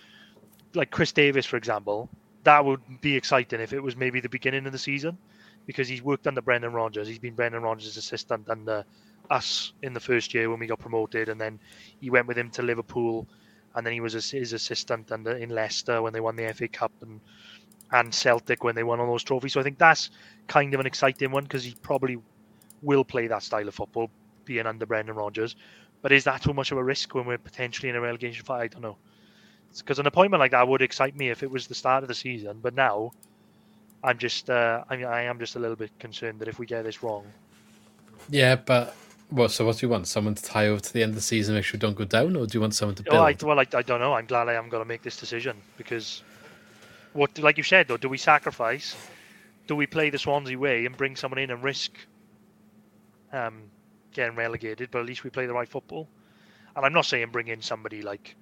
[0.74, 2.09] like Chris Davies, for example.
[2.45, 5.19] That would be exciting if it was maybe the beginning of the season,
[5.66, 7.09] because he's worked under Brendan Rodgers.
[7.09, 8.85] He's been Brendan Rodgers' assistant under
[9.31, 11.59] us in the first year when we got promoted, and then
[12.01, 13.27] he went with him to Liverpool,
[13.74, 16.93] and then he was his assistant under in Leicester when they won the FA Cup
[17.03, 17.20] and
[17.93, 19.55] and Celtic when they won all those trophies.
[19.55, 20.11] So I think that's
[20.47, 22.19] kind of an exciting one because he probably
[22.82, 24.11] will play that style of football,
[24.49, 25.55] being under Brendan Rodgers.
[26.03, 28.62] But is that too much of a risk when we're potentially in a relegation fight?
[28.62, 28.97] I don't know.
[29.77, 32.15] Because an appointment like that would excite me if it was the start of the
[32.15, 32.59] season.
[32.62, 33.12] But now,
[34.03, 36.66] I'm just, uh, I, mean I am just a little bit concerned that if we
[36.66, 37.27] get this wrong,
[38.31, 38.97] Yeah, but
[39.31, 40.07] well, so what do you want?
[40.07, 42.05] Someone to tie over to the end of the season, make sure we don't go
[42.05, 43.16] down, or do you want someone to build?
[43.16, 44.15] Oh, I, well, I, I don't know.
[44.15, 46.23] I'm glad I am going to make this decision because,
[47.12, 48.97] what, like you said, though, do we sacrifice?
[49.66, 51.93] Do we play the Swansea way and bring someone in and risk
[53.33, 53.65] um,
[54.19, 54.90] getting relegated?
[54.90, 56.09] But at least we play the right football.
[56.74, 58.36] And I'm not saying bring in somebody like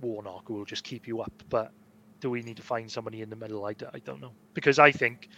[0.00, 1.72] Warnock who will just keep you up, but
[2.20, 3.64] do we need to find somebody in the middle?
[3.64, 5.28] I, I don't know because I think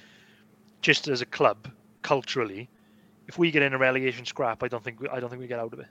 [0.80, 1.68] just as a club
[2.02, 2.68] culturally,
[3.26, 5.46] if we get in a relegation scrap, I don't think we, I don't think we
[5.46, 5.86] get out of it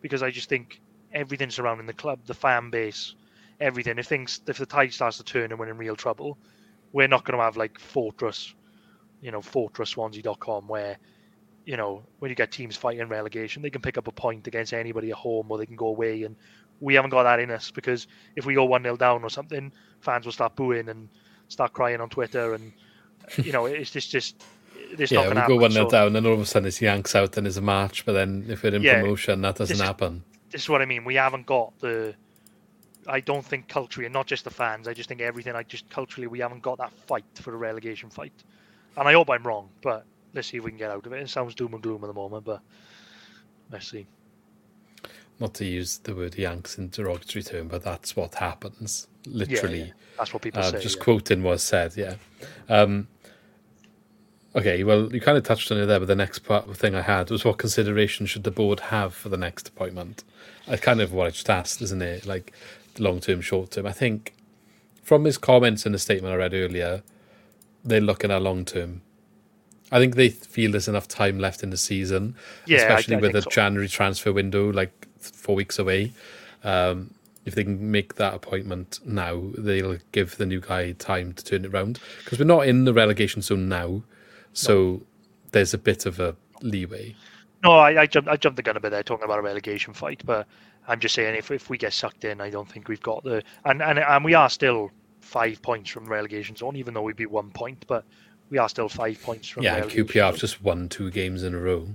[0.00, 0.80] because I just think
[1.12, 3.14] everything surrounding the club, the fan base,
[3.60, 3.98] everything.
[3.98, 6.38] If things, if the tide starts to turn and we're in real trouble,
[6.92, 8.54] we're not going to have like Fortress,
[9.20, 10.98] you know, Fortress FortressSwansea.com where,
[11.64, 14.72] you know, when you get teams fighting relegation, they can pick up a point against
[14.72, 16.36] anybody at home, or they can go away and
[16.80, 18.06] we haven't got that in us because
[18.36, 19.70] if we go one 0 down or something,
[20.00, 21.08] fans will start booing and
[21.48, 22.72] start crying on Twitter, and
[23.44, 24.42] you know it's just just
[24.92, 26.46] it's not Yeah, going we to go one 0 So down, and all of a
[26.46, 28.06] sudden it's Yanks out and there's a match.
[28.06, 30.24] But then if we're in Yeah, promotion, that doesn't this- happen.
[30.50, 31.04] this is what I mean.
[31.04, 32.14] We haven't got the.
[33.06, 34.86] I don't think culturally, and not just the fans.
[34.88, 35.54] I just think everything.
[35.54, 38.32] I just culturally, we haven't got that fight for a relegation fight,
[38.96, 39.68] and I hope I'm wrong.
[39.82, 40.04] But
[40.34, 41.20] let's see if we can get out of it.
[41.22, 42.60] It sounds doom and gloom at the moment, but
[43.70, 44.06] let's see.
[45.38, 49.08] Not to use the word Yanks in derogatory term, but that's what happens.
[49.26, 49.78] Literally.
[49.78, 49.92] Yeah, yeah.
[50.18, 50.80] That's what people Uh, say.
[50.80, 51.04] just yeah.
[51.04, 52.16] quoting was said, yeah.
[52.68, 53.08] Um,
[54.54, 56.94] okay, well, you kind of touched on it there, but the next part the thing
[56.94, 60.24] I had was what consideration should the board have for the next appointment?
[60.68, 62.26] I kind of what I just asked, isn't it?
[62.26, 62.52] Like
[62.98, 63.86] long term, short term.
[63.86, 64.34] I think
[65.02, 67.02] from his comments in the statement I read earlier,
[67.82, 69.00] they're looking at long term.
[69.92, 72.36] I think they feel there's enough time left in the season,
[72.66, 73.50] Yeah, especially I with the so.
[73.50, 76.12] January transfer window, like four weeks away.
[76.62, 77.14] Um,
[77.44, 81.64] if they can make that appointment now, they'll give the new guy time to turn
[81.64, 84.02] it around because we're not in the relegation zone now,
[84.52, 85.02] so
[85.52, 87.16] there's a bit of a leeway.
[87.64, 88.28] No, I, I jumped.
[88.28, 90.22] I jumped the gun a bit there, talking about a relegation fight.
[90.24, 90.46] But
[90.86, 93.42] I'm just saying, if if we get sucked in, I don't think we've got the
[93.64, 94.90] and and and we are still
[95.20, 97.84] five points from relegation zone, even though we'd be one point.
[97.86, 98.04] But
[98.50, 99.62] we are still five points from.
[99.62, 101.88] yeah, QPR just won two games in a row.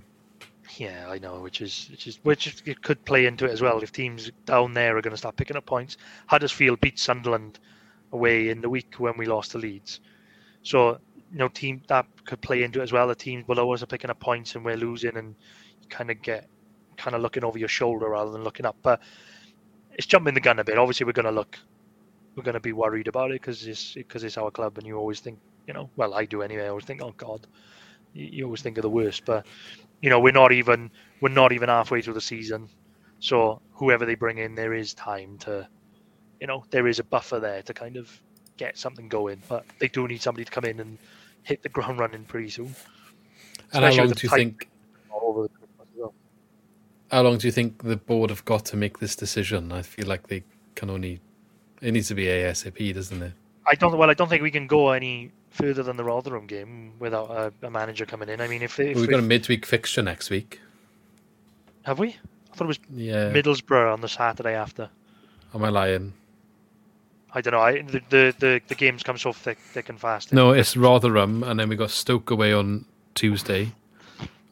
[0.78, 3.82] Yeah, I know, which is which is which it could play into it as well.
[3.82, 7.60] If teams down there are going to start picking up points, Huddersfield beat Sunderland
[8.12, 10.00] away in the week when we lost to Leeds,
[10.64, 11.00] so
[11.32, 13.08] you know team that could play into it as well.
[13.08, 15.36] The teams below us are picking up points and we're losing, and
[15.82, 16.48] you kind of get
[16.98, 18.76] kind of looking over your shoulder rather than looking up.
[18.82, 19.02] But
[19.94, 20.78] it's jumping the gun a bit.
[20.78, 21.58] Obviously, we're going to look,
[22.36, 24.98] we're going to be worried about it because it's because it's our club, and you
[24.98, 26.66] always think, you know, well, I do anyway.
[26.66, 27.48] I always think, oh God,
[28.14, 29.46] you, you always think of the worst, but
[30.02, 32.70] you know, we're not even we're not even halfway through the season.
[33.20, 35.68] So whoever they bring in, there is time to,
[36.40, 38.22] you know, there is a buffer there to kind of
[38.58, 39.42] get something going.
[39.48, 40.98] But they do need somebody to come in and
[41.44, 42.76] hit the ground running pretty soon.
[43.74, 44.70] And how long do you think?
[45.12, 46.14] over the as well.
[47.12, 49.72] How long do you think the board have got to make this decision?
[49.72, 50.44] I feel like they
[50.76, 51.22] can only.
[51.82, 53.34] It needs to be ASAP, doesn't it?
[53.68, 53.98] I don't.
[53.98, 57.54] Well, I don't think we can go any further than the Rotherham game without a,
[57.66, 58.42] a manager coming in.
[58.42, 60.60] I mean, if, if We've we, got a midweek fixture next week.
[61.84, 62.10] have we?
[62.10, 63.32] I thought it was Yeah.
[63.32, 64.90] Middlesbrough on the Saturday after.
[65.54, 66.14] Am I lying?
[67.34, 67.60] I don't know.
[67.62, 70.32] I, the, the the the games come so thick, thick and fast.
[70.32, 73.74] No, it's Rotherham, and then we got Stoke away on Tuesday,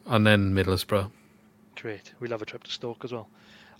[0.06, 1.10] and then Middlesbrough.
[1.76, 2.12] Great.
[2.20, 3.28] We love a trip to Stoke as well.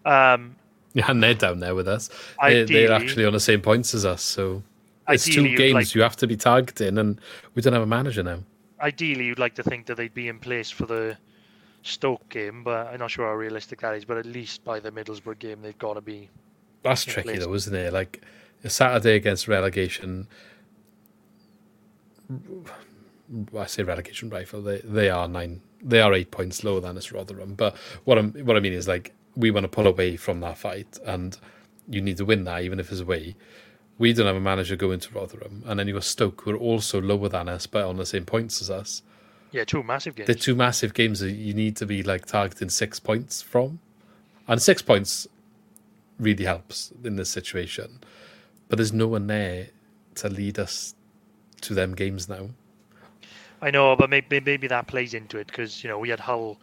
[0.07, 0.57] Um,
[0.95, 2.09] Yeah, and they're down there with us.
[2.41, 4.63] They're, they're actually on the same points as us, so
[5.09, 7.21] it's Ideally, two games like- you have to be tagged in, and
[7.55, 8.41] we don't have a manager now.
[8.81, 11.17] ideally, you'd like to think that they'd be in place for the
[11.83, 14.05] Stoke game, but I'm not sure how realistic that is.
[14.05, 16.29] But at least by the Middlesbrough game, they've got to be.
[16.83, 17.45] That's tricky place.
[17.45, 17.93] though, isn't it?
[17.93, 18.23] Like
[18.63, 20.27] a Saturday against relegation.
[23.57, 24.63] I say relegation rifle.
[24.63, 25.61] They they are nine.
[25.83, 27.55] They are eight points lower than us Rotherham.
[27.55, 30.59] But what I'm what I mean is like we want to pull away from that
[30.59, 31.37] fight, and
[31.89, 33.37] you need to win that even if it's away.
[33.99, 36.57] We don't have a manager going to Rotherham, and then you got Stoke, who are
[36.57, 39.03] also lower than us, but on the same points as us.
[39.53, 40.27] Yeah, two massive games.
[40.27, 43.79] They're two massive games that you need to be like targeting six points from,
[44.49, 45.29] and six points
[46.19, 48.01] really helps in this situation.
[48.69, 49.69] But there's no one there
[50.17, 50.95] to lead us
[51.61, 52.51] to them games now.
[53.63, 56.59] I know, but maybe maybe that plays into it because you know we had Hull,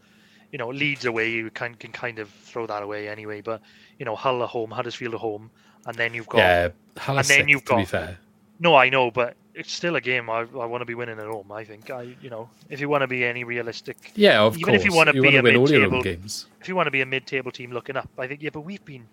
[0.51, 1.31] you know Leeds away.
[1.31, 3.41] You can can kind of throw that away anyway.
[3.41, 3.61] But
[3.97, 5.49] you know Hull at home, Huddersfield at home,
[5.85, 6.69] and then you've got yeah,
[7.07, 8.17] and then sick, you've to be got- fair.
[8.59, 10.29] No, I know, but it's still a game.
[10.29, 11.51] I, I want to be winning at home.
[11.51, 14.73] I think I, you know, if you want to be any realistic, Yeah, of even
[14.73, 14.81] course.
[14.81, 16.45] if you wanna be wanna a win all your own mid-table- games.
[16.61, 18.51] if you want to be a mid-table team looking up, I think yeah.
[18.53, 19.07] But we've been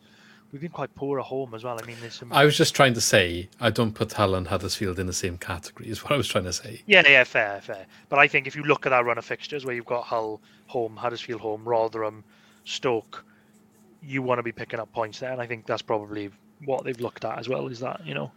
[0.52, 1.78] we've been quite poor at home as well.
[1.82, 2.30] I mean, there's some.
[2.32, 5.38] I was just trying to say I don't put Hull and Huddersfield in the same
[5.38, 5.88] category.
[5.88, 6.82] Is what I was trying to say.
[6.86, 7.86] Yeah, yeah, fair, fair.
[8.10, 10.40] But I think if you look at our run of fixtures where you've got Hull
[10.66, 12.22] home, Huddersfield home, Rotherham,
[12.66, 13.24] Stoke,
[14.02, 16.30] you want to be picking up points there, and I think that's probably
[16.64, 17.68] what they've looked at as well.
[17.68, 18.30] Is that you know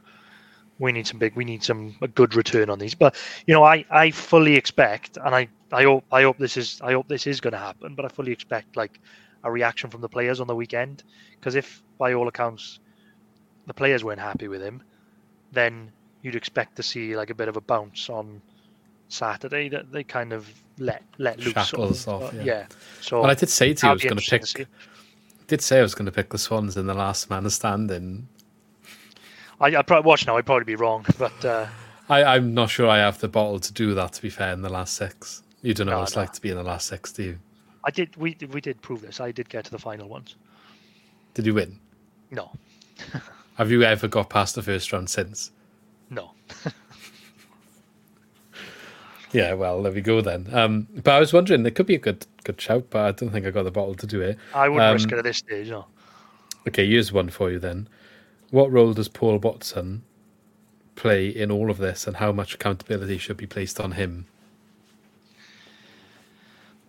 [0.80, 2.96] we need some big, we need some a good return on these.
[2.96, 3.16] But
[3.46, 6.94] you know, I I fully expect, and I I hope I hope this is I
[6.94, 7.96] hope this is going to happen.
[7.96, 9.00] But I fully expect like
[9.44, 11.04] a reaction from the players on the weekend
[11.40, 12.80] because if by all accounts
[13.66, 14.82] the players weren't happy with him,
[15.52, 15.92] then
[16.22, 18.42] you'd expect to see like a bit of a bounce on
[19.10, 21.70] Saturday that they kind of let let loose.
[21.70, 22.08] sort of.
[22.08, 22.66] off, Uh, yeah.
[23.02, 24.68] So And I did say to you I was going to pick.
[25.52, 28.30] Did say I was going to pick the Swans in the last man standing.
[29.60, 30.38] I, I probably watch now.
[30.38, 31.68] I'd probably be wrong, but uh,
[32.08, 34.14] I, I'm not sure I have the bottle to do that.
[34.14, 36.22] To be fair, in the last six, you don't know No, what it's no.
[36.22, 37.40] like to be in the last six, do you?
[37.84, 38.16] I did.
[38.16, 39.20] We we did prove this.
[39.20, 40.38] I did get to the final once.
[41.34, 41.78] Did you win?
[42.32, 42.54] No,
[43.56, 45.52] Have you ever got past the first round since?
[46.10, 46.32] no.
[49.34, 50.48] Yeah, well, there we go then.
[50.52, 53.30] Um, but I was wondering, it could be a good good shout, but I don't
[53.30, 54.38] think I got the bottle to do it.
[54.54, 55.70] I wouldn't Um, risk it at this stage.
[55.70, 55.86] No.
[56.68, 57.88] Okay, here's one for you then.
[58.50, 60.04] What role does Paul Watson
[60.96, 64.26] play in all of this, and how much accountability should be placed on him?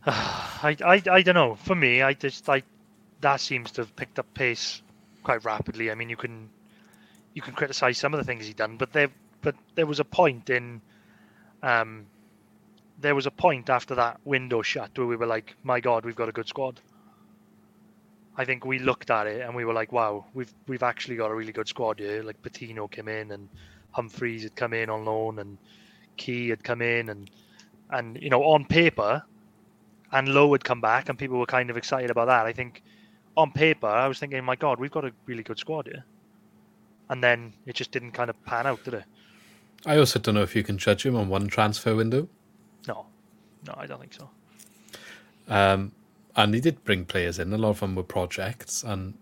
[0.06, 1.55] I, I, I don't know.
[1.55, 2.64] For me, I just like
[3.20, 4.82] that seems to have picked up pace
[5.23, 5.90] quite rapidly.
[5.90, 6.48] I mean, you can
[7.35, 9.10] you can criticize some of the things he done, but there
[9.43, 10.81] but there was a point in
[11.62, 12.06] um
[13.02, 16.16] there was a point after that window shut where we were like, my God, we've
[16.16, 16.80] got a good squad.
[18.36, 21.30] I think we looked at it and we were like, wow, we've we've actually got
[21.30, 22.22] a really good squad here.
[22.22, 23.48] Like Patino came in and
[23.90, 25.58] Humphreys had come in on loan and
[26.16, 27.30] Key had come in and
[27.90, 29.22] and you know on paper
[30.12, 32.46] and Lowe had come back, and people were kind of excited about that.
[32.46, 32.82] I think
[33.36, 36.04] on paper, I was thinking, my God, we've got a really good squad here.
[37.08, 39.04] And then it just didn't kind of pan out, did it?
[39.84, 42.28] I also don't know if you can judge him on one transfer window.
[42.88, 43.06] No,
[43.66, 44.30] no, I don't think so.
[45.48, 45.92] Um,
[46.36, 47.52] and he did bring players in.
[47.52, 49.14] A lot of them were projects, and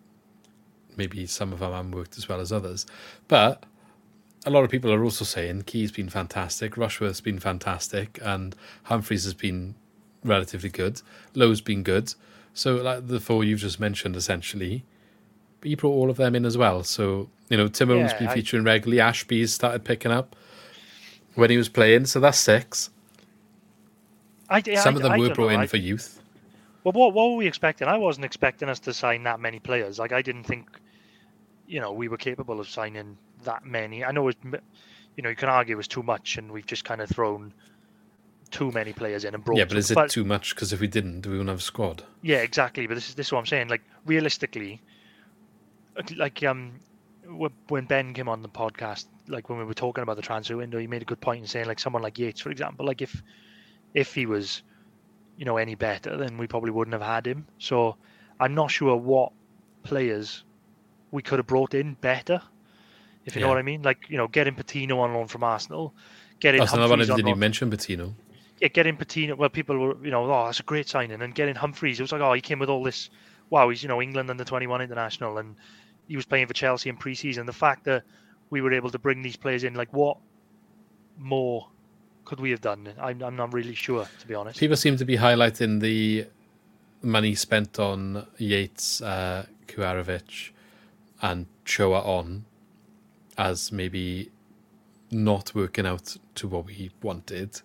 [0.97, 2.87] maybe some of them haven't worked as well as others.
[3.28, 3.65] But
[4.47, 8.55] a lot of people are also saying Key's been fantastic, Rushworth's been fantastic, and
[8.85, 9.74] Humphreys has been
[10.24, 11.03] relatively good.
[11.35, 12.15] Lowe's been good.
[12.55, 14.85] So, like the four you've just mentioned, essentially,
[15.61, 16.82] but you brought all of them in as well.
[16.82, 19.01] So, you know, Tymon's Yeah, been I- featuring regularly.
[19.01, 20.35] Ashby's started picking up
[21.35, 22.07] when he was playing.
[22.07, 22.91] So that's six.
[24.51, 25.60] I, I, Some of them I were brought know.
[25.60, 26.20] in for youth.
[26.85, 27.89] Well, what what were we expecting?
[27.89, 29.98] I wasn't expecting us to sign that many players.
[29.98, 30.68] Like I didn't think,
[31.66, 34.05] you know, we were capable of signing that many.
[34.05, 36.85] I know it, you know, you can argue it was too much, and we've just
[36.85, 37.52] kind of thrown
[38.51, 39.59] too many players in and brought.
[39.59, 40.55] Yeah, but some- is it too much?
[40.55, 42.02] Because if we didn't, do we wouldn't have a squad.
[42.22, 42.86] Yeah, exactly.
[42.86, 43.68] But this is this is what I'm saying.
[43.68, 44.81] Like realistically,
[46.16, 46.72] like um,
[47.68, 50.78] when Ben came on the podcast, like when we were talking about the transfer window,
[50.78, 53.22] he made a good point in saying like someone like Yates, for example, like if
[53.95, 54.62] if he was,
[55.37, 57.47] you know, any better, then we probably wouldn't have had him.
[57.59, 57.97] So
[58.39, 59.33] I'm not sure what
[59.83, 60.45] players
[61.11, 62.41] we could have brought in better.
[63.25, 65.95] If you know what I mean, like you know, getting Patino on loan from Arsenal,
[66.41, 68.15] getting That's another one I didn't even mention Patino.
[68.61, 69.35] yeah, getting Patino.
[69.37, 71.99] Well, people were, you know, oh, that's a great signing, and getting Humphreys.
[71.99, 73.11] It was like, oh, he came with all this.
[73.51, 75.57] Wow, he's you know England under twenty one international, and
[76.09, 77.47] he was playing for Chelsea in pre-season.
[77.47, 78.05] The fact that
[78.51, 80.19] we were able to bring these players in, like, what
[81.17, 81.69] more
[82.31, 82.94] could we have done?
[83.01, 84.61] I'm, I'm not really sure, to be honest.
[84.61, 86.28] People seem to be highlighting the
[87.02, 89.47] money spent on Yates, uh,
[91.23, 92.44] and Choa on
[93.36, 94.31] as maybe
[95.11, 97.62] not working out to what we wanted,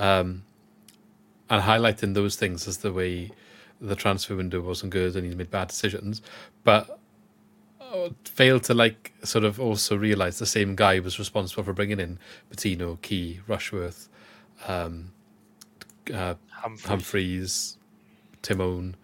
[0.00, 0.42] um,
[1.48, 3.30] and highlighting those things as the way
[3.80, 6.22] the transfer window wasn't good and he's made bad decisions,
[6.64, 6.98] but
[8.24, 12.18] failed to like sort of also realize the same guy was responsible for bringing in
[12.50, 14.08] Patino, Key, Rushworth,
[14.66, 15.12] um,
[16.12, 16.86] uh, Humphreys.
[16.88, 17.78] Humphreys,
[18.42, 18.94] Tymon,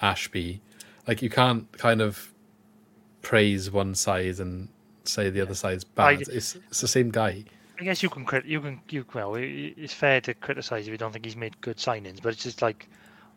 [0.00, 0.60] Ashby.
[1.06, 2.32] Like you can't kind of
[3.22, 4.68] praise one side and
[5.04, 6.04] say the other side's bad.
[6.18, 7.44] I- it's it's the same guy.
[7.80, 10.98] I guess you can crit- you can you well, it's fair to criticize if you
[10.98, 12.88] don't think he's made good signings, but it's just like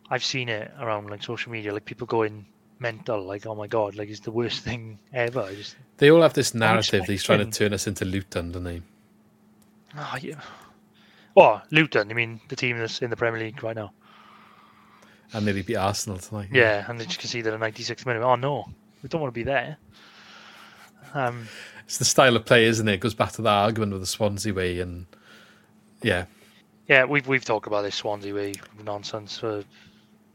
[0.08, 2.46] I've seen it around like social media, like people going
[2.78, 5.40] mental, like oh my god, like it's the worst thing ever.
[5.40, 8.52] I just They all have this narrative that he's trying to turn us into Luton,
[8.52, 8.82] don't they?
[9.96, 10.40] Oh, yeah.
[11.34, 13.92] Well, Luton, I mean, the team that's in the Premier League right now.
[15.32, 16.48] And nearly beat Arsenal tonight.
[16.52, 18.22] Yeah, and they just conceded a 96 minute.
[18.22, 18.66] Oh, no,
[19.02, 19.76] we don't want to be there.
[21.14, 21.48] Um,
[21.86, 22.94] It's the style of play, isn't it?
[22.94, 25.06] It goes back to that argument with the Swansea way and
[26.02, 26.26] yeah.
[26.88, 28.52] yeah, we've we've talked about this Swansea way
[28.84, 29.64] nonsense for.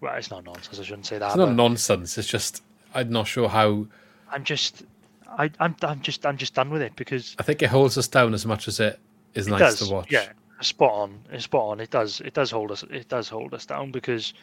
[0.02, 0.80] Well, it's not nonsense.
[0.80, 1.28] I shouldn't say that.
[1.28, 2.18] It's not nonsense.
[2.18, 2.64] It's just
[2.94, 3.86] I'm not sure how
[4.32, 4.84] I'm just,
[5.30, 8.08] I, I'm, I'm just, I'm just done with it because I think it holds us
[8.08, 9.00] down as much as it
[9.36, 9.88] is it nice does.
[9.88, 10.12] to watch.
[10.12, 10.30] Yeah,
[10.62, 11.20] spot on.
[11.32, 11.80] It's spot on.
[11.80, 12.20] It does.
[12.22, 12.84] It does hold us.
[12.90, 14.34] It does hold us down because,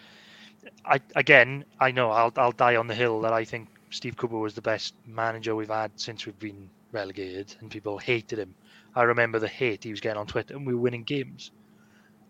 [0.85, 4.39] I again, I know I'll I'll die on the hill that I think Steve Cooper
[4.39, 8.55] was the best manager we've had since we've been relegated, and people hated him.
[8.95, 11.51] I remember the hate he was getting on Twitter, and we were winning games.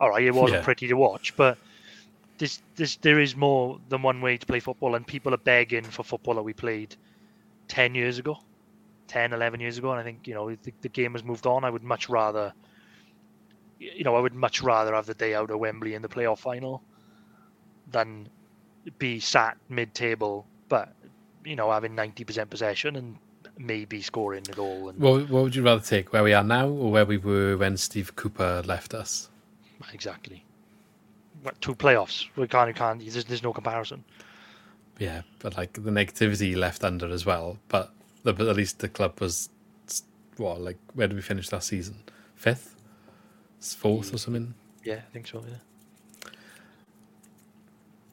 [0.00, 0.64] All right, it wasn't Yeah.
[0.64, 1.58] pretty to watch, but.
[2.38, 5.84] This, this, there is more than one way to play football, and people are begging
[5.84, 6.94] for football that we played
[7.66, 8.38] 10 years ago,
[9.08, 9.90] 10, 11 years ago.
[9.90, 11.64] And I think, you know, the, the game has moved on.
[11.64, 12.52] I would much rather
[13.78, 16.38] you know, I would much rather have the day out at Wembley in the playoff
[16.38, 16.82] final
[17.90, 18.28] than
[18.98, 20.92] be sat mid-table, but
[21.44, 23.16] you know, having ninety percent possession and
[23.58, 24.88] maybe scoring the goal.
[24.88, 26.12] And What, what would you rather take?
[26.12, 29.28] Where we are now or where we were when Steve Cooper left us?
[29.92, 30.44] exactly,
[31.42, 32.26] what, two playoffs.
[32.36, 33.00] We can't, can't.
[33.00, 34.04] There's, there's no comparison.
[34.98, 37.58] yeah, but like the negativity left under as well.
[37.68, 37.92] But,
[38.24, 39.48] the, but at least the club was
[40.36, 41.96] what like where did we finish last season?
[42.34, 42.76] Fifth,
[43.60, 44.54] fourth or something.
[44.84, 45.44] Yeah, I think so.
[45.46, 46.30] Yeah.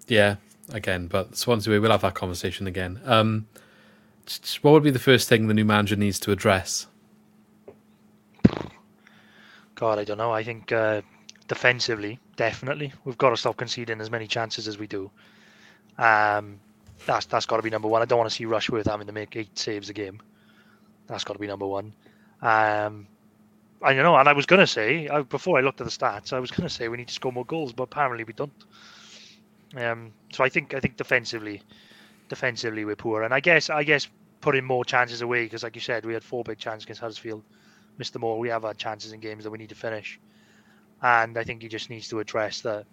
[0.08, 0.36] Yeah,
[0.72, 3.00] again, but Swansea we will have that conversation again.
[3.06, 3.48] Um,
[4.62, 6.88] what would be the first thing the new manager needs to address?
[9.76, 10.32] God, I don't know.
[10.32, 11.02] I think uh,
[11.48, 15.12] defensively, definitely, we've got to stop conceding as many chances as we do.
[15.98, 16.60] Um,
[17.06, 18.02] that's that's got to be number one.
[18.02, 20.22] I don't want to see Rushworth having to make eight saves a game.
[21.08, 21.94] That's got to be number one.
[22.42, 23.08] Um,
[23.82, 25.92] I don't know, and I was going to say I, before I looked at the
[25.92, 28.34] stats, I was going to say we need to score more goals, but apparently we
[28.34, 28.52] don't.
[29.76, 31.62] Um, so I think I think defensively,
[32.30, 34.08] defensively we're poor, and I guess I guess
[34.42, 37.44] putting more chances away because, like you said, we had four big chances against Huddersfield.
[38.00, 38.20] Mr.
[38.20, 40.20] Moore, we have had chances in games that we need to finish,
[41.06, 42.86] and I think he just needs to address that.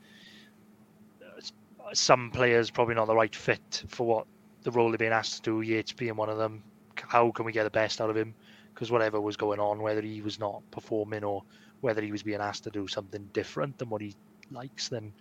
[1.95, 4.27] Some players probably not the right fit for what
[4.63, 5.61] the role they're being asked to do.
[5.63, 6.63] Yates being one of them.
[6.95, 8.35] How can we get the best out of him?
[8.75, 11.43] Because whatever was going on, whether he was not performing or
[11.81, 14.15] whether he was being asked to do something different than what he
[14.51, 15.13] likes, then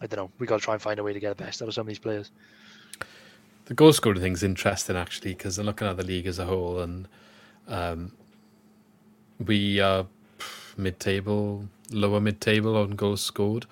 [0.00, 0.30] I don't know.
[0.38, 1.82] We got to try and find a way to get the best out of some
[1.82, 2.30] of these players.
[3.66, 6.80] The goal scoring thing's interesting actually because I'm looking at the league as a whole,
[6.80, 7.08] and
[7.68, 8.12] um,
[9.44, 10.06] we are
[10.76, 13.66] mid-table, lower mid-table on goals scored.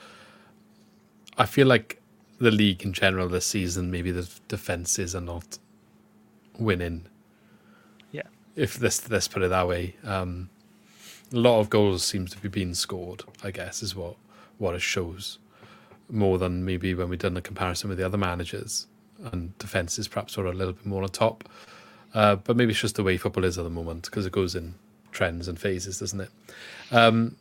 [1.36, 2.00] I feel like
[2.38, 5.58] the league in general this season, maybe the defenses are not
[6.58, 7.06] winning.
[8.12, 8.22] Yeah.
[8.56, 10.48] If this let's put it that way, um,
[11.32, 13.22] a lot of goals seems to be being scored.
[13.42, 14.16] I guess is what
[14.58, 15.38] what it shows
[16.10, 18.86] more than maybe when we've done the comparison with the other managers
[19.32, 21.44] and defenses perhaps are a little bit more on top.
[22.12, 24.54] Uh, but maybe it's just the way football is at the moment because it goes
[24.54, 24.74] in
[25.10, 26.30] trends and phases, doesn't it?
[26.92, 27.36] Um,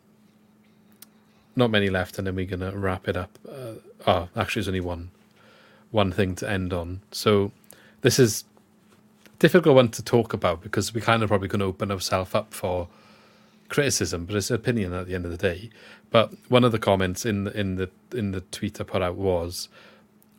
[1.56, 3.38] not many left, and then we're gonna wrap it up.
[3.48, 3.74] Uh,
[4.08, 5.12] oh, actually, there's only one
[5.92, 7.02] one thing to end on.
[7.12, 7.52] So
[8.02, 8.44] this is
[9.40, 12.54] difficult one to talk about because we kind of probably going to open ourselves up
[12.54, 12.88] for
[13.70, 15.70] criticism, but it's opinion at the end of the day.
[16.12, 19.16] But one of the comments in the, in the in the tweet I put out
[19.16, 19.68] was,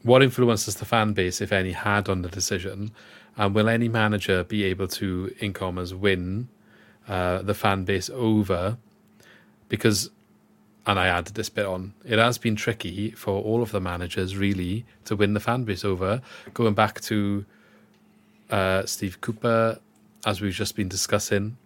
[0.03, 2.93] "What influence does the fan base, if any, had on the decision,
[3.37, 6.49] and will any manager be able to, in commas, win
[7.07, 8.79] uh, the fan base over?"
[9.69, 10.11] Because
[10.87, 14.37] and I added this bit on, it has been tricky for all of the managers
[14.37, 16.21] really to win the fan base over.
[16.53, 17.45] Going back to
[18.51, 19.79] uh, Steve Cooper,
[20.27, 21.57] as we've just been discussing,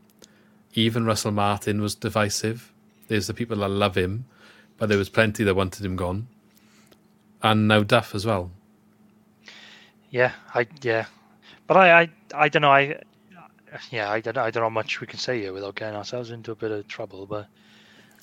[0.74, 2.72] even Russell Martin was divisive.
[3.08, 4.26] There's the people that love him,
[4.76, 6.28] but there was plenty that wanted him gone.
[7.42, 8.50] And now Duff as well.
[10.10, 11.06] Yeah, I yeah,
[11.66, 13.00] but I I, I don't know I
[13.90, 16.52] yeah I don't I don't know much we can say here without getting ourselves into
[16.52, 17.46] a bit of trouble, but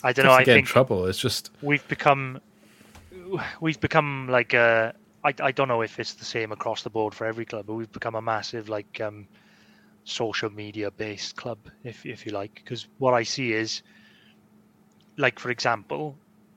[0.05, 0.33] I don't know.
[0.33, 1.07] I get think in trouble.
[1.07, 2.39] It's just we've become
[3.59, 4.93] we've become like a.
[5.23, 7.73] I, I don't know if it's the same across the board for every club, but
[7.73, 9.27] we've become a massive like um,
[10.03, 12.53] social media based club, if if you like.
[12.53, 13.81] Because what I see is,
[15.17, 16.15] like for example,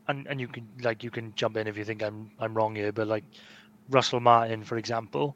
[0.09, 2.75] and and you can like you can jump in if you think I'm I'm wrong
[2.75, 3.25] here, but like
[3.89, 5.35] Russell Martin, for example,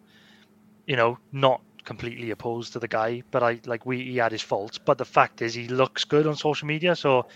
[0.86, 4.42] you know, not completely opposed to the guy, but I like we he had his
[4.42, 7.26] faults, but the fact is he looks good on social media, so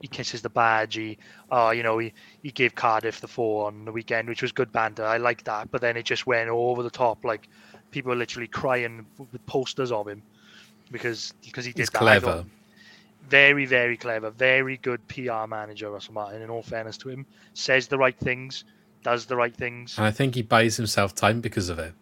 [0.00, 0.94] he kisses the badge.
[0.94, 1.18] He,
[1.50, 2.12] uh, you know, he,
[2.42, 5.04] he gave Cardiff the four on the weekend, which was good banter.
[5.04, 5.70] I like that.
[5.70, 7.24] But then it just went over the top.
[7.24, 7.48] Like
[7.90, 10.22] people were literally crying with posters of him
[10.90, 11.98] because because he did He's that.
[11.98, 12.44] clever.
[13.28, 14.30] Very, very clever.
[14.30, 16.40] Very good PR manager, Russell Martin.
[16.42, 18.64] In all fairness to him, says the right things,
[19.02, 19.98] does the right things.
[19.98, 21.92] and I think he buys himself time because of it.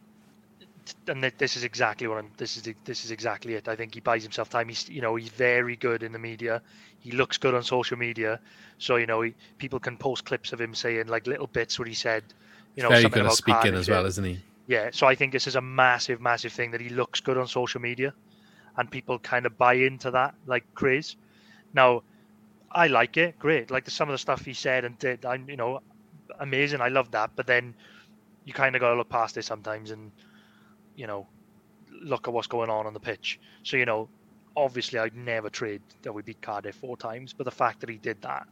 [1.09, 2.31] And this is exactly what I'm.
[2.37, 3.69] This is this is exactly it.
[3.69, 4.69] I think he buys himself time.
[4.69, 6.63] He's you know he's very good in the media.
[7.01, 8.41] He looks good on social media,
[8.79, 11.89] so you know he, people can post clips of him saying like little bits where
[11.89, 12.25] he said,
[12.75, 14.39] you know, Very something good at about speaking as well, isn't he?
[14.67, 17.47] Yeah, so I think this is a massive, massive thing that he looks good on
[17.47, 18.13] social media,
[18.77, 21.17] and people kind of buy into that like craze.
[21.73, 22.03] Now,
[22.71, 23.71] I like it, great.
[23.71, 25.81] Like the, some of the stuff he said and did, I'm you know,
[26.41, 26.81] amazing.
[26.81, 27.31] I love that.
[27.37, 27.75] But then
[28.45, 30.13] you kind of got to look past it sometimes and
[30.97, 31.27] you know
[32.03, 33.41] look at what's going on on the pitch.
[33.63, 34.09] So you know,
[34.57, 37.97] obviously, I'd never trade that we beat Cardiff four times, but the fact that he
[37.97, 38.47] did that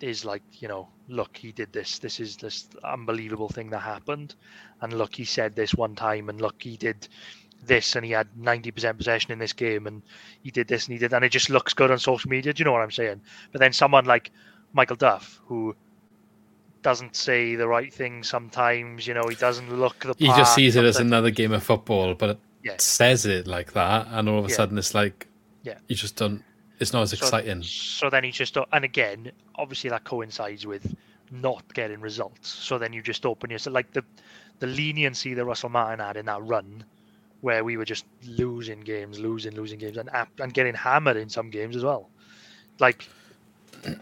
[0.00, 1.98] is like you know, look, he did this.
[1.98, 4.34] This is this unbelievable thing that happened,
[4.80, 7.08] and look, he said this one time, and look, he did
[7.64, 10.02] this, and he had ninety percent possession in this game, and
[10.42, 12.52] he did this, and he did, and it just looks good on social media.
[12.52, 13.22] Do you know what I'm saying?
[13.52, 14.30] But then someone like
[14.72, 15.76] Michael Duff, who
[16.82, 20.76] doesn't say the right thing sometimes, you know, he doesn't look the He just sees
[20.76, 22.76] it as another game of football, but it Yeah.
[22.78, 24.56] says it like that, and all of a Yeah.
[24.56, 25.28] sudden it's like
[25.62, 25.78] Yeah.
[25.88, 26.42] you just don't.
[26.80, 27.62] It's not as So- exciting.
[27.62, 30.94] So then he just, and again, obviously that coincides with
[31.30, 32.48] not getting results.
[32.48, 34.04] So then you just open yourself like the
[34.58, 36.84] the leniency that Russell Martin had in that run,
[37.40, 40.08] where we were just losing games, losing, losing games, and
[40.40, 42.10] and getting hammered in some games as well.
[42.78, 43.08] Like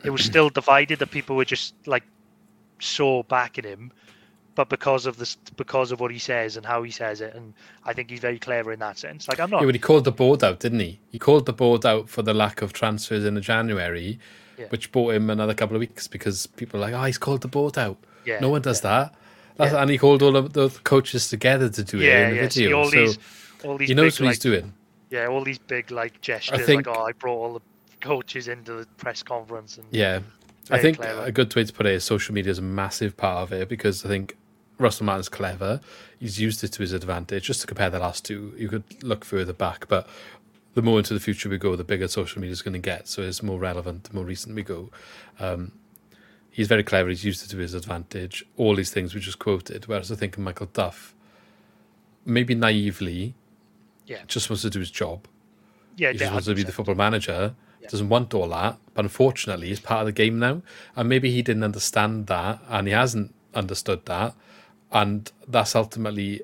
[0.04, 2.04] it was still divided that people were just like
[2.80, 3.92] so backing him,
[4.54, 7.54] but because of this, because of what he says and how he says it, and
[7.84, 9.28] I think he's very clever in that sense.
[9.28, 9.60] Like I'm not.
[9.60, 11.00] Yeah, but he called the board out, didn't he?
[11.10, 14.18] He called the board out for the lack of transfers in the January,
[14.58, 14.66] Yeah.
[14.68, 17.48] which bought him another couple of weeks because people are like, oh, he's called the
[17.48, 17.96] board out.
[18.24, 19.10] Yeah, no one does yeah.
[19.58, 19.72] that.
[19.78, 22.48] And he called all of the coaches together to do it in the yeah.
[22.48, 23.18] see, all so these,
[23.64, 24.72] all these he knows big, what like, he's doing.
[25.10, 27.60] Yeah, all these big like gestures, I think- like oh, I brought all the
[28.00, 30.20] coaches into the press conference, and Yeah.
[30.68, 31.24] I think clever.
[31.24, 33.68] a good way to put it is social media is a massive part of it
[33.68, 34.36] because I think
[34.78, 35.80] Russell Martin's clever.
[36.18, 37.44] He's used it to his advantage.
[37.44, 40.08] Just to compare the last two, you could look further back, but
[40.74, 43.08] the more into the future we go, the bigger social media is going to get.
[43.08, 44.90] So it's more relevant the more recent we go.
[45.38, 45.72] Um,
[46.50, 47.08] he's very clever.
[47.08, 48.44] He's used it to his advantage.
[48.56, 49.86] All these things we just quoted.
[49.86, 51.14] Whereas I think Michael Duff,
[52.24, 53.34] maybe naively,
[54.06, 55.26] yeah, just wants to do his job.
[55.96, 57.54] yeah, He just wants to be the football manager.
[57.88, 60.62] Doesn't want all that, but unfortunately, he's part of the game now.
[60.94, 64.34] And maybe he didn't understand that, and he hasn't understood that,
[64.92, 66.42] and that's ultimately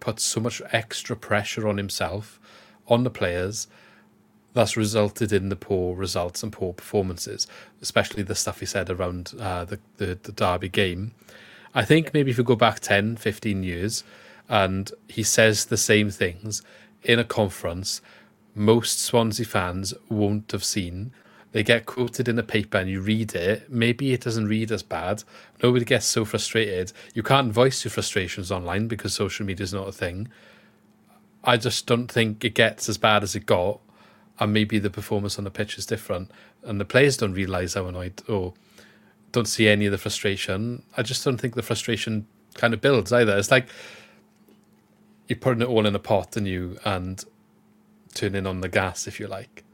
[0.00, 2.40] put so much extra pressure on himself,
[2.88, 3.66] on the players.
[4.52, 7.46] That's resulted in the poor results and poor performances,
[7.82, 11.12] especially the stuff he said around uh, the, the the Derby game.
[11.74, 14.04] I think maybe if we go back 10, 15 years
[14.48, 16.62] and he says the same things
[17.02, 18.00] in a conference,
[18.54, 21.12] most Swansea fans won't have seen.
[21.52, 23.70] They get quoted in the paper and you read it.
[23.70, 25.22] Maybe it doesn't read as bad.
[25.62, 26.92] Nobody gets so frustrated.
[27.14, 30.28] You can't voice your frustrations online because social media is not a thing.
[31.44, 33.78] I just don't think it gets as bad as it got.
[34.40, 36.30] And maybe the performance on the pitch is different.
[36.64, 38.54] And the players don't realise how annoyed or
[39.30, 40.82] don't see any of the frustration.
[40.96, 43.36] I just don't think the frustration kind of builds either.
[43.36, 43.68] It's like
[45.28, 47.24] you're putting it all in a pot and you and
[48.14, 49.64] turning on the gas, if you like,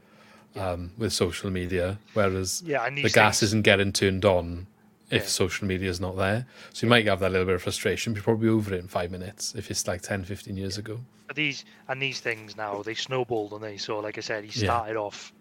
[0.55, 1.97] um, with social media.
[2.13, 4.67] Whereas Yeah, the these gas isn't getting turned on
[5.09, 5.27] if Yeah.
[5.27, 6.45] social media is not there.
[6.73, 8.13] So you might have that little bit of frustration.
[8.13, 10.99] but You're probably over it in five minutes if it's like 10, 15 years ago.
[11.27, 14.59] But these and these things now they snowballed, and they so like I said, he
[14.59, 14.71] Yeah.
[14.71, 15.31] started off,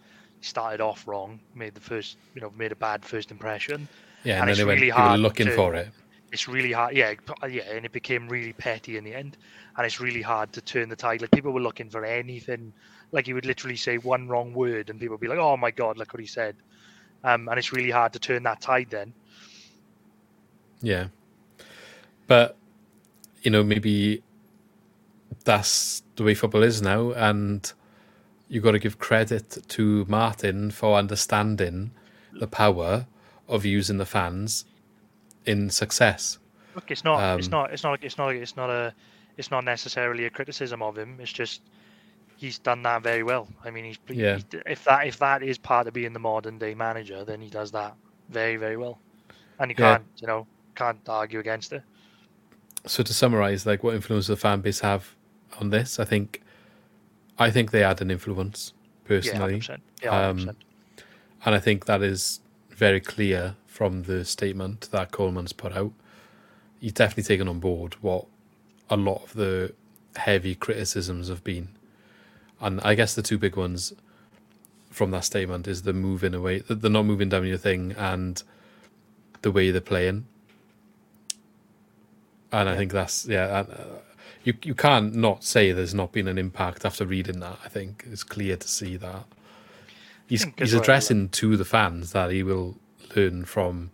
[0.41, 3.89] he started off wrong, made the first, you know, made a bad first impression.
[4.23, 5.89] Yeah, and, And then it's they went, really people are hard looking to- for it.
[6.33, 7.15] It's really hard, yeah,
[7.49, 9.37] yeah, and it became really petty in the end,
[9.77, 11.21] and it's really hard to turn the tide.
[11.23, 12.73] Like people were looking for anything,
[13.11, 15.73] like he would literally say one wrong word, and people would be like, "Oh my
[15.73, 16.55] god, look what he said,"
[17.25, 19.13] um, and it's really hard to turn that tide then.
[20.81, 21.09] Yeah.
[22.27, 22.57] But,
[23.43, 24.23] you know, maybe
[25.45, 27.13] that's the way football is now.
[27.13, 27.71] And
[28.49, 31.91] you've got to give credit to Martin for understanding
[32.33, 33.07] the power
[33.49, 34.65] of using the fans
[35.47, 36.39] in success.
[36.75, 38.95] Look, it's not, it's Um, not, it's not, it's not, it's not a,
[39.37, 41.19] it's not necessarily a criticism of him.
[41.21, 41.63] It's just
[42.37, 43.49] he's done that very well.
[43.65, 44.35] I mean, he's, Yeah.
[44.37, 47.51] he's if that if that is part of being the modern day manager, then he
[47.51, 47.95] does that
[48.29, 48.99] very very well,
[49.59, 49.99] and you Yeah.
[49.99, 51.83] can't, you know, can't argue against it.
[52.87, 55.15] So to summarize, like what influence the fan base have
[55.61, 55.99] on this?
[55.99, 56.41] I think,
[57.39, 58.73] I think they had an influence
[59.21, 59.61] Yeah, personally.
[59.61, 59.83] 100%.
[60.03, 60.57] Yeah, Um, 100%.
[61.45, 62.41] And I think that is
[62.71, 65.91] very clear from the statement that Coleman's put out.
[66.81, 68.27] He's definitely taken on board what
[68.91, 69.73] a lot of the
[70.17, 71.69] heavy criticisms have been.
[72.61, 73.95] And I guess the two big ones
[74.91, 78.43] from that statement is the moving away, the, the not moving down your thing, and
[79.41, 80.27] the way they're playing.
[82.53, 83.47] And I think that's yeah.
[83.47, 83.65] uh,
[84.45, 87.59] you you can't not say there's not been an impact after reading that.
[87.65, 89.25] I think it's clear to see that
[90.27, 92.77] he's he's well, addressing to the fans that he will
[93.17, 93.91] learn from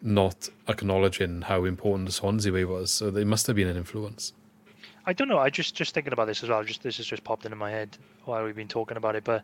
[0.00, 2.90] not acknowledging how important the Swansea way was.
[2.90, 4.32] So they must have been an influence.
[5.06, 5.38] I don't know.
[5.38, 6.62] I just just thinking about this as well.
[6.64, 9.24] Just this has just popped into my head while we've been talking about it.
[9.24, 9.42] But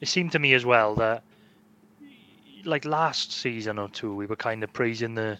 [0.00, 1.22] it seemed to me as well that
[2.64, 5.38] like last season or two, we were kind of praising the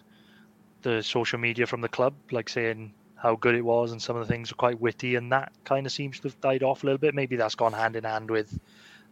[0.83, 4.27] the social media from the club, like saying how good it was, and some of
[4.27, 6.87] the things were quite witty, and that kind of seems to have died off a
[6.87, 7.15] little bit.
[7.15, 8.59] Maybe that's gone hand in hand with,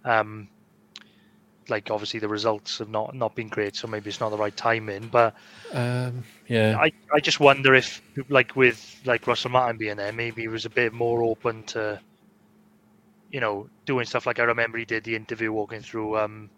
[0.05, 0.49] um,
[1.69, 4.57] like obviously the results have not not been great, so maybe it's not the right
[4.57, 5.09] timing.
[5.09, 5.35] But
[5.73, 10.43] Um, yeah, I, I just wonder if like with like Russell Martin being there, maybe
[10.43, 12.01] he was a bit more open to
[13.29, 16.51] you know doing stuff like I remember he did the interview walking through um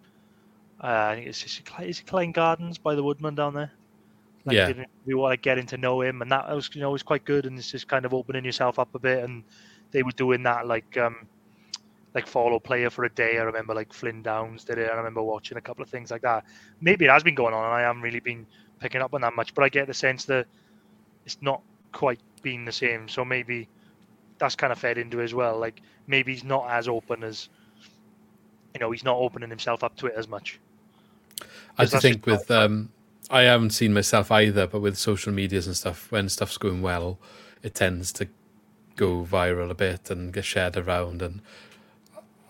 [0.83, 3.73] uh, I think it's is it, is it Clyne Gardens by the Woodman down there.
[4.47, 4.69] Like, Yeah.
[4.69, 7.47] an interview, like getting to know him, and that was you know was quite good,
[7.47, 9.45] and it's just kind of opening yourself up a bit, and
[9.93, 11.17] they were doing that like um
[12.19, 13.39] like follow player for a day.
[13.39, 14.91] I remember like Flynn Downs did it.
[14.91, 16.45] I remember watching a couple of things like that.
[16.81, 18.45] Maybe it has been going on, and I haven't really been
[18.81, 19.55] picking up on that much.
[19.55, 20.47] But I get the sense that
[21.25, 21.63] it's not
[21.93, 23.09] quite been the same.
[23.09, 23.69] So maybe
[24.39, 25.61] that's kind of fed into it as well.
[25.61, 27.49] Like maybe he's not as open as
[28.75, 30.59] you know, he's not opening himself up to it as much.
[31.79, 32.91] I just think with um,
[33.31, 37.21] I haven't seen myself either, but with social medias and stuff, when stuff's going well,
[37.63, 38.29] it tends to
[38.97, 41.23] go viral a bit and get shared around.
[41.23, 41.43] And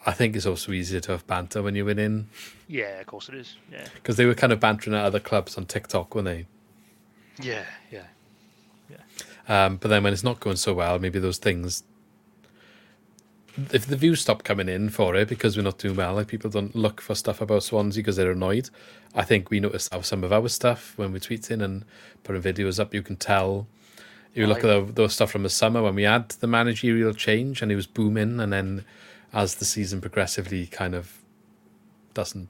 [0.09, 2.29] I think it's also easier to have banter when you're winning.
[2.67, 3.57] Yeah, of course it is.
[3.71, 6.47] Yeah, because they were kind of bantering at other clubs on TikTok, weren't they?
[7.41, 8.07] Yeah, yeah,
[8.89, 9.67] yeah.
[9.67, 11.83] Um, but then when it's not going so well, maybe those things
[13.73, 16.51] if the views stop coming in for it because we're not doing well, like people
[16.51, 18.71] don't look for stuff about Swansea because they're annoyed.
[19.15, 21.85] I think we notice how some of our stuff when we're tweeting and
[22.23, 23.67] putting videos up, you can tell.
[24.35, 27.61] You look at the, those stuff from the summer when we had the managerial change
[27.61, 28.85] and it was booming, and then
[29.33, 31.19] as the season progressively kind of
[32.15, 32.49] doesn't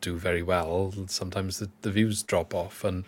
[0.00, 3.04] do very well, sometimes the, the views drop off, and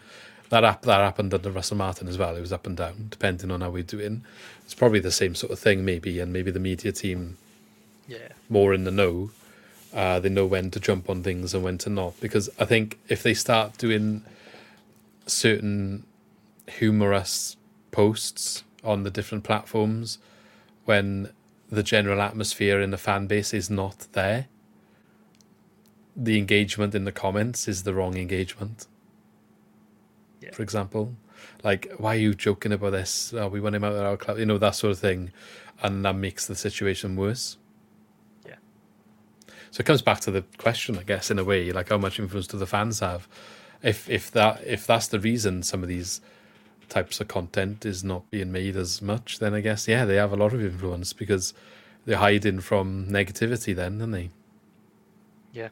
[0.51, 2.37] that app that happened under Russell Martin as well.
[2.37, 4.25] It was up and down depending on how we're doing.
[4.65, 7.37] It's probably the same sort of thing, maybe, and maybe the media team,
[8.07, 9.31] yeah, more in the know.
[9.93, 12.19] Uh, they know when to jump on things and when to not.
[12.21, 14.25] Because I think if they start doing
[15.27, 16.05] certain
[16.69, 17.57] humorous
[17.93, 20.19] posts on the different platforms
[20.85, 21.31] when
[21.71, 24.47] the general atmosphere in the fan base is not there,
[26.17, 28.87] the engagement in the comments is the wrong engagement.
[30.41, 30.53] Yeah.
[30.53, 31.17] For example,
[31.63, 33.33] like, why are you joking about this?
[33.35, 35.33] Oh, we want him out of our club, you know, that sort of thing.
[35.83, 37.57] And that makes the situation worse.
[38.47, 38.57] Yeah.
[39.71, 42.21] So it comes back to the question, I guess, in a way, like how much
[42.21, 43.27] influence do the fans have?
[43.83, 46.21] If if that if that's the reason some of these
[46.89, 50.33] types of content is not being made as much, then I guess yeah, they have
[50.33, 51.55] a lot of influence because
[52.05, 54.31] they're hiding from negativity then, aren't they?
[55.53, 55.69] Yeah.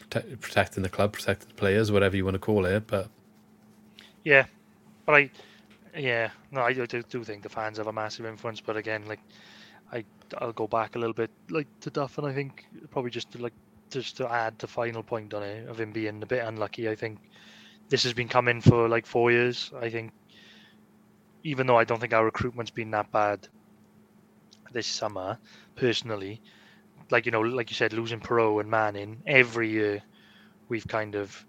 [0.00, 3.08] Protect, protecting the club, protecting the players, whatever you want to call it, but
[4.24, 4.46] yeah,
[5.06, 5.30] but I,
[5.96, 8.60] yeah, no, I do, do think the fans have a massive influence.
[8.60, 9.20] But again, like,
[9.92, 10.04] I
[10.38, 13.38] I'll go back a little bit, like to Duff, and I think probably just to
[13.38, 13.54] like
[13.90, 16.88] just to add the final point on it of him being a bit unlucky.
[16.88, 17.18] I think
[17.88, 19.72] this has been coming for like four years.
[19.80, 20.12] I think
[21.42, 23.48] even though I don't think our recruitment's been that bad
[24.72, 25.38] this summer,
[25.76, 26.42] personally,
[27.10, 30.02] like you know, like you said, losing Piroe and Manning every year,
[30.68, 31.46] we've kind of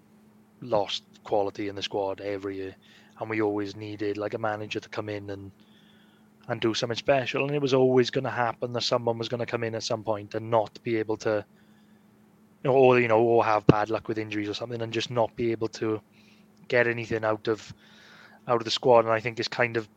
[0.61, 2.75] lost quality in the squad every year,
[3.19, 5.51] and we always needed like a manager to come in and
[6.47, 7.45] and do something special.
[7.45, 9.83] And it was always going to happen that someone was going to come in at
[9.83, 11.45] some point and not be able to,
[12.65, 15.51] or you know, or have bad luck with injuries or something, and just not be
[15.51, 16.01] able to
[16.69, 17.73] get anything out of
[18.47, 19.05] out of the squad.
[19.05, 19.87] And I think it's kind of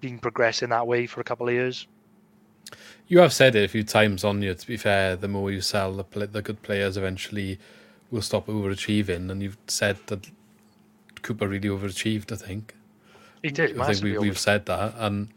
[0.00, 1.86] been progressing that way for a couple of years.
[3.06, 4.54] You have said it a few times on you.
[4.54, 7.58] To be fair, the more you sell the the good players, eventually
[8.10, 9.30] will stop overachieving.
[9.30, 10.30] And you've said that
[11.22, 12.32] Cooper really overachieved.
[12.32, 12.74] I think
[13.42, 13.78] he did.
[13.78, 15.28] I think we, have said that, and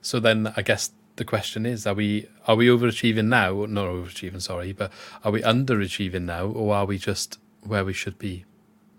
[0.00, 3.66] so then I guess the question is: Are we are we overachieving now?
[3.66, 4.90] Not overachieving, sorry, but
[5.24, 8.44] are we underachieving now, or are we just where we should be?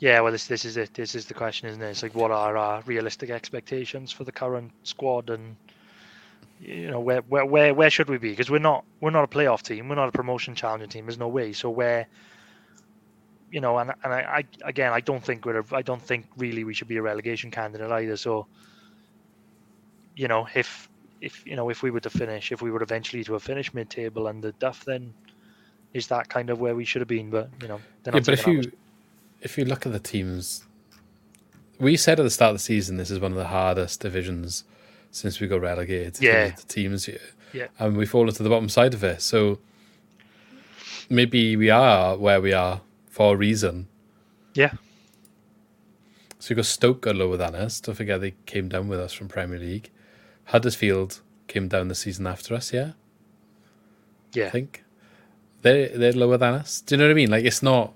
[0.01, 0.95] Yeah, well, this this is it.
[0.95, 1.89] This is the question, isn't it?
[1.91, 5.55] It's like, what are our realistic expectations for the current squad, and
[6.59, 8.31] you know, where where where, where should we be?
[8.31, 9.87] Because we're not we're not a playoff team.
[9.87, 11.05] We're not a promotion challenging team.
[11.05, 11.53] There's no way.
[11.53, 12.07] So where
[13.51, 16.25] you know, and and I, I again, I don't think we're a, I don't think
[16.35, 18.17] really we should be a relegation candidate either.
[18.17, 18.47] So,
[20.15, 20.89] you know, if
[21.21, 23.75] if you know if we were to finish, if we were eventually to have finished
[23.75, 25.13] mid-table and the Duff, then
[25.93, 27.29] is that kind of where we should have been?
[27.29, 28.19] But you know, yeah.
[28.19, 28.63] But if you
[29.41, 30.65] if you look at the teams,
[31.79, 34.63] we said at the start of the season this is one of the hardest divisions
[35.09, 36.21] since we got relegated.
[36.21, 37.19] Yeah, the teams here.
[37.53, 39.21] Yeah, and we've fallen to the bottom side of it.
[39.21, 39.59] So
[41.09, 43.87] maybe we are where we are for a reason.
[44.53, 44.73] Yeah.
[46.39, 47.79] So you got Stoke are lower than us.
[47.79, 49.91] Don't forget they came down with us from Premier League.
[50.45, 52.91] Huddersfield came down the season after us, yeah?
[54.33, 54.47] Yeah.
[54.47, 54.83] I think.
[55.61, 56.81] They're they're lower than us.
[56.81, 57.29] Do you know what I mean?
[57.29, 57.93] Like it's not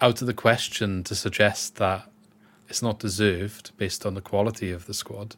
[0.00, 2.08] out of the question to suggest that
[2.68, 5.36] it's not deserved based on the quality of the squad.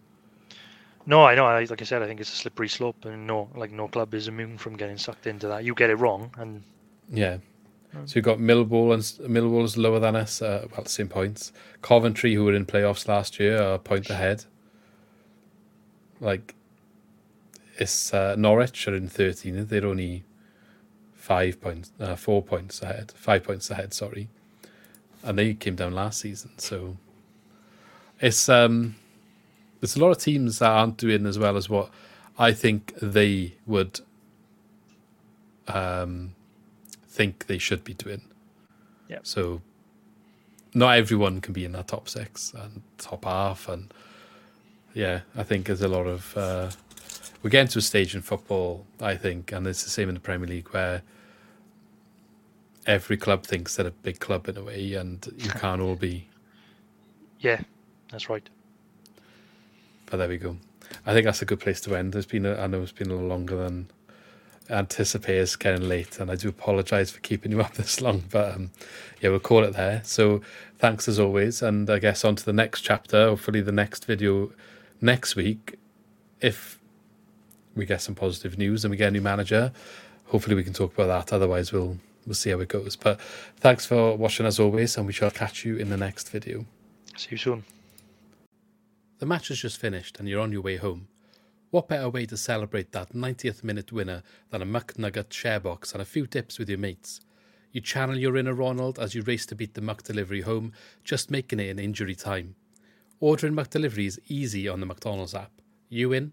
[1.06, 1.44] No, I know.
[1.44, 4.28] Like I said, I think it's a slippery slope, and no, like no club is
[4.28, 5.64] immune from getting sucked into that.
[5.64, 6.62] You get it wrong, and
[7.10, 7.38] yeah,
[7.92, 11.52] so you've got Millwall and Millwall's lower than us, uh, well, same points.
[11.82, 14.44] Coventry, who were in playoffs last year, are a point ahead.
[16.20, 16.54] Like,
[17.78, 19.66] it's uh, Norwich are in 13.
[19.66, 20.24] They're only
[21.14, 24.28] five points, uh, four points ahead, five points ahead, sorry.
[25.28, 26.52] And they came down last season.
[26.56, 26.96] So
[28.18, 28.96] it's um,
[29.80, 31.90] there's a lot of teams that aren't doing as well as what
[32.38, 34.00] I think they would
[35.66, 36.34] um,
[37.06, 38.22] think they should be doing.
[39.06, 39.18] Yeah.
[39.22, 39.60] So
[40.72, 43.92] not everyone can be in that top six and top half, and
[44.94, 46.70] yeah, I think there's a lot of uh,
[47.42, 50.20] we're getting to a stage in football, I think, and it's the same in the
[50.20, 51.02] Premier League where
[52.88, 56.26] every club thinks they're a big club in a way, and you can't all be.
[57.38, 57.60] Yeah,
[58.10, 58.48] that's right.
[60.06, 60.56] But there we go.
[61.06, 62.14] I think that's a good place to end.
[62.14, 63.90] There's been, a, I know it's been a little longer than
[64.70, 65.42] anticipated.
[65.42, 68.24] It's getting late, and I do apologise for keeping you up this long.
[68.30, 68.70] But um,
[69.20, 70.00] yeah, we'll call it there.
[70.04, 70.40] So
[70.78, 73.28] thanks as always, and I guess on to the next chapter.
[73.28, 74.50] Hopefully, the next video
[75.00, 75.78] next week,
[76.40, 76.80] if
[77.76, 79.72] we get some positive news and we get a new manager,
[80.26, 81.34] hopefully we can talk about that.
[81.34, 81.98] Otherwise, we'll
[82.28, 82.94] we'll see how it goes.
[82.94, 83.20] But
[83.56, 86.66] thanks for watching as always, and we shall catch you in the next video.
[87.16, 87.64] See you soon.
[89.18, 91.08] The match has just finished and you're on your way home.
[91.70, 96.00] What better way to celebrate that 90th minute winner than a McNugget share box and
[96.00, 97.20] a few tips with your mates?
[97.72, 100.72] You channel your inner Ronald as you race to beat the McDelivery home,
[101.04, 102.54] just making it in injury time.
[103.20, 105.50] Ordering McDelivery is easy on the McDonald's app.
[105.88, 106.32] You in?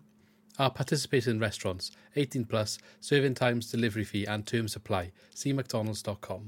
[0.58, 5.12] Our participating in restaurants, 18 plus, serving times, delivery fee, and term supply.
[5.34, 6.48] See McDonald's.com.